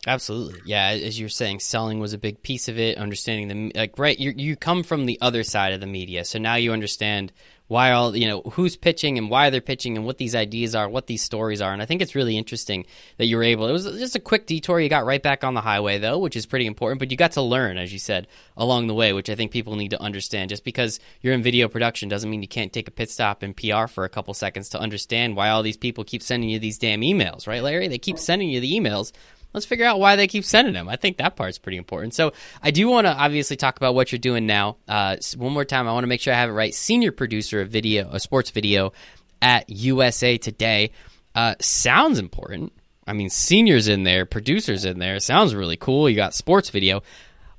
Absolutely, 0.04 0.60
yeah. 0.64 0.88
As 0.88 1.18
you're 1.20 1.28
saying, 1.28 1.60
selling 1.60 2.00
was 2.00 2.12
a 2.12 2.18
big 2.18 2.42
piece 2.42 2.68
of 2.68 2.76
it. 2.76 2.98
Understanding 2.98 3.72
the 3.72 3.78
like, 3.78 3.98
right? 4.00 4.18
You 4.18 4.32
you 4.36 4.56
come 4.56 4.82
from 4.82 5.06
the 5.06 5.16
other 5.20 5.44
side 5.44 5.72
of 5.74 5.80
the 5.80 5.86
media, 5.86 6.24
so 6.24 6.40
now 6.40 6.56
you 6.56 6.72
understand 6.72 7.32
why 7.72 7.92
all 7.92 8.14
you 8.14 8.28
know 8.28 8.42
who's 8.42 8.76
pitching 8.76 9.16
and 9.16 9.30
why 9.30 9.48
they're 9.48 9.62
pitching 9.62 9.96
and 9.96 10.04
what 10.04 10.18
these 10.18 10.34
ideas 10.34 10.74
are, 10.74 10.90
what 10.90 11.06
these 11.06 11.22
stories 11.22 11.62
are. 11.62 11.72
And 11.72 11.80
I 11.80 11.86
think 11.86 12.02
it's 12.02 12.14
really 12.14 12.36
interesting 12.36 12.84
that 13.16 13.24
you 13.24 13.38
were 13.38 13.42
able. 13.42 13.66
It 13.66 13.72
was 13.72 13.84
just 13.84 14.14
a 14.14 14.20
quick 14.20 14.46
detour. 14.46 14.78
You 14.78 14.90
got 14.90 15.06
right 15.06 15.22
back 15.22 15.42
on 15.42 15.54
the 15.54 15.62
highway 15.62 15.98
though, 15.98 16.18
which 16.18 16.36
is 16.36 16.44
pretty 16.44 16.66
important. 16.66 16.98
But 16.98 17.10
you 17.10 17.16
got 17.16 17.32
to 17.32 17.42
learn, 17.42 17.78
as 17.78 17.90
you 17.90 17.98
said, 17.98 18.28
along 18.58 18.88
the 18.88 18.94
way, 18.94 19.14
which 19.14 19.30
I 19.30 19.34
think 19.34 19.52
people 19.52 19.74
need 19.74 19.92
to 19.92 20.02
understand. 20.02 20.50
Just 20.50 20.64
because 20.64 21.00
you're 21.22 21.32
in 21.32 21.42
video 21.42 21.66
production 21.66 22.10
doesn't 22.10 22.28
mean 22.28 22.42
you 22.42 22.48
can't 22.48 22.74
take 22.74 22.88
a 22.88 22.92
pit 22.92 23.10
stop 23.10 23.42
in 23.42 23.54
PR 23.54 23.86
for 23.86 24.04
a 24.04 24.10
couple 24.10 24.34
seconds 24.34 24.68
to 24.70 24.78
understand 24.78 25.34
why 25.34 25.48
all 25.48 25.62
these 25.62 25.78
people 25.78 26.04
keep 26.04 26.22
sending 26.22 26.50
you 26.50 26.58
these 26.58 26.76
damn 26.76 27.00
emails, 27.00 27.46
right, 27.46 27.62
Larry? 27.62 27.88
They 27.88 27.98
keep 27.98 28.18
sending 28.18 28.50
you 28.50 28.60
the 28.60 28.78
emails 28.78 29.12
let's 29.52 29.66
figure 29.66 29.84
out 29.84 30.00
why 30.00 30.16
they 30.16 30.26
keep 30.26 30.44
sending 30.44 30.74
them. 30.74 30.88
I 30.88 30.96
think 30.96 31.16
that 31.18 31.36
part's 31.36 31.58
pretty 31.58 31.78
important. 31.78 32.14
So 32.14 32.32
I 32.62 32.70
do 32.70 32.88
want 32.88 33.06
to 33.06 33.12
obviously 33.12 33.56
talk 33.56 33.76
about 33.76 33.94
what 33.94 34.12
you're 34.12 34.18
doing 34.18 34.46
now. 34.46 34.76
Uh, 34.88 35.16
one 35.36 35.52
more 35.52 35.64
time, 35.64 35.88
I 35.88 35.92
want 35.92 36.04
to 36.04 36.08
make 36.08 36.20
sure 36.20 36.32
I 36.32 36.38
have 36.38 36.50
it 36.50 36.54
right. 36.54 36.74
Senior 36.74 37.12
producer 37.12 37.60
of 37.60 37.70
video, 37.70 38.10
a 38.10 38.20
sports 38.20 38.50
video 38.50 38.92
at 39.40 39.68
USA 39.68 40.38
Today. 40.38 40.92
Uh, 41.34 41.54
sounds 41.60 42.18
important. 42.18 42.72
I 43.06 43.14
mean, 43.14 43.30
seniors 43.30 43.88
in 43.88 44.04
there, 44.04 44.26
producers 44.26 44.84
in 44.84 44.98
there. 44.98 45.18
Sounds 45.18 45.54
really 45.54 45.76
cool. 45.76 46.08
You 46.08 46.16
got 46.16 46.34
sports 46.34 46.70
video. 46.70 47.02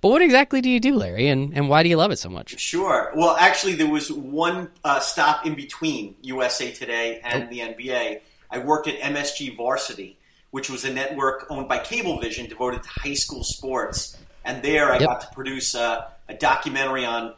But 0.03 0.09
what 0.09 0.21
exactly 0.21 0.59
do 0.59 0.69
you 0.69 0.81
do, 0.81 0.95
Larry, 0.95 1.29
and, 1.29 1.53
and 1.55 1.69
why 1.69 1.81
do 1.81 1.87
you 1.87 1.95
love 1.95 2.11
it 2.11 2.17
so 2.17 2.29
much? 2.29 2.59
Sure. 2.59 3.13
Well, 3.15 3.37
actually, 3.39 3.75
there 3.75 3.89
was 3.89 4.11
one 4.11 4.69
uh, 4.83 4.99
stop 4.99 5.45
in 5.45 5.55
between 5.55 6.15
USA 6.23 6.71
Today 6.71 7.21
and 7.23 7.43
oh. 7.43 7.47
the 7.47 7.59
NBA. 7.59 8.19
I 8.51 8.57
worked 8.59 8.89
at 8.89 8.99
MSG 8.99 9.55
Varsity, 9.55 10.17
which 10.53 10.69
was 10.69 10.85
a 10.85 10.93
network 10.93 11.47
owned 11.49 11.67
by 11.67 11.79
Cablevision 11.79 12.47
devoted 12.47 12.83
to 12.83 12.89
high 12.89 13.15
school 13.15 13.43
sports. 13.43 14.15
And 14.45 14.61
there 14.61 14.91
I 14.91 14.99
yep. 14.99 15.09
got 15.09 15.21
to 15.21 15.27
produce 15.33 15.73
a, 15.73 16.11
a 16.29 16.35
documentary 16.35 17.05
on 17.05 17.33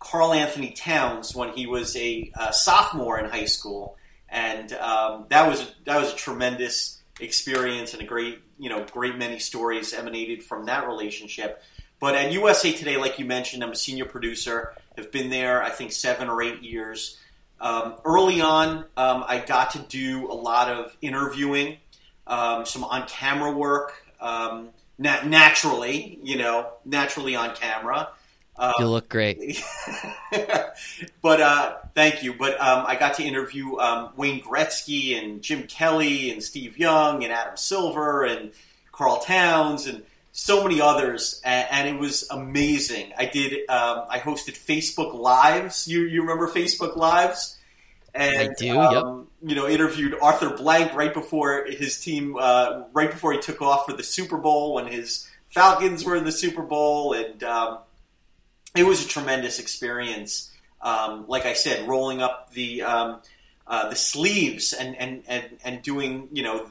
Karl-Anthony 0.00 0.72
Towns 0.72 1.32
when 1.32 1.50
he 1.50 1.68
was 1.68 1.94
a, 1.94 2.32
a 2.34 2.52
sophomore 2.52 3.20
in 3.20 3.30
high 3.30 3.44
school, 3.44 3.96
and 4.28 4.72
um, 4.72 5.26
that 5.28 5.48
was 5.48 5.62
a, 5.62 5.66
that 5.84 6.00
was 6.00 6.12
a 6.12 6.16
tremendous 6.16 7.00
experience 7.20 7.92
and 7.92 8.02
a 8.02 8.04
great 8.04 8.40
you 8.58 8.68
know 8.68 8.84
great 8.90 9.16
many 9.16 9.38
stories 9.38 9.94
emanated 9.94 10.42
from 10.42 10.66
that 10.66 10.88
relationship. 10.88 11.62
But 12.00 12.16
at 12.16 12.32
USA 12.32 12.72
Today, 12.72 12.96
like 12.96 13.20
you 13.20 13.26
mentioned, 13.26 13.62
I'm 13.62 13.70
a 13.70 13.76
senior 13.76 14.06
producer. 14.06 14.74
Have 14.96 15.12
been 15.12 15.30
there, 15.30 15.62
I 15.62 15.70
think, 15.70 15.92
seven 15.92 16.28
or 16.28 16.42
eight 16.42 16.62
years. 16.62 17.16
Um, 17.60 17.94
early 18.04 18.40
on, 18.40 18.78
um, 18.96 19.24
I 19.28 19.38
got 19.46 19.70
to 19.70 19.78
do 19.78 20.30
a 20.30 20.34
lot 20.34 20.68
of 20.68 20.96
interviewing 21.00 21.78
um, 22.26 22.66
some 22.66 22.84
on 22.84 23.06
camera 23.06 23.52
work, 23.52 23.94
um, 24.20 24.70
nat- 24.98 25.26
naturally, 25.26 26.18
you 26.22 26.36
know, 26.36 26.68
naturally 26.84 27.36
on 27.36 27.54
camera. 27.54 28.08
Um, 28.58 28.72
you 28.78 28.88
look 28.88 29.08
great. 29.08 29.62
but 31.22 31.40
uh, 31.40 31.76
thank 31.94 32.22
you. 32.22 32.32
But 32.32 32.54
um, 32.60 32.86
I 32.86 32.96
got 32.96 33.14
to 33.14 33.22
interview 33.22 33.76
um, 33.76 34.12
Wayne 34.16 34.40
Gretzky 34.40 35.22
and 35.22 35.42
Jim 35.42 35.64
Kelly 35.64 36.30
and 36.30 36.42
Steve 36.42 36.78
Young 36.78 37.22
and 37.22 37.32
Adam 37.32 37.56
Silver 37.56 38.24
and 38.24 38.52
Karl 38.92 39.20
Towns 39.20 39.86
and 39.86 40.02
so 40.32 40.62
many 40.62 40.82
others, 40.82 41.40
and, 41.44 41.66
and 41.70 41.88
it 41.88 41.98
was 41.98 42.28
amazing. 42.30 43.12
I 43.16 43.24
did. 43.24 43.68
Um, 43.70 44.04
I 44.08 44.18
hosted 44.18 44.52
Facebook 44.52 45.14
Lives. 45.14 45.88
You 45.88 46.02
you 46.02 46.20
remember 46.20 46.46
Facebook 46.48 46.94
Lives? 46.94 47.55
And 48.16 48.50
I 48.50 48.54
do. 48.54 48.78
Um, 48.78 49.28
yep. 49.42 49.50
You 49.50 49.54
know, 49.54 49.68
interviewed 49.68 50.16
Arthur 50.20 50.50
Blank 50.50 50.94
right 50.94 51.12
before 51.12 51.66
his 51.68 52.00
team, 52.00 52.36
uh, 52.38 52.84
right 52.92 53.10
before 53.10 53.32
he 53.32 53.38
took 53.38 53.62
off 53.62 53.86
for 53.86 53.92
the 53.92 54.02
Super 54.02 54.38
Bowl 54.38 54.74
when 54.74 54.86
his 54.86 55.28
Falcons 55.50 56.04
were 56.04 56.16
in 56.16 56.24
the 56.24 56.32
Super 56.32 56.62
Bowl, 56.62 57.12
and 57.12 57.42
um, 57.44 57.78
it 58.74 58.84
was 58.84 59.04
a 59.04 59.08
tremendous 59.08 59.58
experience. 59.58 60.50
Um, 60.80 61.24
like 61.28 61.46
I 61.46 61.54
said, 61.54 61.88
rolling 61.88 62.20
up 62.22 62.52
the 62.52 62.82
um, 62.82 63.20
uh, 63.66 63.88
the 63.88 63.96
sleeves 63.96 64.72
and, 64.72 64.96
and, 64.96 65.22
and, 65.26 65.44
and 65.64 65.82
doing 65.82 66.28
you 66.32 66.42
know 66.42 66.68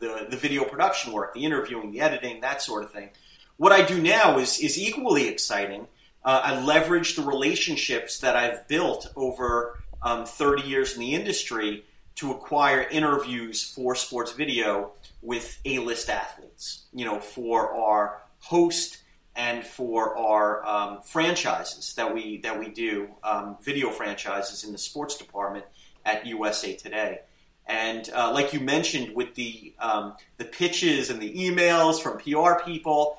the 0.00 0.26
the 0.30 0.36
video 0.36 0.64
production 0.64 1.12
work, 1.12 1.34
the 1.34 1.44
interviewing, 1.44 1.92
the 1.92 2.00
editing, 2.00 2.40
that 2.40 2.62
sort 2.62 2.84
of 2.84 2.90
thing. 2.90 3.10
What 3.56 3.72
I 3.72 3.84
do 3.84 4.00
now 4.00 4.38
is 4.38 4.58
is 4.58 4.78
equally 4.78 5.28
exciting. 5.28 5.86
Uh, 6.24 6.40
I 6.42 6.64
leverage 6.64 7.16
the 7.16 7.22
relationships 7.22 8.20
that 8.20 8.34
I've 8.34 8.66
built 8.66 9.12
over 9.14 9.78
um, 10.04 10.26
30 10.26 10.62
years 10.62 10.94
in 10.94 11.00
the 11.00 11.14
industry 11.14 11.84
to 12.16 12.30
acquire 12.30 12.82
interviews 12.82 13.64
for 13.64 13.96
sports 13.96 14.32
video 14.32 14.92
with 15.22 15.58
A-list 15.64 16.08
athletes. 16.08 16.84
You 16.92 17.04
know, 17.04 17.18
for 17.18 17.74
our 17.74 18.22
host 18.38 18.98
and 19.34 19.64
for 19.64 20.16
our 20.16 20.64
um, 20.64 21.02
franchises 21.02 21.94
that 21.94 22.14
we 22.14 22.38
that 22.38 22.58
we 22.58 22.68
do, 22.68 23.08
um, 23.24 23.56
video 23.62 23.90
franchises 23.90 24.62
in 24.64 24.72
the 24.72 24.78
sports 24.78 25.16
department 25.16 25.64
at 26.04 26.26
USA 26.26 26.74
Today. 26.74 27.20
And 27.66 28.08
uh, 28.14 28.32
like 28.32 28.52
you 28.52 28.60
mentioned, 28.60 29.16
with 29.16 29.34
the 29.34 29.74
um, 29.78 30.14
the 30.36 30.44
pitches 30.44 31.10
and 31.10 31.20
the 31.20 31.34
emails 31.34 32.00
from 32.00 32.18
PR 32.18 32.62
people, 32.62 33.18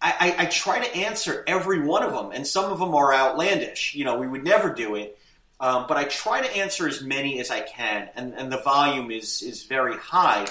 I, 0.00 0.34
I, 0.38 0.42
I, 0.44 0.46
try 0.46 0.78
to 0.78 0.96
answer 0.96 1.42
every 1.46 1.80
one 1.84 2.04
of 2.04 2.12
them, 2.12 2.30
and 2.32 2.46
some 2.46 2.70
of 2.70 2.78
them 2.78 2.94
are 2.94 3.12
outlandish. 3.12 3.96
You 3.96 4.04
know, 4.04 4.16
we 4.16 4.28
would 4.28 4.44
never 4.44 4.72
do 4.72 4.94
it, 4.94 5.17
um, 5.60 5.86
but 5.88 5.96
I 5.96 6.04
try 6.04 6.40
to 6.40 6.56
answer 6.56 6.86
as 6.86 7.02
many 7.02 7.40
as 7.40 7.50
I 7.50 7.60
can, 7.60 8.08
and, 8.14 8.34
and 8.34 8.52
the 8.52 8.58
volume 8.58 9.10
is 9.10 9.42
is 9.42 9.64
very 9.64 9.96
high. 9.96 10.46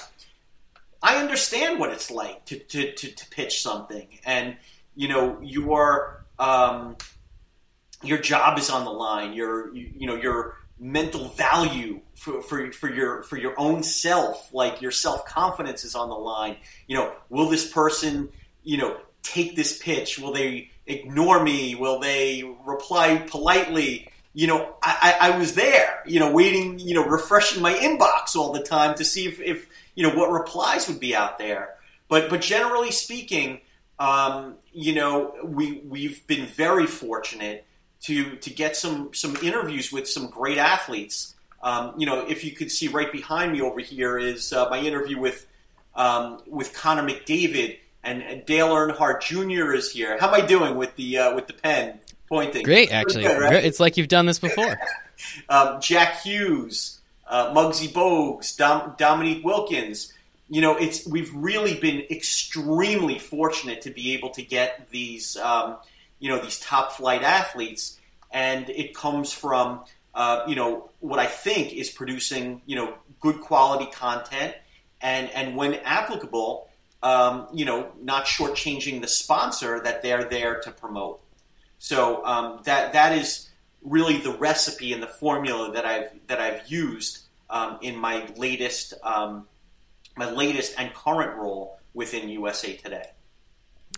I 1.01 1.17
understand 1.17 1.79
what 1.79 1.91
it's 1.91 2.09
like 2.09 2.45
to, 2.45 2.57
to, 2.57 2.91
to, 2.91 3.11
to 3.11 3.29
pitch 3.29 3.61
something, 3.61 4.07
and 4.25 4.57
you 4.95 5.07
know 5.07 5.39
your 5.41 6.25
um, 6.39 6.97
your 8.03 8.17
job 8.17 8.57
is 8.59 8.69
on 8.69 8.83
the 8.83 8.91
line. 8.91 9.33
Your 9.33 9.73
you, 9.73 9.91
you 9.95 10.07
know 10.07 10.15
your 10.15 10.57
mental 10.79 11.29
value 11.29 12.01
for, 12.15 12.41
for, 12.41 12.71
for 12.71 12.93
your 12.93 13.23
for 13.23 13.37
your 13.37 13.53
own 13.57 13.83
self, 13.83 14.53
like 14.53 14.81
your 14.81 14.91
self 14.91 15.25
confidence 15.25 15.85
is 15.85 15.95
on 15.95 16.09
the 16.09 16.15
line. 16.15 16.57
You 16.87 16.97
know, 16.97 17.13
will 17.29 17.49
this 17.49 17.71
person 17.71 18.29
you 18.63 18.77
know 18.77 18.97
take 19.23 19.55
this 19.55 19.77
pitch? 19.77 20.19
Will 20.19 20.33
they 20.33 20.71
ignore 20.85 21.41
me? 21.41 21.75
Will 21.75 21.99
they 21.99 22.43
reply 22.65 23.17
politely? 23.29 24.09
You 24.37 24.45
know, 24.45 24.75
I, 24.83 25.17
I, 25.19 25.37
was 25.39 25.55
there, 25.55 26.03
you 26.05 26.19
know, 26.19 26.31
waiting, 26.31 26.77
you 26.77 26.93
know, 26.93 27.03
refreshing 27.03 27.59
my 27.59 27.73
inbox 27.73 28.35
all 28.35 28.53
the 28.53 28.61
time 28.61 28.93
to 28.97 29.03
see 29.03 29.25
if, 29.25 29.39
if 29.39 29.67
you 29.95 30.07
know 30.07 30.15
what 30.15 30.29
replies 30.29 30.87
would 30.87 30.99
be 30.99 31.15
out 31.15 31.39
there. 31.39 31.73
But 32.07 32.29
but 32.29 32.41
generally 32.41 32.91
speaking, 32.91 33.61
um, 33.97 34.57
you 34.71 34.93
know, 34.93 35.33
we 35.43 35.81
we've 35.83 36.27
been 36.27 36.45
very 36.45 36.85
fortunate 36.85 37.65
to 38.01 38.35
to 38.35 38.51
get 38.51 38.77
some 38.77 39.11
some 39.11 39.35
interviews 39.37 39.91
with 39.91 40.07
some 40.07 40.29
great 40.29 40.59
athletes. 40.59 41.33
Um, 41.63 41.95
you 41.97 42.05
know, 42.05 42.23
if 42.27 42.43
you 42.43 42.51
could 42.51 42.71
see 42.71 42.89
right 42.89 43.11
behind 43.11 43.53
me 43.53 43.61
over 43.61 43.79
here 43.79 44.19
is 44.19 44.53
uh, 44.53 44.69
my 44.69 44.79
interview 44.79 45.19
with 45.19 45.47
um, 45.95 46.43
with 46.45 46.75
Connor 46.75 47.01
McDavid 47.01 47.79
and 48.07 48.45
Dale 48.45 48.69
Earnhardt 48.69 49.21
Jr. 49.21 49.73
is 49.73 49.91
here. 49.91 50.17
How 50.19 50.27
am 50.29 50.33
I 50.33 50.45
doing 50.45 50.75
with 50.75 50.95
the 50.95 51.17
uh, 51.17 51.35
with 51.35 51.47
the 51.47 51.53
pen 51.53 51.99
pointing? 52.29 52.63
Great, 52.63 52.91
actually. 52.91 53.23
Good, 53.23 53.41
right? 53.41 53.63
It's 53.63 53.79
like 53.79 53.97
you've 53.97 54.07
done 54.07 54.25
this 54.25 54.39
before. 54.39 54.79
Um, 55.49 55.81
Jack 55.81 56.21
Hughes, 56.21 56.99
uh, 57.27 57.51
Muggsy 57.51 57.91
Bogues, 57.91 58.55
Dom- 58.55 58.93
Dominique 58.99 59.43
Wilkins 59.43 60.13
you 60.49 60.61
know, 60.61 60.77
it's 60.77 61.05
we've 61.05 61.33
really 61.33 61.75
been 61.79 62.03
extremely 62.09 63.19
fortunate 63.19 63.81
to 63.81 63.89
be 63.89 64.13
able 64.13 64.29
to 64.31 64.41
get 64.41 64.89
these, 64.89 65.35
um, 65.37 65.77
you 66.19 66.29
know, 66.29 66.39
these 66.39 66.59
top 66.59 66.93
flight 66.93 67.21
athletes, 67.21 67.99
and 68.31 68.69
it 68.69 68.95
comes 68.95 69.33
from, 69.33 69.81
uh, 70.15 70.43
you 70.47 70.55
know, 70.55 70.89
what 71.01 71.19
I 71.19 71.25
think 71.25 71.73
is 71.73 71.89
producing, 71.89 72.61
you 72.65 72.75
know, 72.77 72.93
good 73.19 73.41
quality 73.41 73.91
content, 73.91 74.55
and 75.01 75.29
and 75.31 75.55
when 75.57 75.75
applicable, 75.75 76.69
um, 77.03 77.47
you 77.53 77.65
know, 77.65 77.91
not 78.01 78.25
shortchanging 78.25 79.01
the 79.01 79.07
sponsor 79.07 79.79
that 79.81 80.01
they're 80.01 80.25
there 80.25 80.59
to 80.61 80.71
promote. 80.71 81.21
So 81.79 82.25
um, 82.25 82.61
that 82.65 82.93
that 82.93 83.17
is 83.17 83.49
really 83.83 84.17
the 84.17 84.31
recipe 84.31 84.93
and 84.93 85.01
the 85.01 85.07
formula 85.07 85.71
that 85.73 85.85
I've 85.85 86.09
that 86.27 86.39
I've 86.39 86.67
used 86.67 87.19
um, 87.49 87.77
in 87.81 87.95
my 87.95 88.27
latest 88.35 88.93
um, 89.03 89.47
my 90.15 90.29
latest 90.29 90.75
and 90.77 90.93
current 90.93 91.37
role 91.37 91.79
within 91.93 92.29
USA 92.29 92.75
Today. 92.75 93.05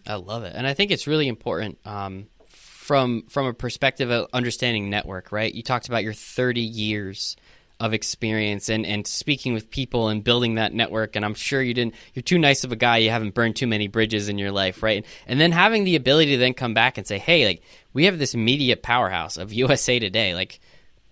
I 0.07 0.15
love 0.15 0.43
it, 0.43 0.53
and 0.55 0.67
I 0.67 0.73
think 0.73 0.91
it's 0.91 1.07
really 1.07 1.27
important 1.27 1.77
um, 1.85 2.27
from 2.47 3.23
from 3.27 3.45
a 3.45 3.53
perspective 3.53 4.09
of 4.09 4.27
understanding 4.33 4.89
network. 4.89 5.31
Right, 5.31 5.53
you 5.53 5.63
talked 5.63 5.87
about 5.87 6.03
your 6.03 6.13
30 6.13 6.61
years 6.61 7.37
of 7.79 7.93
experience 7.93 8.69
and, 8.69 8.85
and 8.85 9.07
speaking 9.07 9.53
with 9.53 9.69
people 9.69 10.09
and 10.09 10.23
building 10.23 10.55
that 10.55 10.73
network. 10.73 11.15
And 11.15 11.23
I'm 11.23 11.33
sure 11.33 11.61
you 11.61 11.73
didn't, 11.73 11.95
you're 12.13 12.23
too 12.23 12.37
nice 12.37 12.63
of 12.63 12.71
a 12.71 12.75
guy. 12.75 12.97
You 12.97 13.09
haven't 13.09 13.33
burned 13.33 13.55
too 13.55 13.67
many 13.67 13.87
bridges 13.87 14.27
in 14.27 14.37
your 14.37 14.51
life, 14.51 14.83
right? 14.83 15.05
And 15.27 15.39
then 15.39 15.51
having 15.51 15.85
the 15.85 15.95
ability 15.95 16.31
to 16.31 16.37
then 16.37 16.53
come 16.53 16.73
back 16.73 16.97
and 16.97 17.07
say, 17.07 17.17
hey, 17.17 17.45
like, 17.45 17.63
we 17.93 18.05
have 18.05 18.19
this 18.19 18.35
media 18.35 18.75
powerhouse 18.75 19.37
of 19.37 19.53
USA 19.53 19.97
Today. 19.97 20.35
Like, 20.35 20.59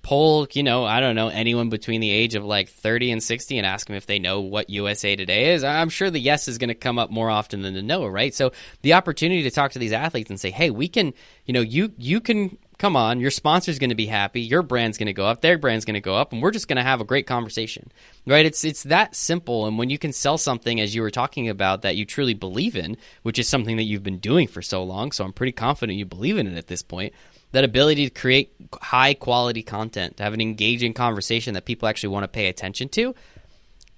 poll, 0.07 0.47
you 0.53 0.63
know, 0.63 0.85
I 0.85 1.01
don't 1.01 1.15
know, 1.15 1.27
anyone 1.27 1.69
between 1.69 1.99
the 1.99 2.09
age 2.09 2.35
of 2.35 2.45
like 2.45 2.69
30 2.69 3.11
and 3.11 3.23
60 3.23 3.57
and 3.57 3.67
ask 3.67 3.87
them 3.87 3.95
if 3.95 4.05
they 4.05 4.19
know 4.19 4.39
what 4.39 4.69
USA 4.69 5.17
Today 5.17 5.53
is, 5.53 5.65
I'm 5.65 5.89
sure 5.89 6.09
the 6.09 6.19
yes 6.19 6.47
is 6.47 6.57
going 6.57 6.69
to 6.69 6.75
come 6.75 6.97
up 6.97 7.09
more 7.09 7.29
often 7.29 7.61
than 7.61 7.73
the 7.73 7.81
no, 7.81 8.05
right? 8.05 8.33
So 8.33 8.51
the 8.83 8.93
opportunity 8.93 9.43
to 9.43 9.51
talk 9.51 9.71
to 9.71 9.79
these 9.79 9.91
athletes 9.91 10.29
and 10.29 10.39
say, 10.39 10.49
hey, 10.49 10.69
we 10.69 10.87
can, 10.87 11.13
you 11.45 11.53
know, 11.53 11.61
you 11.61 11.91
you 11.97 12.21
can 12.21 12.57
come 12.77 12.95
on, 12.95 13.19
your 13.19 13.31
sponsor's 13.31 13.79
going 13.79 13.89
to 13.89 13.95
be 13.95 14.05
happy, 14.05 14.41
your 14.41 14.61
brand's 14.61 14.97
going 14.97 15.07
to 15.07 15.13
go 15.13 15.25
up, 15.25 15.41
their 15.41 15.57
brand's 15.57 15.85
going 15.85 15.95
to 15.95 16.01
go 16.01 16.15
up, 16.15 16.31
and 16.31 16.41
we're 16.41 16.51
just 16.51 16.67
going 16.67 16.77
to 16.77 16.83
have 16.83 17.01
a 17.01 17.05
great 17.05 17.27
conversation, 17.27 17.91
right? 18.25 18.45
It's 18.45 18.63
it's 18.63 18.83
that 18.83 19.15
simple. 19.15 19.65
And 19.65 19.77
when 19.77 19.89
you 19.89 19.97
can 19.97 20.13
sell 20.13 20.37
something, 20.37 20.79
as 20.79 20.93
you 20.93 21.01
were 21.01 21.11
talking 21.11 21.49
about, 21.49 21.81
that 21.81 21.95
you 21.95 22.05
truly 22.05 22.33
believe 22.33 22.75
in, 22.75 22.97
which 23.23 23.39
is 23.39 23.47
something 23.47 23.77
that 23.77 23.83
you've 23.83 24.03
been 24.03 24.19
doing 24.19 24.47
for 24.47 24.61
so 24.61 24.83
long, 24.83 25.11
so 25.11 25.23
I'm 25.23 25.33
pretty 25.33 25.53
confident 25.53 25.97
you 25.97 26.05
believe 26.05 26.37
in 26.37 26.47
it 26.47 26.57
at 26.57 26.67
this 26.67 26.83
point 26.83 27.13
that 27.51 27.63
ability 27.63 28.09
to 28.09 28.13
create 28.13 28.53
high 28.81 29.13
quality 29.13 29.63
content, 29.63 30.17
to 30.17 30.23
have 30.23 30.33
an 30.33 30.41
engaging 30.41 30.93
conversation 30.93 31.53
that 31.53 31.65
people 31.65 31.87
actually 31.87 32.09
want 32.09 32.23
to 32.23 32.27
pay 32.27 32.47
attention 32.47 32.89
to. 32.89 33.15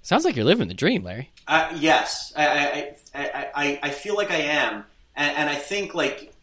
Sounds 0.01 0.23
like 0.23 0.35
you're 0.35 0.45
living 0.45 0.67
the 0.67 0.73
dream, 0.73 1.03
Larry. 1.03 1.31
Uh, 1.47 1.75
yes, 1.77 2.31
I, 2.35 2.95
I, 3.13 3.51
I, 3.55 3.79
I, 3.83 3.89
feel 3.89 4.15
like 4.15 4.31
I 4.31 4.37
am, 4.37 4.85
and, 5.15 5.37
and, 5.37 5.49
I 5.49 5.55
think 5.55 5.93
like 5.93 6.33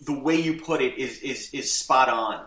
the 0.00 0.18
way 0.18 0.36
you 0.36 0.60
put 0.60 0.80
it 0.82 0.98
is 0.98 1.18
is, 1.20 1.50
is 1.52 1.72
spot 1.72 2.08
on. 2.08 2.46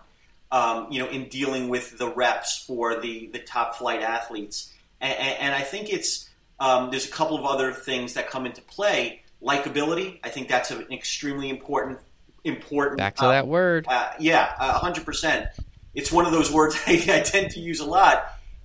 Um, 0.52 0.92
you 0.92 1.00
know, 1.00 1.10
in 1.10 1.30
dealing 1.30 1.68
with 1.68 1.98
the 1.98 2.08
reps 2.08 2.64
for 2.64 3.00
the 3.00 3.28
the 3.34 3.40
top 3.40 3.76
flight 3.76 4.04
athletes, 4.04 4.72
and, 5.02 5.18
and 5.18 5.56
I 5.56 5.62
think 5.62 5.92
it's 5.92 6.30
um, 6.60 6.92
there's 6.92 7.08
a 7.08 7.12
couple 7.12 7.38
of 7.38 7.46
other 7.46 7.72
things 7.74 8.14
that 8.14 8.30
come 8.30 8.46
into 8.46 8.62
play. 8.62 9.22
Likability, 9.42 10.20
I 10.24 10.30
think 10.30 10.48
that's 10.48 10.72
an 10.72 10.86
extremely 10.92 11.50
important 11.50 12.00
important. 12.44 13.00
Back 13.00 13.16
to 13.18 13.26
uh, 13.26 13.32
that 13.32 13.48
word. 13.48 13.86
Uh, 13.88 14.12
yeah, 14.20 14.54
hundred 14.80 15.06
percent. 15.06 15.48
It's 15.96 16.12
one 16.12 16.26
of 16.26 16.32
those 16.32 16.52
words 16.52 16.76
I, 16.88 16.94
I, 17.10 17.20
tend 17.22 17.52
to 17.52 17.60
use 17.60 17.80
a 17.80 17.86
lot, 17.86 18.24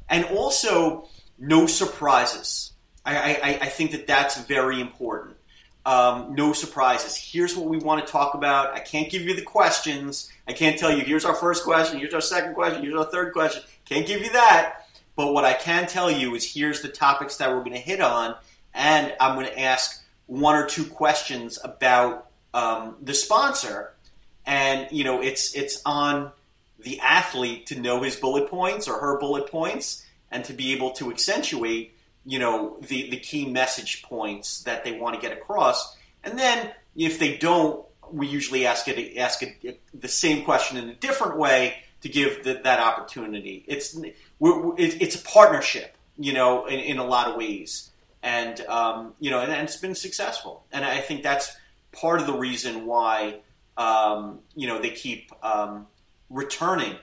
and 0.09 0.25
also 0.27 1.09
no 1.39 1.67
surprises. 1.67 2.73
I, 3.05 3.41
I, 3.43 3.59
I 3.63 3.69
think 3.69 3.93
that 3.93 4.07
that's 4.07 4.39
very 4.45 4.81
important. 4.81 5.38
Um, 5.89 6.35
no 6.35 6.53
surprises. 6.53 7.17
Here's 7.17 7.57
what 7.57 7.67
we 7.67 7.79
want 7.79 8.07
to 8.07 8.13
talk 8.13 8.35
about. 8.35 8.75
I 8.75 8.79
can't 8.79 9.11
give 9.11 9.23
you 9.23 9.35
the 9.35 9.41
questions. 9.41 10.31
I 10.47 10.53
can't 10.53 10.79
tell 10.79 10.93
you, 10.93 11.03
here's 11.03 11.25
our 11.25 11.35
first 11.35 11.65
question, 11.65 11.99
here's 11.99 12.13
our 12.13 12.21
second 12.21 12.53
question, 12.53 12.83
here's 12.83 12.95
our 12.95 13.07
third 13.07 13.33
question. 13.33 13.63
Can't 13.87 14.07
give 14.07 14.21
you 14.21 14.31
that. 14.33 14.81
But 15.17 15.33
what 15.33 15.47
I 15.47 15.55
can 15.55 15.87
tell 15.87 16.11
you 16.11 16.35
is 16.35 16.45
here's 16.45 16.83
the 16.83 16.91
topics 16.91 17.39
that 17.39 17.49
we're 17.49 17.61
going 17.61 17.73
to 17.73 17.79
hit 17.79 18.03
on, 18.03 18.35
and 18.75 19.15
I'm 19.19 19.35
going 19.35 19.47
to 19.47 19.59
ask 19.59 20.05
one 20.27 20.57
or 20.57 20.67
two 20.67 20.85
questions 20.85 21.59
about 21.65 22.29
um, 22.53 22.97
the 23.01 23.15
sponsor, 23.15 23.95
and 24.45 24.89
you 24.93 25.05
know 25.05 25.23
it's 25.23 25.57
it's 25.57 25.81
on 25.87 26.33
the 26.81 27.01
athlete 27.01 27.69
to 27.69 27.81
know 27.81 28.03
his 28.03 28.15
bullet 28.15 28.51
points 28.51 28.89
or 28.89 29.01
her 29.01 29.19
bullet 29.19 29.51
points, 29.51 30.05
and 30.31 30.45
to 30.45 30.53
be 30.53 30.75
able 30.75 30.91
to 30.93 31.11
accentuate 31.11 31.97
you 32.29 32.39
know 32.39 32.77
the 32.83 33.09
the 33.09 33.17
key 33.17 33.47
message 33.47 34.03
points 34.03 34.63
that 34.65 34.85
they 34.85 34.93
want 34.93 35.15
to 35.15 35.21
get 35.21 35.37
across. 35.37 35.97
And 36.23 36.39
then 36.39 36.71
if 36.95 37.19
they 37.19 37.39
don't, 37.39 37.87
we 38.13 38.27
usually 38.27 38.67
ask 38.67 38.87
it 38.87 39.17
ask 39.17 39.43
it 39.43 39.81
the 39.95 40.09
same 40.09 40.45
question 40.45 40.77
in 40.77 40.91
a 40.91 40.95
different 40.95 41.39
way 41.39 41.77
to 42.03 42.09
give 42.11 42.45
the, 42.45 42.61
that 42.65 42.81
opportunity. 42.81 43.65
It's 43.67 43.99
it's 44.41 45.15
a 45.15 45.25
partnership, 45.25 45.97
you 46.19 46.35
know, 46.35 46.67
in, 46.67 46.81
in 46.81 46.99
a 46.99 47.05
lot 47.05 47.29
of 47.29 47.37
ways, 47.37 47.91
and 48.23 48.61
um, 48.67 49.15
you 49.21 49.31
know, 49.31 49.41
and, 49.41 49.51
and, 49.51 49.63
it's 49.63 49.79
been 49.79 49.95
successful. 49.95 50.67
And 50.71 50.85
I 50.85 51.01
think 51.01 51.23
that's 51.23 51.57
part 51.93 52.21
of 52.21 52.27
the 52.27 52.35
reason 52.35 52.85
why 52.85 53.41
um, 53.79 54.41
you 54.55 54.69
know 54.69 54.79
they 54.83 54.91
keep 54.91 55.33
um, 55.43 55.87
returning. 56.29 56.95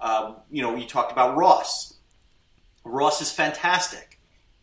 Um, 0.00 0.36
you 0.50 0.62
know, 0.62 0.74
you 0.74 0.86
talked 0.86 1.12
about 1.12 1.36
Ross. 1.36 1.92
Ross 2.82 3.20
is 3.20 3.30
fantastic, 3.30 4.09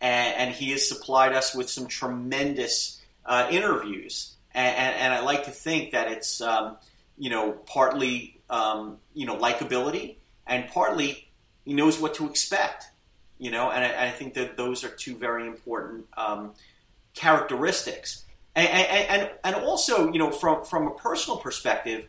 and, 0.01 0.35
and 0.35 0.55
he 0.55 0.71
has 0.71 0.87
supplied 0.87 1.33
us 1.33 1.55
with 1.55 1.69
some 1.69 1.87
tremendous 1.87 3.01
uh, 3.25 3.47
interviews. 3.51 4.35
And, 4.53 4.75
and, 4.75 4.95
and, 4.95 5.13
I 5.13 5.19
like 5.21 5.45
to 5.45 5.51
think 5.51 5.91
that 5.91 6.11
it's 6.11 6.41
um, 6.41 6.77
you 7.17 7.29
know 7.29 7.51
partly 7.51 8.39
um, 8.49 8.97
you 9.13 9.25
know 9.25 9.37
likability, 9.37 10.15
and 10.45 10.67
partly 10.69 11.29
he 11.65 11.73
knows 11.73 11.99
what 11.99 12.15
to 12.15 12.29
expect. 12.29 12.85
You 13.39 13.51
know, 13.51 13.69
and 13.69 13.83
I, 13.83 14.07
I 14.07 14.09
think 14.09 14.33
that 14.33 14.57
those 14.57 14.83
are 14.83 14.89
two 14.89 15.15
very 15.15 15.45
important 15.45 16.07
um, 16.17 16.53
characteristics 17.13 18.23
and, 18.57 18.67
and, 19.09 19.29
and 19.43 19.55
also, 19.55 20.11
you 20.11 20.17
know, 20.17 20.31
from, 20.31 20.65
from 20.65 20.87
a 20.87 20.91
personal 20.91 21.37
perspective, 21.37 22.07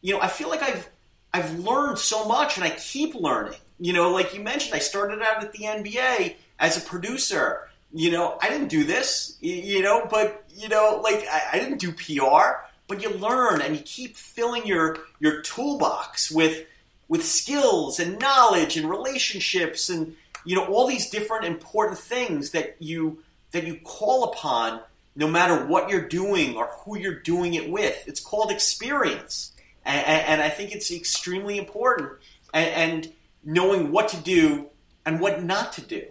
you 0.00 0.14
know, 0.14 0.20
I 0.20 0.28
feel 0.28 0.48
like 0.48 0.62
I've, 0.62 0.88
I've 1.34 1.58
learned 1.58 1.98
so 1.98 2.24
much 2.26 2.56
and 2.56 2.64
I 2.64 2.70
keep 2.70 3.16
learning. 3.16 3.58
You 3.80 3.92
know, 3.92 4.12
like 4.12 4.32
you 4.32 4.40
mentioned, 4.40 4.74
I 4.74 4.78
started 4.78 5.20
out 5.22 5.42
at 5.42 5.52
the 5.52 5.64
NBA 5.64 6.36
as 6.58 6.76
a 6.76 6.80
producer. 6.80 7.68
You 7.92 8.10
know, 8.10 8.38
I 8.42 8.50
didn't 8.50 8.68
do 8.68 8.84
this, 8.84 9.36
you 9.40 9.82
know, 9.82 10.06
but, 10.10 10.44
you 10.54 10.68
know, 10.68 11.00
like 11.02 11.26
I, 11.30 11.42
I 11.54 11.58
didn't 11.58 11.78
do 11.78 11.92
PR, 11.92 12.66
but 12.86 13.02
you 13.02 13.10
learn 13.14 13.62
and 13.62 13.74
you 13.74 13.82
keep 13.82 14.16
filling 14.16 14.66
your, 14.66 14.98
your 15.20 15.40
toolbox 15.40 16.30
with, 16.30 16.66
with 17.08 17.24
skills 17.24 17.98
and 17.98 18.18
knowledge 18.18 18.76
and 18.76 18.90
relationships 18.90 19.88
and, 19.88 20.14
you 20.44 20.54
know, 20.54 20.66
all 20.66 20.86
these 20.86 21.08
different 21.08 21.46
important 21.46 21.98
things 21.98 22.50
that 22.50 22.76
you, 22.78 23.22
that 23.52 23.66
you 23.66 23.78
call 23.82 24.24
upon 24.24 24.80
no 25.16 25.26
matter 25.26 25.64
what 25.66 25.88
you're 25.88 26.06
doing 26.06 26.56
or 26.56 26.66
who 26.66 26.98
you're 26.98 27.20
doing 27.20 27.54
it 27.54 27.70
with. 27.70 28.04
It's 28.06 28.20
called 28.20 28.50
experience. 28.50 29.52
And, 29.84 30.06
and 30.06 30.42
I 30.42 30.50
think 30.50 30.72
it's 30.72 30.90
extremely 30.90 31.56
important. 31.56 32.12
And, 32.52 32.68
and, 32.68 33.12
knowing 33.44 33.92
what 33.92 34.08
to 34.08 34.16
do 34.18 34.66
and 35.06 35.20
what 35.20 35.42
not 35.42 35.72
to 35.72 35.80
do. 35.80 36.04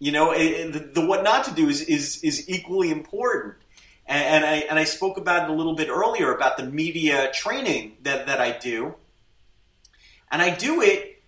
You 0.00 0.12
know, 0.12 0.32
it, 0.32 0.72
the, 0.72 0.78
the, 0.80 1.06
what 1.06 1.22
not 1.22 1.44
to 1.44 1.52
do 1.52 1.68
is, 1.68 1.82
is, 1.82 2.20
is 2.24 2.48
equally 2.48 2.90
important. 2.90 3.54
And, 4.06 4.24
and, 4.24 4.44
I, 4.44 4.54
and 4.70 4.78
I 4.78 4.84
spoke 4.84 5.18
about 5.18 5.48
it 5.48 5.52
a 5.52 5.54
little 5.54 5.76
bit 5.76 5.88
earlier 5.88 6.34
about 6.34 6.56
the 6.56 6.64
media 6.64 7.30
training 7.32 7.98
that, 8.02 8.26
that 8.26 8.40
I 8.40 8.58
do. 8.58 8.94
And 10.32 10.40
I 10.40 10.50
do 10.54 10.80
it 10.80 11.22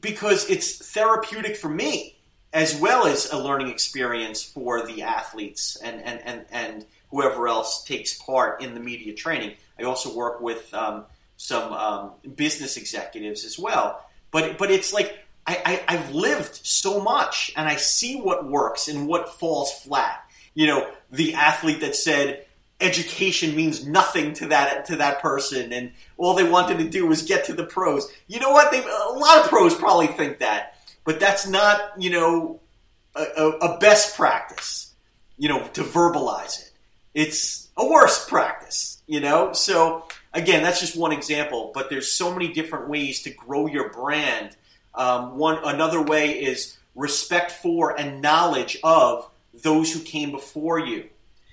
because 0.00 0.50
it's 0.50 0.92
therapeutic 0.92 1.56
for 1.56 1.68
me 1.68 2.18
as 2.52 2.74
well 2.80 3.06
as 3.06 3.30
a 3.30 3.38
learning 3.38 3.68
experience 3.68 4.42
for 4.42 4.86
the 4.86 5.02
athletes 5.02 5.76
and, 5.76 6.00
and, 6.02 6.20
and, 6.24 6.46
and 6.50 6.86
whoever 7.10 7.46
else 7.46 7.84
takes 7.84 8.14
part 8.14 8.62
in 8.62 8.74
the 8.74 8.80
media 8.80 9.12
training. 9.12 9.54
I 9.78 9.84
also 9.84 10.14
work 10.14 10.40
with 10.40 10.72
um, 10.72 11.04
some 11.36 11.72
um, 11.72 12.12
business 12.34 12.76
executives 12.76 13.44
as 13.44 13.58
well. 13.58 14.04
But 14.30 14.58
but 14.58 14.70
it's 14.70 14.92
like 14.92 15.16
I, 15.46 15.82
I, 15.88 15.94
I've 15.94 16.14
lived 16.14 16.60
so 16.66 17.00
much, 17.00 17.52
and 17.56 17.68
I 17.68 17.76
see 17.76 18.18
what 18.20 18.48
works 18.48 18.88
and 18.88 19.06
what 19.06 19.38
falls 19.38 19.72
flat. 19.72 20.24
You 20.54 20.66
know, 20.66 20.90
the 21.10 21.34
athlete 21.34 21.80
that 21.80 21.96
said 21.96 22.46
education 22.80 23.54
means 23.54 23.86
nothing 23.86 24.34
to 24.34 24.46
that 24.46 24.86
to 24.86 24.96
that 24.96 25.20
person, 25.20 25.72
and 25.72 25.92
all 26.16 26.34
they 26.34 26.48
wanted 26.48 26.78
to 26.78 26.88
do 26.88 27.06
was 27.06 27.22
get 27.22 27.44
to 27.46 27.52
the 27.52 27.64
pros. 27.64 28.10
You 28.26 28.40
know 28.40 28.50
what? 28.50 28.70
They 28.70 28.80
a 28.80 29.12
lot 29.12 29.44
of 29.44 29.48
pros 29.48 29.74
probably 29.74 30.08
think 30.08 30.38
that, 30.38 30.76
but 31.04 31.20
that's 31.20 31.46
not 31.46 31.92
you 31.98 32.10
know 32.10 32.60
a, 33.14 33.22
a, 33.22 33.78
best 33.78 34.16
practice. 34.16 34.92
You 35.36 35.48
know, 35.48 35.66
to 35.74 35.82
verbalize 35.82 36.60
it, 36.60 36.70
it's 37.14 37.68
a 37.76 37.86
worse 37.86 38.28
practice. 38.28 39.02
You 39.06 39.20
know, 39.20 39.52
so 39.52 40.06
again, 40.32 40.62
that's 40.62 40.80
just 40.80 40.96
one 40.96 41.12
example. 41.12 41.72
But 41.74 41.90
there's 41.90 42.10
so 42.10 42.32
many 42.32 42.52
different 42.52 42.88
ways 42.88 43.22
to 43.22 43.30
grow 43.30 43.66
your 43.66 43.90
brand. 43.90 44.56
Um, 44.94 45.36
one 45.36 45.58
another 45.64 46.00
way 46.00 46.42
is 46.42 46.76
respect 46.94 47.50
for 47.50 47.98
and 47.98 48.22
knowledge 48.22 48.78
of 48.84 49.28
those 49.62 49.92
who 49.92 50.00
came 50.00 50.30
before 50.30 50.78
you. 50.78 51.08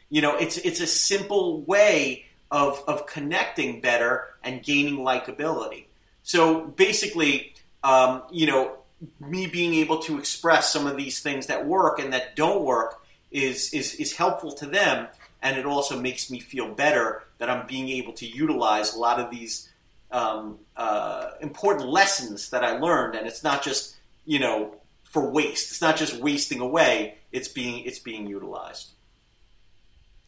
You 0.09 0.21
know, 0.21 0.35
it's 0.35 0.57
it's 0.57 0.79
a 0.81 0.87
simple 0.87 1.61
way 1.61 2.25
of 2.49 2.83
of 2.87 3.05
connecting 3.05 3.81
better 3.81 4.27
and 4.43 4.61
gaining 4.61 4.97
likability. 4.97 5.85
So 6.23 6.61
basically, 6.61 7.53
um, 7.83 8.23
you 8.31 8.45
know, 8.45 8.77
me 9.19 9.47
being 9.47 9.73
able 9.75 9.99
to 9.99 10.19
express 10.19 10.71
some 10.71 10.85
of 10.85 10.97
these 10.97 11.21
things 11.21 11.47
that 11.47 11.65
work 11.65 11.99
and 11.99 12.13
that 12.13 12.35
don't 12.35 12.63
work 12.63 13.03
is 13.31 13.73
is 13.73 13.95
is 13.95 14.13
helpful 14.15 14.51
to 14.53 14.65
them, 14.67 15.07
and 15.41 15.57
it 15.57 15.65
also 15.65 15.99
makes 15.99 16.29
me 16.29 16.39
feel 16.39 16.73
better 16.73 17.23
that 17.37 17.49
I'm 17.49 17.65
being 17.65 17.89
able 17.89 18.13
to 18.13 18.27
utilize 18.27 18.93
a 18.93 18.99
lot 18.99 19.19
of 19.19 19.31
these 19.31 19.69
um, 20.11 20.59
uh, 20.75 21.31
important 21.41 21.89
lessons 21.89 22.49
that 22.49 22.63
I 22.63 22.77
learned, 22.77 23.15
and 23.15 23.27
it's 23.27 23.43
not 23.43 23.63
just 23.63 23.95
you 24.25 24.39
know 24.39 24.75
for 25.03 25.29
waste. 25.29 25.71
It's 25.71 25.81
not 25.81 25.97
just 25.97 26.15
wasting 26.17 26.59
away. 26.59 27.15
It's 27.31 27.47
being 27.47 27.85
it's 27.85 27.99
being 27.99 28.27
utilized. 28.27 28.91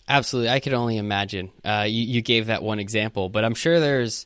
Absolutely, 0.07 0.49
I 0.49 0.59
could 0.59 0.73
only 0.73 0.97
imagine. 0.97 1.51
Uh, 1.63 1.86
you, 1.88 2.03
you 2.03 2.21
gave 2.21 2.47
that 2.47 2.61
one 2.61 2.79
example, 2.79 3.29
but 3.29 3.45
I'm 3.45 3.55
sure 3.55 3.79
there's 3.79 4.25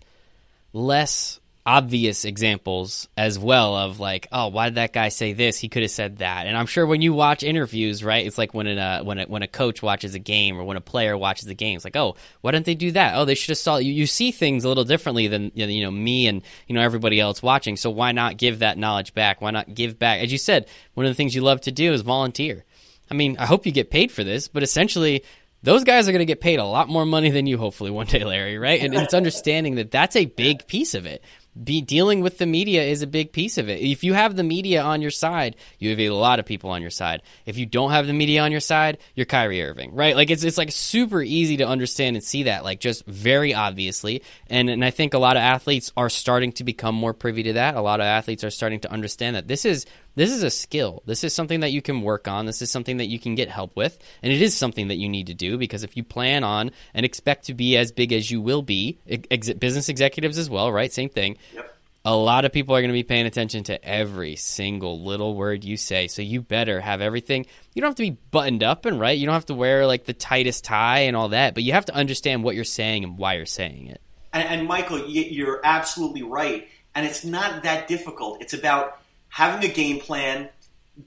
less 0.73 1.39
obvious 1.67 2.23
examples 2.23 3.09
as 3.17 3.37
well 3.37 3.75
of 3.75 3.99
like, 3.99 4.25
oh, 4.31 4.47
why 4.47 4.69
did 4.69 4.75
that 4.75 4.93
guy 4.93 5.09
say 5.09 5.33
this? 5.33 5.59
He 5.59 5.67
could 5.67 5.81
have 5.81 5.91
said 5.91 6.19
that. 6.19 6.47
And 6.47 6.55
I'm 6.55 6.65
sure 6.65 6.85
when 6.85 7.01
you 7.01 7.11
watch 7.11 7.43
interviews, 7.43 8.05
right, 8.05 8.25
it's 8.25 8.37
like 8.37 8.53
when 8.53 8.67
a 8.67 8.77
uh, 8.77 9.03
when 9.03 9.19
a, 9.19 9.25
when 9.25 9.43
a 9.43 9.47
coach 9.47 9.83
watches 9.83 10.15
a 10.15 10.19
game 10.19 10.57
or 10.57 10.63
when 10.63 10.77
a 10.77 10.81
player 10.81 11.17
watches 11.17 11.45
a 11.49 11.53
game, 11.53 11.75
it's 11.75 11.83
like, 11.83 11.97
oh, 11.97 12.15
why 12.39 12.51
didn't 12.51 12.67
they 12.67 12.73
do 12.73 12.91
that? 12.91 13.15
Oh, 13.17 13.25
they 13.25 13.35
should 13.35 13.49
have 13.49 13.57
saw. 13.57 13.77
You, 13.77 13.91
you 13.91 14.07
see 14.07 14.31
things 14.31 14.63
a 14.63 14.69
little 14.69 14.85
differently 14.85 15.27
than 15.27 15.51
you 15.55 15.83
know 15.83 15.91
me 15.91 16.27
and 16.27 16.41
you 16.67 16.73
know 16.73 16.81
everybody 16.81 17.19
else 17.19 17.43
watching. 17.43 17.75
So 17.75 17.89
why 17.89 18.13
not 18.13 18.37
give 18.37 18.59
that 18.59 18.77
knowledge 18.77 19.13
back? 19.13 19.41
Why 19.41 19.51
not 19.51 19.73
give 19.73 19.99
back? 19.99 20.21
As 20.21 20.31
you 20.31 20.37
said, 20.37 20.67
one 20.93 21.05
of 21.05 21.11
the 21.11 21.15
things 21.15 21.35
you 21.35 21.41
love 21.41 21.59
to 21.61 21.71
do 21.71 21.91
is 21.91 22.01
volunteer. 22.01 22.63
I 23.11 23.13
mean, 23.13 23.37
I 23.37 23.45
hope 23.45 23.65
you 23.65 23.73
get 23.73 23.91
paid 23.91 24.11
for 24.11 24.23
this, 24.23 24.47
but 24.47 24.63
essentially 24.63 25.23
those 25.63 25.83
guys 25.83 26.07
are 26.07 26.11
going 26.11 26.19
to 26.19 26.25
get 26.25 26.39
paid 26.39 26.59
a 26.59 26.65
lot 26.65 26.87
more 26.87 27.05
money 27.05 27.29
than 27.29 27.47
you 27.47 27.57
hopefully 27.57 27.91
one 27.91 28.05
day 28.05 28.23
larry 28.23 28.57
right 28.57 28.81
and, 28.81 28.93
and, 28.93 29.03
it's 29.03 29.13
understanding 29.13 29.75
that 29.75 29.91
that's 29.91 30.15
a 30.15 30.25
big 30.25 30.67
piece 30.67 30.93
of 30.93 31.05
it 31.05 31.23
be 31.63 31.81
dealing 31.81 32.21
with 32.21 32.37
the 32.37 32.45
media 32.45 32.83
is 32.83 33.01
a 33.01 33.07
big 33.07 33.31
piece 33.31 33.57
of 33.57 33.69
it. 33.69 33.81
If 33.81 34.03
you 34.03 34.13
have 34.13 34.35
the 34.35 34.43
media 34.43 34.81
on 34.81 35.01
your 35.01 35.11
side, 35.11 35.55
you 35.79 35.89
have 35.89 35.99
a 35.99 36.09
lot 36.09 36.39
of 36.39 36.45
people 36.45 36.69
on 36.69 36.81
your 36.81 36.91
side. 36.91 37.21
If 37.45 37.57
you 37.57 37.65
don't 37.65 37.91
have 37.91 38.07
the 38.07 38.13
media 38.13 38.41
on 38.43 38.51
your 38.51 38.61
side, 38.61 38.97
you're 39.15 39.25
Kyrie 39.25 39.63
Irving, 39.63 39.93
right? 39.93 40.15
Like 40.15 40.29
it's 40.29 40.43
it's 40.43 40.57
like 40.57 40.71
super 40.71 41.21
easy 41.21 41.57
to 41.57 41.67
understand 41.67 42.15
and 42.15 42.23
see 42.23 42.43
that, 42.43 42.63
like 42.63 42.79
just 42.79 43.05
very 43.05 43.53
obviously. 43.53 44.23
And 44.47 44.69
and 44.69 44.83
I 44.83 44.91
think 44.91 45.13
a 45.13 45.19
lot 45.19 45.37
of 45.37 45.41
athletes 45.41 45.91
are 45.97 46.09
starting 46.09 46.51
to 46.53 46.63
become 46.63 46.95
more 46.95 47.13
privy 47.13 47.43
to 47.43 47.53
that. 47.53 47.75
A 47.75 47.81
lot 47.81 47.99
of 47.99 48.05
athletes 48.05 48.43
are 48.43 48.49
starting 48.49 48.79
to 48.81 48.91
understand 48.91 49.35
that 49.35 49.47
this 49.47 49.65
is 49.65 49.85
this 50.17 50.31
is 50.31 50.41
a 50.41 50.49
skill. 50.49 51.03
This 51.05 51.23
is 51.23 51.31
something 51.31 51.59
that 51.59 51.71
you 51.71 51.79
can 51.79 52.01
work 52.01 52.27
on. 52.27 52.47
This 52.47 52.63
is 52.63 52.71
something 52.71 52.97
that 52.97 53.05
you 53.05 53.19
can 53.19 53.35
get 53.35 53.49
help 53.49 53.75
with. 53.75 53.99
And 54.23 54.33
it 54.33 54.41
is 54.41 54.57
something 54.57 54.87
that 54.87 54.95
you 54.95 55.07
need 55.07 55.27
to 55.27 55.35
do 55.35 55.59
because 55.59 55.83
if 55.83 55.95
you 55.95 56.03
plan 56.03 56.43
on 56.43 56.71
and 56.95 57.05
expect 57.05 57.45
to 57.45 57.53
be 57.53 57.77
as 57.77 57.91
big 57.91 58.11
as 58.11 58.31
you 58.31 58.41
will 58.41 58.63
be, 58.63 58.97
ex- 59.07 59.53
business 59.53 59.89
executives 59.89 60.39
as 60.39 60.49
well, 60.49 60.71
right? 60.71 60.91
Same 60.91 61.09
thing. 61.09 61.37
Yep. 61.53 61.75
A 62.03 62.15
lot 62.15 62.45
of 62.45 62.51
people 62.51 62.75
are 62.75 62.81
going 62.81 62.89
to 62.89 62.93
be 62.93 63.03
paying 63.03 63.27
attention 63.27 63.65
to 63.65 63.85
every 63.85 64.35
single 64.37 65.03
little 65.03 65.35
word 65.35 65.63
you 65.63 65.77
say. 65.77 66.07
So 66.07 66.23
you 66.23 66.41
better 66.41 66.81
have 66.81 66.99
everything. 66.99 67.45
You 67.75 67.83
don't 67.83 67.89
have 67.89 67.95
to 67.97 68.09
be 68.09 68.17
buttoned 68.31 68.63
up 68.63 68.87
and 68.87 68.99
right. 68.99 69.15
You 69.15 69.27
don't 69.27 69.35
have 69.35 69.45
to 69.47 69.53
wear 69.53 69.85
like 69.85 70.05
the 70.05 70.13
tightest 70.13 70.63
tie 70.63 71.01
and 71.01 71.15
all 71.15 71.29
that, 71.29 71.53
but 71.53 71.61
you 71.61 71.73
have 71.73 71.85
to 71.85 71.93
understand 71.93 72.43
what 72.43 72.55
you're 72.55 72.63
saying 72.63 73.03
and 73.03 73.19
why 73.19 73.35
you're 73.35 73.45
saying 73.45 73.89
it. 73.89 74.01
And, 74.33 74.47
and 74.49 74.67
Michael, 74.67 75.07
you're 75.07 75.61
absolutely 75.63 76.23
right. 76.23 76.67
And 76.95 77.05
it's 77.05 77.23
not 77.23 77.61
that 77.61 77.87
difficult. 77.87 78.41
It's 78.41 78.55
about 78.55 78.99
having 79.37 79.69
a 79.69 79.71
game 79.71 79.99
plan, 79.99 80.49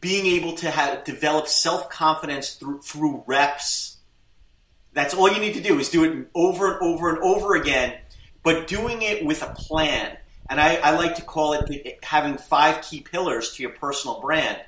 being 0.00 0.24
able 0.24 0.52
to 0.52 0.70
have 0.70 1.02
develop 1.02 1.48
self 1.48 1.90
confidence 1.90 2.54
through 2.54 2.80
through 2.80 3.24
reps. 3.26 3.96
That's 4.92 5.14
all 5.14 5.28
you 5.28 5.40
need 5.40 5.54
to 5.54 5.60
do 5.60 5.80
is 5.80 5.88
do 5.88 6.04
it 6.04 6.28
over 6.32 6.74
and 6.74 6.80
over 6.80 7.10
and 7.10 7.18
over 7.24 7.56
again, 7.56 7.98
but 8.44 8.68
doing 8.68 9.02
it 9.02 9.24
with 9.24 9.42
a 9.42 9.52
plan. 9.54 10.16
And 10.48 10.60
I, 10.60 10.76
I 10.76 10.90
like 10.92 11.16
to 11.16 11.22
call 11.22 11.54
it 11.54 11.98
having 12.04 12.38
five 12.38 12.82
key 12.82 13.00
pillars 13.00 13.54
to 13.54 13.64
your 13.64 13.72
personal 13.72 14.20
brand. 14.20 14.60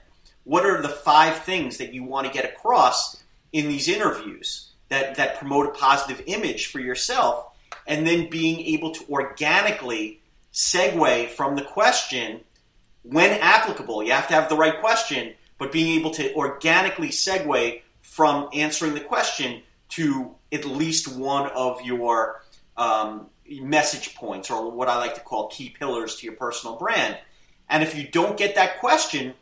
What 0.43 0.67
are 0.67 0.83
the 0.83 0.89
five 0.89 1.39
things 1.45 1.79
that 1.79 1.95
you 1.95 2.03
want 2.03 2.27
to 2.27 2.33
get 2.33 2.45
across 2.45 3.23
in 3.53 3.69
these 3.69 3.87
interviews 3.87 4.71
that, 4.89 5.15
that 5.17 5.39
promote 5.39 5.67
a 5.67 5.79
positive 5.79 6.21
image 6.27 6.67
for 6.67 6.81
yourself? 6.81 7.47
And 7.87 8.05
then 8.07 8.29
being 8.29 8.61
able 8.75 8.91
to 8.91 9.05
organically 9.09 10.21
segue 10.53 11.29
from 11.31 11.55
the 11.55 11.63
question 11.63 12.41
when 13.03 13.31
applicable, 13.41 14.03
you 14.03 14.13
have 14.13 14.29
to 14.29 14.35
have 14.35 14.49
the 14.49 14.57
right 14.57 14.81
question, 14.81 15.35
but 15.59 15.73
being 15.73 15.99
able 15.99 16.11
to 16.13 16.35
organically 16.35 17.09
segue 17.09 17.83
from 18.01 18.49
answering 18.53 18.95
the 18.95 19.01
question 19.01 19.63
to 19.91 20.35
at 20.51 20.65
least 20.65 21.17
one 21.17 21.51
of 21.51 21.83
your 21.83 22.43
um, 22.77 23.27
message 23.49 24.15
points, 24.15 24.51
or 24.51 24.71
what 24.71 24.89
I 24.89 24.97
like 24.99 25.15
to 25.15 25.21
call 25.21 25.49
key 25.49 25.71
pillars 25.71 26.17
to 26.17 26.27
your 26.27 26.37
personal 26.37 26.77
brand. 26.77 27.19
And 27.69 27.83
if 27.83 27.97
you 27.97 28.07
don't 28.09 28.37
get 28.37 28.55
that 28.55 28.81
question, 28.81 29.35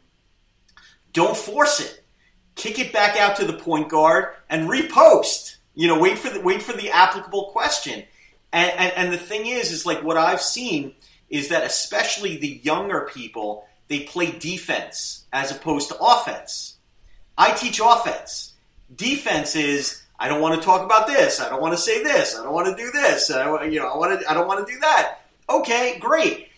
don't 1.12 1.36
force 1.36 1.80
it. 1.80 2.02
Kick 2.54 2.78
it 2.78 2.92
back 2.92 3.16
out 3.16 3.36
to 3.36 3.44
the 3.44 3.52
point 3.52 3.88
guard 3.88 4.34
and 4.48 4.68
repost. 4.68 5.56
You 5.74 5.88
know, 5.88 5.98
wait 5.98 6.18
for 6.18 6.30
the 6.30 6.40
wait 6.40 6.62
for 6.62 6.72
the 6.72 6.90
applicable 6.90 7.46
question. 7.46 8.04
And, 8.52 8.70
and, 8.72 8.92
and 8.96 9.12
the 9.12 9.18
thing 9.18 9.46
is, 9.46 9.70
is 9.70 9.86
like 9.86 10.02
what 10.02 10.16
I've 10.16 10.42
seen 10.42 10.94
is 11.30 11.48
that 11.48 11.64
especially 11.64 12.36
the 12.36 12.60
younger 12.62 13.08
people, 13.12 13.64
they 13.88 14.00
play 14.00 14.30
defense 14.32 15.24
as 15.32 15.50
opposed 15.50 15.88
to 15.88 15.98
offense. 15.98 16.76
I 17.38 17.52
teach 17.52 17.80
offense. 17.82 18.52
Defense 18.94 19.56
is 19.56 20.02
I 20.18 20.28
don't 20.28 20.42
want 20.42 20.60
to 20.60 20.64
talk 20.64 20.84
about 20.84 21.06
this. 21.06 21.40
I 21.40 21.48
don't 21.48 21.62
want 21.62 21.72
to 21.72 21.80
say 21.80 22.02
this. 22.02 22.36
I 22.36 22.44
don't 22.44 22.52
want 22.52 22.76
to 22.76 22.82
do 22.82 22.90
this. 22.90 23.30
I, 23.30 23.64
you 23.64 23.80
know, 23.80 23.88
I 23.88 23.96
want 23.96 24.20
to. 24.20 24.30
I 24.30 24.34
don't 24.34 24.46
want 24.46 24.66
to 24.66 24.72
do 24.72 24.78
that. 24.80 25.20
Okay, 25.48 25.98
great. 25.98 26.48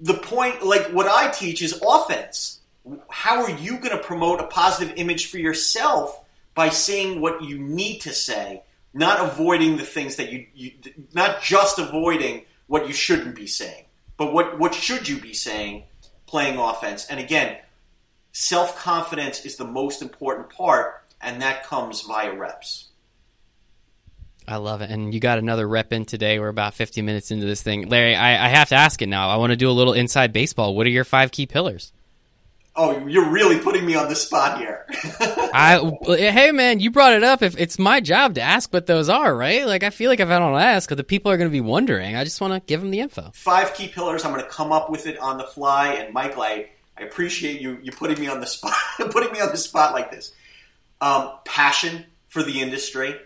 The 0.00 0.14
point, 0.14 0.64
like 0.64 0.86
what 0.92 1.08
I 1.08 1.30
teach, 1.30 1.60
is 1.60 1.80
offense. 1.84 2.60
How 3.10 3.42
are 3.42 3.50
you 3.50 3.78
going 3.78 3.96
to 3.96 3.98
promote 3.98 4.40
a 4.40 4.46
positive 4.46 4.94
image 4.96 5.26
for 5.26 5.38
yourself 5.38 6.24
by 6.54 6.68
saying 6.68 7.20
what 7.20 7.42
you 7.42 7.58
need 7.58 7.98
to 8.00 8.12
say, 8.12 8.62
not 8.94 9.20
avoiding 9.20 9.76
the 9.76 9.84
things 9.84 10.16
that 10.16 10.32
you, 10.32 10.46
you 10.54 10.72
not 11.12 11.42
just 11.42 11.78
avoiding 11.78 12.44
what 12.68 12.86
you 12.86 12.94
shouldn't 12.94 13.34
be 13.34 13.46
saying. 13.46 13.84
But 14.18 14.34
what, 14.34 14.58
what 14.58 14.74
should 14.74 15.08
you 15.08 15.18
be 15.18 15.32
saying 15.32 15.84
playing 16.26 16.58
offense? 16.58 17.06
And 17.06 17.18
again, 17.18 17.56
self 18.32 18.76
confidence 18.76 19.46
is 19.46 19.56
the 19.56 19.64
most 19.64 20.02
important 20.02 20.50
part, 20.50 21.02
and 21.22 21.40
that 21.40 21.64
comes 21.64 22.02
via 22.02 22.34
reps. 22.34 22.88
I 24.46 24.56
love 24.56 24.80
it. 24.80 24.90
And 24.90 25.12
you 25.12 25.20
got 25.20 25.38
another 25.38 25.68
rep 25.68 25.92
in 25.92 26.04
today. 26.06 26.38
We're 26.38 26.48
about 26.48 26.74
50 26.74 27.02
minutes 27.02 27.30
into 27.30 27.44
this 27.44 27.62
thing. 27.62 27.88
Larry, 27.88 28.14
I, 28.14 28.46
I 28.46 28.48
have 28.48 28.70
to 28.70 28.76
ask 28.76 29.00
it 29.02 29.06
now. 29.06 29.28
I 29.28 29.36
want 29.36 29.50
to 29.50 29.56
do 29.56 29.70
a 29.70 29.72
little 29.72 29.92
inside 29.92 30.32
baseball. 30.32 30.74
What 30.74 30.86
are 30.86 30.90
your 30.90 31.04
five 31.04 31.30
key 31.30 31.46
pillars? 31.46 31.92
Oh, 32.80 33.08
you're 33.08 33.28
really 33.28 33.58
putting 33.58 33.84
me 33.84 33.96
on 33.96 34.08
the 34.08 34.14
spot 34.14 34.60
here. 34.60 34.86
I 35.20 35.80
hey 36.06 36.52
man, 36.52 36.78
you 36.78 36.92
brought 36.92 37.12
it 37.12 37.24
up. 37.24 37.42
If 37.42 37.58
it's 37.58 37.76
my 37.76 38.00
job 38.00 38.36
to 38.36 38.40
ask 38.40 38.72
what 38.72 38.86
those 38.86 39.08
are, 39.08 39.34
right? 39.34 39.66
Like 39.66 39.82
I 39.82 39.90
feel 39.90 40.08
like 40.08 40.20
if 40.20 40.28
I 40.28 40.38
don't 40.38 40.54
ask, 40.54 40.88
the 40.88 41.02
people 41.02 41.32
are 41.32 41.36
going 41.36 41.50
to 41.50 41.52
be 41.52 41.60
wondering. 41.60 42.14
I 42.14 42.22
just 42.22 42.40
want 42.40 42.54
to 42.54 42.60
give 42.60 42.80
them 42.80 42.92
the 42.92 43.00
info. 43.00 43.32
Five 43.34 43.74
key 43.74 43.88
pillars. 43.88 44.24
I'm 44.24 44.32
going 44.32 44.44
to 44.44 44.48
come 44.48 44.70
up 44.70 44.90
with 44.90 45.08
it 45.08 45.18
on 45.18 45.38
the 45.38 45.44
fly. 45.44 45.94
And 45.94 46.14
Michael, 46.14 46.42
I, 46.42 46.68
I 46.96 47.02
appreciate 47.02 47.60
you 47.60 47.80
you 47.82 47.90
putting 47.90 48.20
me 48.20 48.28
on 48.28 48.38
the 48.38 48.46
spot, 48.46 48.74
putting 49.10 49.32
me 49.32 49.40
on 49.40 49.50
the 49.50 49.56
spot 49.56 49.92
like 49.92 50.12
this. 50.12 50.32
Um, 51.00 51.32
passion 51.44 52.04
for 52.28 52.44
the 52.44 52.60
industry. 52.60 53.16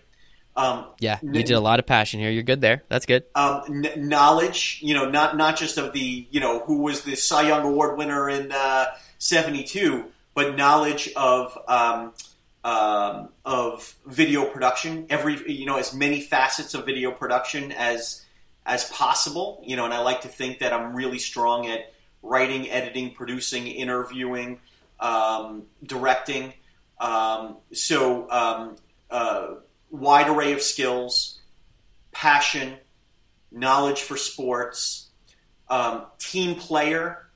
Um, 0.56 0.86
yeah, 0.98 1.18
you 1.22 1.42
did 1.42 1.52
a 1.52 1.60
lot 1.60 1.78
of 1.78 1.86
passion 1.86 2.20
here. 2.20 2.30
You're 2.30 2.42
good 2.42 2.60
there. 2.60 2.84
That's 2.88 3.06
good. 3.06 3.24
Um, 3.34 3.84
n- 3.84 4.08
knowledge, 4.08 4.80
you 4.82 4.94
know, 4.94 5.08
not 5.08 5.36
not 5.36 5.56
just 5.56 5.78
of 5.78 5.92
the, 5.92 6.26
you 6.30 6.40
know, 6.40 6.60
who 6.60 6.78
was 6.78 7.02
the 7.02 7.16
Cy 7.16 7.48
Young 7.48 7.64
Award 7.64 7.96
winner 7.96 8.28
in 8.28 8.52
uh, 8.52 8.86
72, 9.22 10.06
but 10.34 10.56
knowledge 10.56 11.12
of 11.14 11.56
um, 11.68 12.12
um, 12.64 13.28
of 13.44 13.94
video 14.04 14.44
production, 14.46 15.06
every 15.10 15.40
you 15.52 15.64
know 15.64 15.76
as 15.76 15.94
many 15.94 16.20
facets 16.20 16.74
of 16.74 16.84
video 16.84 17.12
production 17.12 17.70
as 17.70 18.24
as 18.66 18.84
possible. 18.90 19.62
You 19.64 19.76
know, 19.76 19.84
and 19.84 19.94
I 19.94 20.00
like 20.00 20.22
to 20.22 20.28
think 20.28 20.58
that 20.58 20.72
I'm 20.72 20.96
really 20.96 21.20
strong 21.20 21.68
at 21.68 21.92
writing, 22.20 22.68
editing, 22.68 23.14
producing, 23.14 23.68
interviewing, 23.68 24.58
um, 24.98 25.66
directing. 25.86 26.52
Um, 26.98 27.58
so 27.72 28.28
um, 28.28 28.76
uh, 29.08 29.54
wide 29.92 30.28
array 30.28 30.52
of 30.52 30.62
skills, 30.62 31.40
passion, 32.10 32.74
knowledge 33.52 34.00
for 34.00 34.16
sports, 34.16 35.10
um, 35.70 36.06
team 36.18 36.56
player, 36.56 37.28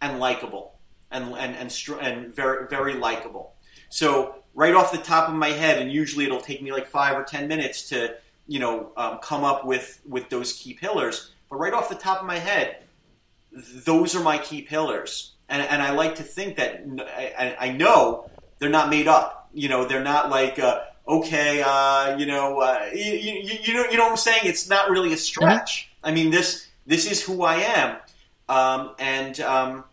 and 0.00 0.20
likable, 0.20 0.73
and 1.14 1.32
and 1.34 1.56
and, 1.56 1.72
str- 1.72 2.00
and 2.00 2.34
very 2.34 2.66
very 2.68 2.94
likable. 2.94 3.54
So 3.88 4.34
right 4.54 4.74
off 4.74 4.92
the 4.92 4.98
top 4.98 5.28
of 5.28 5.34
my 5.34 5.50
head, 5.50 5.80
and 5.80 5.90
usually 5.90 6.24
it'll 6.24 6.40
take 6.40 6.60
me 6.62 6.72
like 6.72 6.86
five 6.86 7.16
or 7.16 7.24
ten 7.24 7.48
minutes 7.48 7.88
to 7.90 8.16
you 8.46 8.58
know 8.58 8.92
um, 8.96 9.18
come 9.22 9.44
up 9.44 9.64
with 9.64 10.00
with 10.06 10.28
those 10.28 10.52
key 10.52 10.74
pillars. 10.74 11.30
But 11.48 11.56
right 11.56 11.72
off 11.72 11.88
the 11.88 11.94
top 11.94 12.20
of 12.20 12.26
my 12.26 12.38
head, 12.38 12.82
those 13.84 14.14
are 14.14 14.22
my 14.22 14.38
key 14.38 14.62
pillars, 14.62 15.32
and, 15.48 15.62
and 15.62 15.80
I 15.80 15.92
like 15.92 16.16
to 16.16 16.22
think 16.22 16.56
that 16.56 16.84
I, 17.38 17.56
I 17.58 17.72
know 17.72 18.30
they're 18.58 18.68
not 18.70 18.90
made 18.90 19.08
up. 19.08 19.48
You 19.54 19.68
know, 19.68 19.86
they're 19.86 20.04
not 20.04 20.30
like. 20.30 20.58
Uh, 20.58 20.82
okay, 21.06 21.62
uh, 21.64 22.16
you 22.16 22.26
know, 22.26 22.60
uh, 22.60 22.88
you, 22.94 23.12
you, 23.12 23.58
you, 23.62 23.74
know, 23.74 23.84
you 23.90 23.98
know 23.98 24.04
what 24.04 24.12
I'm 24.12 24.16
saying? 24.16 24.40
It's 24.44 24.70
not 24.70 24.88
really 24.88 25.12
a 25.12 25.18
stretch. 25.18 25.90
Mm-hmm. 25.90 26.06
I 26.06 26.12
mean, 26.12 26.30
this 26.30 26.66
this 26.86 27.10
is 27.10 27.22
who 27.22 27.42
I 27.42 27.56
am, 27.56 27.96
um, 28.48 28.94
and 28.98 29.38
um, 29.40 29.84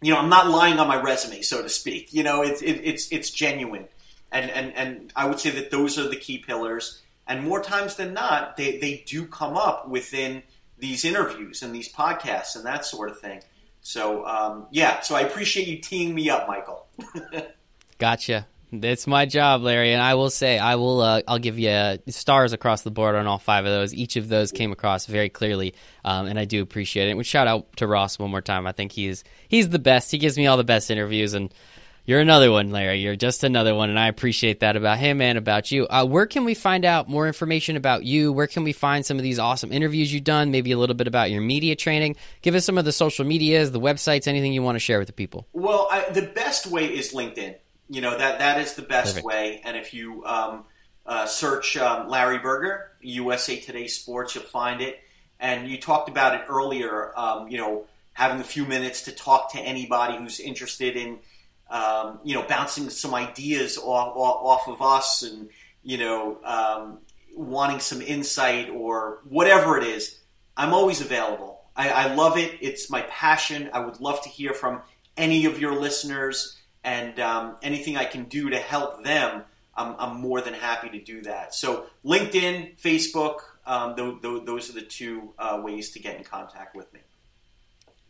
you 0.00 0.12
know, 0.12 0.18
I'm 0.18 0.28
not 0.28 0.48
lying 0.48 0.78
on 0.78 0.88
my 0.88 1.00
resume, 1.00 1.42
so 1.42 1.62
to 1.62 1.68
speak. 1.68 2.12
You 2.12 2.22
know, 2.22 2.42
it's 2.42 2.62
it, 2.62 2.80
it's 2.84 3.12
it's 3.12 3.30
genuine, 3.30 3.86
and 4.32 4.50
and 4.50 4.74
and 4.74 5.12
I 5.14 5.26
would 5.26 5.38
say 5.38 5.50
that 5.50 5.70
those 5.70 5.98
are 5.98 6.08
the 6.08 6.16
key 6.16 6.38
pillars. 6.38 7.02
And 7.26 7.44
more 7.44 7.62
times 7.62 7.96
than 7.96 8.14
not, 8.14 8.56
they 8.56 8.78
they 8.78 9.04
do 9.06 9.26
come 9.26 9.56
up 9.56 9.88
within 9.88 10.42
these 10.78 11.04
interviews 11.04 11.62
and 11.62 11.74
these 11.74 11.92
podcasts 11.92 12.56
and 12.56 12.64
that 12.64 12.84
sort 12.84 13.10
of 13.10 13.20
thing. 13.20 13.42
So 13.82 14.26
um, 14.26 14.66
yeah, 14.70 15.00
so 15.00 15.14
I 15.14 15.20
appreciate 15.20 15.68
you 15.68 15.78
teeing 15.78 16.14
me 16.14 16.30
up, 16.30 16.48
Michael. 16.48 16.86
gotcha. 17.98 18.46
It's 18.72 19.06
my 19.06 19.26
job, 19.26 19.62
Larry, 19.62 19.92
and 19.92 20.00
I 20.00 20.14
will 20.14 20.30
say 20.30 20.58
I 20.58 20.76
will. 20.76 21.00
Uh, 21.00 21.22
I'll 21.26 21.38
give 21.38 21.58
you 21.58 21.98
stars 22.08 22.52
across 22.52 22.82
the 22.82 22.90
board 22.90 23.16
on 23.16 23.26
all 23.26 23.38
five 23.38 23.64
of 23.64 23.72
those. 23.72 23.92
Each 23.92 24.16
of 24.16 24.28
those 24.28 24.52
came 24.52 24.70
across 24.70 25.06
very 25.06 25.28
clearly, 25.28 25.74
um, 26.04 26.26
and 26.26 26.38
I 26.38 26.44
do 26.44 26.62
appreciate 26.62 27.08
it. 27.08 27.12
And 27.12 27.26
shout 27.26 27.48
out 27.48 27.76
to 27.76 27.86
Ross 27.86 28.18
one 28.18 28.30
more 28.30 28.40
time. 28.40 28.66
I 28.66 28.72
think 28.72 28.92
he's 28.92 29.24
he's 29.48 29.68
the 29.68 29.80
best. 29.80 30.12
He 30.12 30.18
gives 30.18 30.36
me 30.36 30.46
all 30.46 30.56
the 30.56 30.62
best 30.62 30.90
interviews, 30.90 31.34
and 31.34 31.52
you're 32.06 32.20
another 32.20 32.50
one, 32.52 32.70
Larry. 32.70 33.00
You're 33.00 33.16
just 33.16 33.44
another 33.44 33.74
one, 33.74 33.90
and 33.90 33.98
I 33.98 34.06
appreciate 34.06 34.60
that 34.60 34.76
about 34.76 34.98
him 34.98 35.20
and 35.20 35.36
about 35.36 35.72
you. 35.72 35.86
Uh, 35.88 36.04
where 36.04 36.26
can 36.26 36.44
we 36.44 36.54
find 36.54 36.84
out 36.84 37.08
more 37.08 37.26
information 37.26 37.76
about 37.76 38.04
you? 38.04 38.32
Where 38.32 38.46
can 38.46 38.62
we 38.62 38.72
find 38.72 39.04
some 39.04 39.16
of 39.16 39.22
these 39.24 39.38
awesome 39.38 39.72
interviews 39.72 40.12
you've 40.12 40.24
done? 40.24 40.50
Maybe 40.52 40.72
a 40.72 40.78
little 40.78 40.96
bit 40.96 41.08
about 41.08 41.30
your 41.30 41.40
media 41.40 41.74
training. 41.74 42.16
Give 42.42 42.54
us 42.54 42.64
some 42.64 42.78
of 42.78 42.84
the 42.84 42.92
social 42.92 43.24
medias, 43.24 43.72
the 43.72 43.80
websites, 43.80 44.28
anything 44.28 44.52
you 44.52 44.62
want 44.62 44.76
to 44.76 44.80
share 44.80 44.98
with 44.98 45.08
the 45.08 45.12
people. 45.12 45.48
Well, 45.52 45.88
I, 45.90 46.08
the 46.10 46.22
best 46.22 46.66
way 46.68 46.86
is 46.86 47.12
LinkedIn. 47.12 47.56
You 47.90 48.00
know 48.00 48.16
that 48.16 48.38
that 48.38 48.60
is 48.60 48.74
the 48.74 48.82
best 48.82 49.16
Perfect. 49.16 49.26
way. 49.26 49.60
And 49.64 49.76
if 49.76 49.92
you 49.92 50.24
um, 50.24 50.64
uh, 51.04 51.26
search 51.26 51.76
um, 51.76 52.08
Larry 52.08 52.38
Berger, 52.38 52.92
USA 53.00 53.58
Today 53.58 53.88
Sports, 53.88 54.36
you'll 54.36 54.44
find 54.44 54.80
it. 54.80 55.00
And 55.40 55.68
you 55.68 55.76
talked 55.76 56.08
about 56.08 56.36
it 56.36 56.42
earlier. 56.48 57.12
Um, 57.18 57.48
you 57.48 57.58
know, 57.58 57.86
having 58.12 58.40
a 58.40 58.44
few 58.44 58.64
minutes 58.64 59.02
to 59.02 59.12
talk 59.12 59.52
to 59.54 59.58
anybody 59.58 60.16
who's 60.16 60.38
interested 60.38 60.96
in, 60.96 61.18
um, 61.68 62.20
you 62.22 62.36
know, 62.36 62.42
bouncing 62.42 62.88
some 62.90 63.12
ideas 63.12 63.76
off, 63.76 64.12
off, 64.16 64.68
of 64.68 64.80
us, 64.80 65.22
and 65.22 65.48
you 65.82 65.98
know, 65.98 66.38
um, 66.44 66.98
wanting 67.34 67.80
some 67.80 68.00
insight 68.00 68.70
or 68.70 69.18
whatever 69.28 69.76
it 69.76 69.84
is. 69.84 70.20
I'm 70.56 70.72
always 70.72 71.00
available. 71.00 71.62
I, 71.74 71.88
I 71.90 72.14
love 72.14 72.38
it. 72.38 72.56
It's 72.60 72.88
my 72.88 73.00
passion. 73.02 73.68
I 73.72 73.80
would 73.80 73.98
love 73.98 74.22
to 74.22 74.28
hear 74.28 74.54
from 74.54 74.82
any 75.16 75.46
of 75.46 75.60
your 75.60 75.74
listeners 75.74 76.56
and 76.84 77.18
um, 77.20 77.56
anything 77.62 77.96
I 77.96 78.04
can 78.04 78.24
do 78.24 78.50
to 78.50 78.58
help 78.58 79.04
them, 79.04 79.44
I'm, 79.74 79.94
I'm, 79.98 80.20
more 80.20 80.40
than 80.40 80.54
happy 80.54 80.88
to 80.90 81.00
do 81.02 81.22
that. 81.22 81.54
So 81.54 81.86
LinkedIn, 82.04 82.78
Facebook, 82.78 83.40
um, 83.66 83.94
th- 83.96 84.22
th- 84.22 84.44
those 84.44 84.70
are 84.70 84.74
the 84.74 84.82
two 84.82 85.32
uh, 85.38 85.60
ways 85.62 85.90
to 85.92 86.00
get 86.00 86.16
in 86.16 86.24
contact 86.24 86.74
with 86.74 86.92
me. 86.92 87.00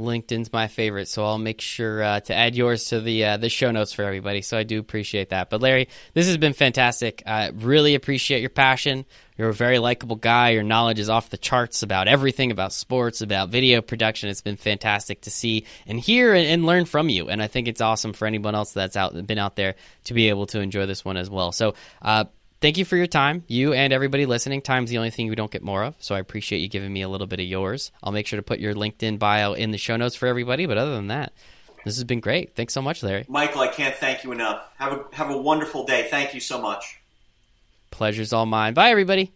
LinkedIn's 0.00 0.52
my 0.52 0.66
favorite, 0.66 1.08
so 1.08 1.24
I'll 1.24 1.38
make 1.38 1.60
sure 1.60 2.02
uh, 2.02 2.20
to 2.20 2.34
add 2.34 2.56
yours 2.56 2.86
to 2.86 3.00
the 3.00 3.24
uh, 3.24 3.36
the 3.36 3.50
show 3.50 3.70
notes 3.70 3.92
for 3.92 4.02
everybody. 4.02 4.40
So 4.40 4.56
I 4.56 4.62
do 4.62 4.80
appreciate 4.80 5.28
that. 5.28 5.50
But 5.50 5.60
Larry, 5.60 5.88
this 6.14 6.26
has 6.26 6.38
been 6.38 6.54
fantastic. 6.54 7.22
I 7.26 7.48
really 7.48 7.94
appreciate 7.94 8.40
your 8.40 8.50
passion. 8.50 9.04
You're 9.40 9.48
a 9.48 9.54
very 9.54 9.78
likable 9.78 10.16
guy. 10.16 10.50
Your 10.50 10.62
knowledge 10.62 10.98
is 10.98 11.08
off 11.08 11.30
the 11.30 11.38
charts 11.38 11.82
about 11.82 12.08
everything 12.08 12.50
about 12.50 12.74
sports, 12.74 13.22
about 13.22 13.48
video 13.48 13.80
production. 13.80 14.28
It's 14.28 14.42
been 14.42 14.58
fantastic 14.58 15.22
to 15.22 15.30
see 15.30 15.64
and 15.86 15.98
hear 15.98 16.34
and, 16.34 16.46
and 16.46 16.66
learn 16.66 16.84
from 16.84 17.08
you. 17.08 17.30
And 17.30 17.42
I 17.42 17.46
think 17.46 17.66
it's 17.66 17.80
awesome 17.80 18.12
for 18.12 18.26
anyone 18.26 18.54
else 18.54 18.74
that's 18.74 18.98
out 18.98 19.26
been 19.26 19.38
out 19.38 19.56
there 19.56 19.76
to 20.04 20.12
be 20.12 20.28
able 20.28 20.44
to 20.48 20.60
enjoy 20.60 20.84
this 20.84 21.06
one 21.06 21.16
as 21.16 21.30
well. 21.30 21.52
So. 21.52 21.72
Uh, 22.02 22.24
thank 22.60 22.76
you 22.76 22.84
for 22.84 22.98
your 22.98 23.06
time, 23.06 23.42
you 23.46 23.72
and 23.72 23.94
everybody 23.94 24.26
listening. 24.26 24.60
Time's 24.60 24.90
the 24.90 24.98
only 24.98 25.08
thing 25.08 25.30
we 25.30 25.34
don't 25.34 25.50
get 25.50 25.62
more 25.62 25.84
of, 25.84 25.94
so 26.00 26.14
I 26.14 26.18
appreciate 26.18 26.58
you 26.58 26.68
giving 26.68 26.92
me 26.92 27.00
a 27.00 27.08
little 27.08 27.26
bit 27.26 27.40
of 27.40 27.46
yours. 27.46 27.90
I'll 28.02 28.12
make 28.12 28.26
sure 28.26 28.36
to 28.36 28.42
put 28.42 28.60
your 28.60 28.74
LinkedIn 28.74 29.18
bio 29.18 29.54
in 29.54 29.70
the 29.70 29.78
show 29.78 29.96
notes 29.96 30.16
for 30.16 30.26
everybody. 30.26 30.66
But 30.66 30.76
other 30.76 30.94
than 30.94 31.06
that, 31.06 31.32
this 31.86 31.96
has 31.96 32.04
been 32.04 32.20
great. 32.20 32.54
Thanks 32.54 32.74
so 32.74 32.82
much, 32.82 33.02
Larry. 33.02 33.24
Michael, 33.26 33.62
I 33.62 33.68
can't 33.68 33.94
thank 33.94 34.22
you 34.22 34.32
enough. 34.32 34.62
Have 34.76 34.92
a 34.92 35.04
have 35.12 35.30
a 35.30 35.38
wonderful 35.38 35.86
day. 35.86 36.08
Thank 36.10 36.34
you 36.34 36.40
so 36.40 36.60
much. 36.60 36.99
Pleasure's 37.90 38.32
all 38.32 38.46
mine. 38.46 38.74
Bye, 38.74 38.90
everybody. 38.90 39.32